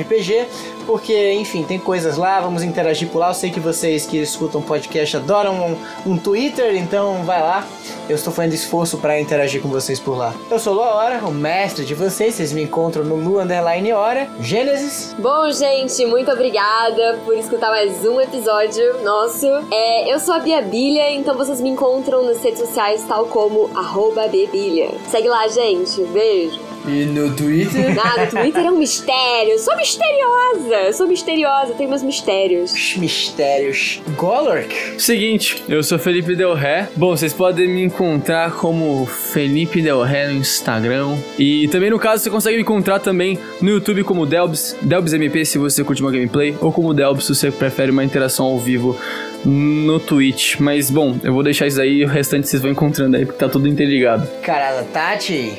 RPG, 0.01 0.47
porque, 0.89 1.35
enfim, 1.35 1.63
tem 1.65 1.79
coisas 1.79 2.17
lá, 2.17 2.41
vamos 2.41 2.63
interagir 2.63 3.11
por 3.11 3.19
lá. 3.19 3.29
Eu 3.29 3.35
sei 3.35 3.51
que 3.51 3.61
vocês 3.61 4.07
que 4.07 4.17
escutam 4.17 4.63
podcast 4.63 5.19
adoram 5.19 5.77
um, 6.07 6.13
um 6.13 6.17
Twitter, 6.17 6.75
então 6.77 7.25
vai 7.25 7.43
lá. 7.43 7.69
Eu 8.09 8.17
estou 8.17 8.33
fazendo 8.33 8.55
esforço 8.55 8.97
para 8.97 9.21
interagir 9.21 9.61
com 9.61 9.69
vocês 9.69 10.01
por 10.01 10.17
lá. 10.17 10.33
Eu 10.51 10.59
sou 10.59 10.73
Lua 10.73 10.95
Hora, 10.95 11.19
o 11.27 11.31
mestre 11.31 11.85
de 11.85 11.95
vocês. 11.95 12.37
Vocês 12.37 12.55
me 12.55 12.63
encontram 12.63 13.05
no 13.05 13.17
Lu 13.17 13.39
Underline 13.39 13.93
Hora, 13.93 14.31
Gênesis. 14.41 15.15
Bom, 15.19 15.51
gente, 15.51 16.07
muito 16.07 16.31
obrigada 16.31 17.19
por 17.23 17.37
escutar 17.37 17.69
mais 17.69 18.07
um 18.07 18.19
episódio 18.19 19.03
nosso. 19.05 19.47
É, 19.71 20.11
eu 20.11 20.19
sou 20.19 20.37
a 20.37 20.39
Bia 20.39 20.63
Bilha, 20.63 21.13
então 21.13 21.37
vocês 21.37 21.61
me 21.61 21.69
encontram 21.69 22.25
nas 22.25 22.43
redes 22.43 22.61
sociais, 22.61 23.05
tal 23.07 23.27
como 23.27 23.69
arroba 23.77 24.27
Bebilha. 24.27 24.89
Segue 25.11 25.29
lá, 25.29 25.47
gente. 25.49 26.01
Beijo. 26.05 26.68
E 26.89 27.05
no 27.05 27.35
Twitter? 27.37 27.97
Ah, 28.03 28.25
no 28.25 28.31
Twitter 28.31 28.65
é 28.65 28.71
um 28.71 28.79
mistério. 28.79 29.53
Eu 29.53 29.59
sou 29.59 29.77
misteriosa. 29.77 30.75
Eu 30.87 30.93
sou 30.95 31.07
misteriosa, 31.07 31.75
tenho 31.75 31.91
meus 31.91 32.03
mistérios. 32.03 32.73
Os 32.73 32.97
Mistérios. 32.97 34.01
Golork. 34.17 34.75
Seguinte, 34.99 35.63
eu 35.69 35.83
sou 35.83 35.99
Felipe 35.99 36.35
Del 36.35 36.55
Ré. 36.55 36.89
Bom, 36.97 37.15
vocês 37.15 37.33
podem 37.35 37.69
me 37.69 37.83
encontrar 37.83 38.53
como 38.53 39.05
Felipe 39.05 39.83
Del 39.83 40.03
Ré 40.03 40.29
no 40.29 40.35
Instagram. 40.35 41.17
E 41.39 41.69
também, 41.69 41.91
no 41.91 41.99
caso, 41.99 42.23
você 42.23 42.31
consegue 42.31 42.57
me 42.57 42.63
encontrar 42.63 43.01
também 43.01 43.39
no 43.61 43.69
YouTube 43.69 44.03
como 44.05 44.25
Delbs, 44.25 44.75
Delbs 44.81 45.13
MP 45.13 45.45
se 45.45 45.59
você 45.59 45.85
curte 45.85 46.01
uma 46.01 46.11
gameplay, 46.11 46.57
ou 46.61 46.73
como 46.73 46.95
Delbs 46.95 47.27
se 47.27 47.35
você 47.35 47.51
prefere 47.51 47.91
uma 47.91 48.05
interação 48.05 48.47
ao 48.47 48.59
vivo 48.59 48.99
no 49.45 49.99
Twitch. 50.01 50.57
Mas, 50.59 50.91
bom, 50.91 51.17
eu 51.23 51.33
vou 51.33 51.43
deixar 51.43 51.67
isso 51.67 51.81
aí 51.81 51.99
e 51.99 52.05
o 52.05 52.09
restante 52.09 52.49
vocês 52.49 52.63
vão 52.63 52.71
encontrando 52.71 53.17
aí, 53.17 53.25
porque 53.25 53.39
tá 53.39 53.49
tudo 53.49 53.69
interligado. 53.69 54.27
Carada, 54.43 54.85
Tati. 54.93 55.59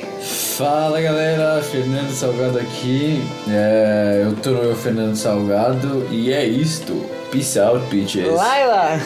Fala 0.56 1.00
galera, 1.00 1.62
Fernando 1.62 2.10
Salgado 2.10 2.58
aqui. 2.58 3.20
É, 3.48 4.22
eu 4.24 4.34
tô 4.36 4.50
no 4.50 4.74
Fernando 4.76 5.16
Salgado 5.16 6.06
e 6.10 6.32
é 6.32 6.44
isto. 6.44 6.94
Peace 7.30 7.58
out, 7.58 7.84
bitches. 7.86 8.26
Laila. 8.26 9.00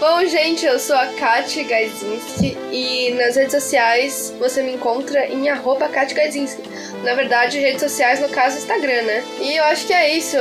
Bom, 0.00 0.24
gente, 0.24 0.64
eu 0.64 0.78
sou 0.78 0.96
a 0.96 1.06
Kati 1.08 1.62
Gaizinski 1.62 2.56
e 2.72 3.12
nas 3.12 3.36
redes 3.36 3.52
sociais 3.52 4.34
você 4.40 4.62
me 4.62 4.72
encontra 4.72 5.26
em 5.26 5.50
arroba 5.50 5.88
Kati 5.88 6.14
Gaizinski. 6.14 6.62
Na 7.04 7.14
verdade, 7.14 7.58
redes 7.58 7.80
sociais, 7.82 8.18
no 8.18 8.28
caso, 8.30 8.56
Instagram, 8.56 9.02
né? 9.02 9.22
E 9.40 9.56
eu 9.56 9.64
acho 9.64 9.86
que 9.86 9.92
é 9.92 10.16
isso. 10.16 10.38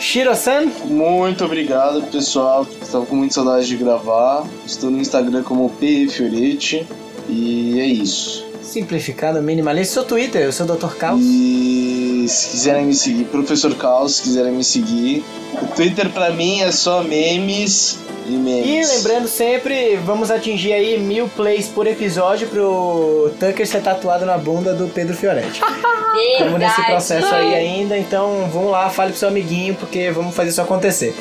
Shiro-san. 0.00 0.66
Muito 0.86 1.44
obrigado, 1.44 2.02
pessoal. 2.10 2.66
Estava 2.80 3.04
com 3.04 3.16
muita 3.16 3.34
saudade 3.34 3.66
de 3.66 3.76
gravar. 3.76 4.46
Estou 4.64 4.90
no 4.90 5.00
Instagram 5.00 5.42
como 5.42 5.68
P 5.70 6.08
Fioretti. 6.08 6.86
E 7.28 7.78
é 7.78 7.86
isso. 7.86 8.47
Simplificado, 8.68 9.40
minimalista. 9.40 9.94
Seu 9.94 10.04
Twitter, 10.04 10.42
eu 10.42 10.52
sou 10.52 10.66
o 10.66 10.76
Dr. 10.76 10.94
Caos. 10.96 11.20
E 11.22 12.26
se 12.28 12.50
quiserem 12.50 12.84
me 12.84 12.94
seguir, 12.94 13.24
Professor 13.24 13.74
Caos, 13.74 14.16
se 14.16 14.22
quiserem 14.24 14.52
me 14.52 14.62
seguir. 14.62 15.24
O 15.62 15.66
Twitter 15.68 16.10
pra 16.10 16.30
mim 16.30 16.60
é 16.60 16.70
só 16.70 17.02
memes 17.02 17.98
e 18.26 18.32
memes. 18.32 18.90
E 18.90 18.96
lembrando 18.96 19.26
sempre, 19.26 19.96
vamos 20.04 20.30
atingir 20.30 20.74
aí 20.74 20.98
mil 21.00 21.30
plays 21.30 21.66
por 21.66 21.86
episódio 21.86 22.46
pro 22.48 23.32
Tucker 23.40 23.66
ser 23.66 23.80
tatuado 23.80 24.26
na 24.26 24.36
bunda 24.36 24.74
do 24.74 24.86
Pedro 24.88 25.16
Fioretti. 25.16 25.62
Estamos 26.32 26.58
nesse 26.58 26.84
processo 26.84 27.34
aí 27.34 27.54
ainda, 27.54 27.96
então 27.96 28.50
vamos 28.52 28.70
lá, 28.70 28.90
fale 28.90 29.12
pro 29.12 29.18
seu 29.18 29.28
amiguinho, 29.28 29.74
porque 29.76 30.10
vamos 30.10 30.34
fazer 30.34 30.50
isso 30.50 30.60
acontecer. 30.60 31.14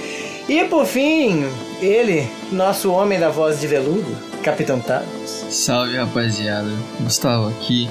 E 0.49 0.65
por 0.65 0.85
fim, 0.85 1.45
ele, 1.81 2.29
nosso 2.51 2.91
homem 2.91 3.17
da 3.17 3.29
voz 3.29 3.59
de 3.59 3.67
veludo, 3.67 4.26
Capitão 4.43 4.79
Thanos. 4.79 5.45
Salve 5.49 5.97
rapaziada, 5.97 6.69
Gustavo 6.99 7.49
aqui. 7.49 7.89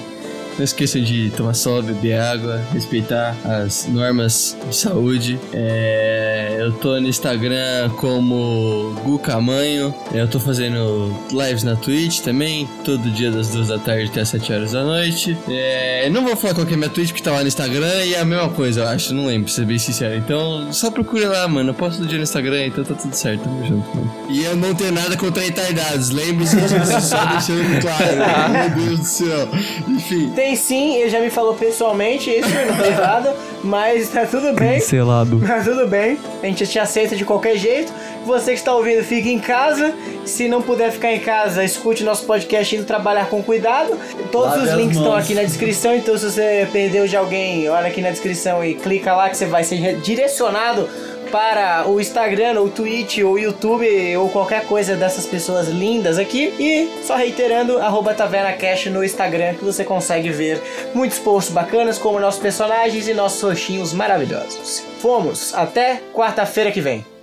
Não 0.57 0.65
esqueçam 0.65 1.03
de 1.03 1.31
tomar 1.37 1.55
sol, 1.55 1.83
beber 1.83 2.19
água, 2.19 2.63
respeitar 2.73 3.37
as 3.45 3.87
normas 3.87 4.57
de 4.69 4.75
saúde. 4.75 5.39
É, 5.53 6.57
eu 6.59 6.73
tô 6.73 6.99
no 7.01 7.09
Instagram 7.09 7.91
como 7.97 8.95
Gu 9.05 9.19
Camanho. 9.19 9.95
Eu 10.13 10.27
tô 10.27 10.41
fazendo 10.41 11.15
lives 11.31 11.63
na 11.63 11.77
Twitch 11.77 12.21
também, 12.21 12.69
todo 12.85 13.11
dia 13.11 13.31
das 13.31 13.51
duas 13.51 13.69
da 13.69 13.79
tarde 13.79 14.11
até 14.11 14.21
as 14.23 14.29
7 14.31 14.53
horas 14.53 14.73
da 14.73 14.83
noite. 14.83 15.37
É, 15.49 16.09
não 16.11 16.25
vou 16.25 16.37
falar 16.37 16.55
qual 16.55 16.67
que 16.67 16.75
é 16.75 16.77
minha 16.77 16.89
Twitch, 16.89 17.11
porque 17.11 17.23
tá 17.23 17.33
lá 17.33 17.41
no 17.41 17.49
Instagram 17.49 18.05
e 18.05 18.15
é 18.15 18.21
a 18.21 18.25
mesma 18.25 18.49
coisa, 18.49 18.81
eu 18.81 18.89
acho, 18.89 19.15
não 19.15 19.27
lembro, 19.27 19.45
pra 19.45 19.55
ser 19.55 19.67
bem 19.67 19.79
sincero. 19.79 20.17
Então, 20.17 20.73
só 20.73 20.91
procura 20.91 21.29
lá, 21.29 21.49
mano. 21.49 21.71
Eu 21.71 21.75
posto 21.75 21.99
todo 21.99 22.09
dia 22.09 22.19
no 22.19 22.25
Instagram, 22.25 22.67
então 22.67 22.85
tá 22.85 22.95
tudo 22.95 23.15
certo, 23.15 23.43
tamo 23.43 23.67
junto, 23.67 23.97
mano. 23.97 24.13
E 24.31 24.45
eu 24.45 24.57
não 24.57 24.75
tenho 24.75 24.93
nada 24.93 25.17
contra 25.17 25.43
retardados, 25.43 26.11
lembre-se 26.11 26.57
disso, 26.57 27.01
só 27.01 27.25
deixando 27.27 27.81
claro. 27.81 28.77
Meu 28.77 28.87
Deus 28.87 28.99
do 29.01 29.05
céu. 29.05 29.49
Enfim. 29.89 30.31
Tem 30.31 30.46
sim, 30.55 30.97
ele 30.97 31.09
já 31.09 31.19
me 31.19 31.31
falou 31.31 31.55
pessoalmente, 31.55 32.31
isso 32.31 32.49
não 32.49 32.77
tem 32.77 32.93
nada, 32.95 33.35
mas 33.65 34.09
tá 34.11 34.27
tudo 34.27 34.53
bem. 34.53 34.79
Selado. 34.81 35.41
Tá 35.41 35.61
tudo 35.61 35.87
bem, 35.89 36.19
a 36.43 36.47
gente 36.47 36.67
te 36.67 36.79
aceita 36.79 37.17
de 37.17 37.25
qualquer 37.25 37.57
jeito. 37.57 37.93
Você 38.27 38.53
que 38.53 38.59
está 38.59 38.75
ouvindo, 38.75 39.03
fique 39.05 39.31
em 39.31 39.39
casa. 39.39 39.95
Se 40.25 40.49
não 40.49 40.61
puder 40.61 40.91
ficar 40.91 41.13
em 41.13 41.21
casa, 41.21 41.65
escute 41.65 42.03
nosso 42.05 42.25
podcast 42.27 42.75
indo 42.75 42.85
trabalhar 42.85 43.29
com 43.29 43.43
cuidado. 43.43 43.97
Todos 44.31 44.57
Lave 44.57 44.69
os 44.69 44.75
links 44.75 44.97
estão 44.97 45.15
aqui 45.15 45.35
na 45.35 45.43
descrição, 45.43 45.95
então 45.95 46.19
se 46.19 46.31
você 46.31 46.69
perdeu 46.73 47.07
de 47.07 47.17
alguém, 47.17 47.69
olha 47.69 47.87
aqui 47.87 48.03
na 48.03 48.11
descrição 48.11 48.65
e 48.65 48.75
clica 48.75 49.15
lá 49.15 49.31
que 49.31 49.37
você 49.37 49.47
vai 49.47 49.65
ser 49.65 49.97
direcionado 50.01 50.89
para 51.27 51.89
o 51.89 52.01
Instagram, 52.01 52.61
ou 52.61 52.71
Twitch, 52.71 53.19
ou 53.19 53.39
YouTube, 53.39 54.17
ou 54.17 54.29
qualquer 54.29 54.65
coisa 54.67 54.97
dessas 54.97 55.27
pessoas 55.27 55.69
lindas 55.69 56.19
aqui. 56.19 56.53
E 56.59 57.03
só 57.03 57.17
reiterando, 57.17 57.79
arroba 57.79 58.15
Taverna 58.15 58.53
Cash 58.53 58.87
no 58.87 59.05
Instagram, 59.05 59.55
que 59.55 59.65
você 59.65 59.85
consegue 59.85 60.31
ver 60.31 60.61
muitos 60.95 61.19
posts 61.19 61.53
bacanas, 61.53 61.99
como 61.99 62.21
nossos 62.21 62.41
personagens 62.41 63.09
e 63.09 63.15
nossos 63.15 63.43
roxinhos 63.43 63.93
maravilhosos. 63.93 64.83
Fomos, 65.01 65.55
até 65.55 66.01
quarta-feira 66.15 66.71
que 66.71 66.81
vem. 66.81 67.16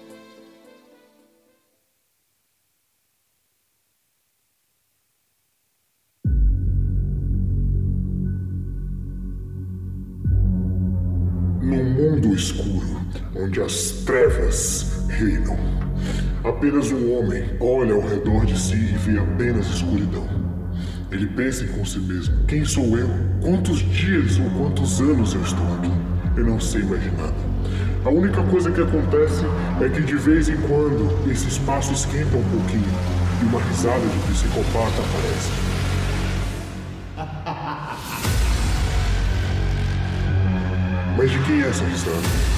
Num 11.64 11.82
mundo 11.82 12.36
escuro, 12.36 13.00
onde 13.34 13.62
as 13.62 14.04
trevas 14.06 15.08
reinam, 15.08 15.58
apenas 16.44 16.92
um 16.92 17.18
homem 17.18 17.52
olha 17.58 17.94
ao 17.94 18.02
redor 18.02 18.46
de 18.46 18.60
si 18.60 18.76
e 18.76 18.98
vê 18.98 19.18
apenas 19.18 19.68
escuridão. 19.68 20.28
Ele 21.10 21.26
pensa 21.26 21.66
com 21.68 21.86
si 21.86 22.00
mesmo: 22.00 22.44
quem 22.50 22.66
sou 22.66 22.98
eu? 22.98 23.10
Quantos 23.40 23.80
dias 23.80 24.38
ou 24.40 24.50
quantos 24.50 25.00
anos 25.00 25.34
eu 25.34 25.42
estou 25.42 25.66
aqui? 25.76 25.92
Eu 26.36 26.44
não 26.44 26.60
sei 26.60 26.84
mais 26.84 27.02
de 27.02 27.12
nada. 27.12 27.34
A 28.04 28.10
única 28.10 28.44
coisa 28.44 28.70
que 28.70 28.82
acontece 28.82 29.46
é 29.82 29.88
que 29.88 30.02
de 30.02 30.16
vez 30.16 30.50
em 30.50 30.58
quando 30.58 31.32
esse 31.32 31.48
espaço 31.48 31.94
esquenta 31.94 32.36
um 32.36 32.44
pouquinho 32.44 32.92
e 33.42 33.46
uma 33.46 33.62
risada 33.62 34.02
de 34.02 34.34
psicopata 34.34 35.02
aparece. 35.02 35.63
Mas 41.44 41.48
de 41.48 41.54
quem 41.54 41.62
é 41.62 41.68
essa 41.68 41.84
risada? 41.84 42.54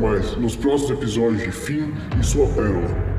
Mais 0.00 0.34
nos 0.36 0.56
próximos 0.56 0.92
episódios 0.92 1.42
de 1.42 1.52
Fim 1.52 1.92
e 2.18 2.24
Sua 2.24 2.46
Pérola. 2.48 3.09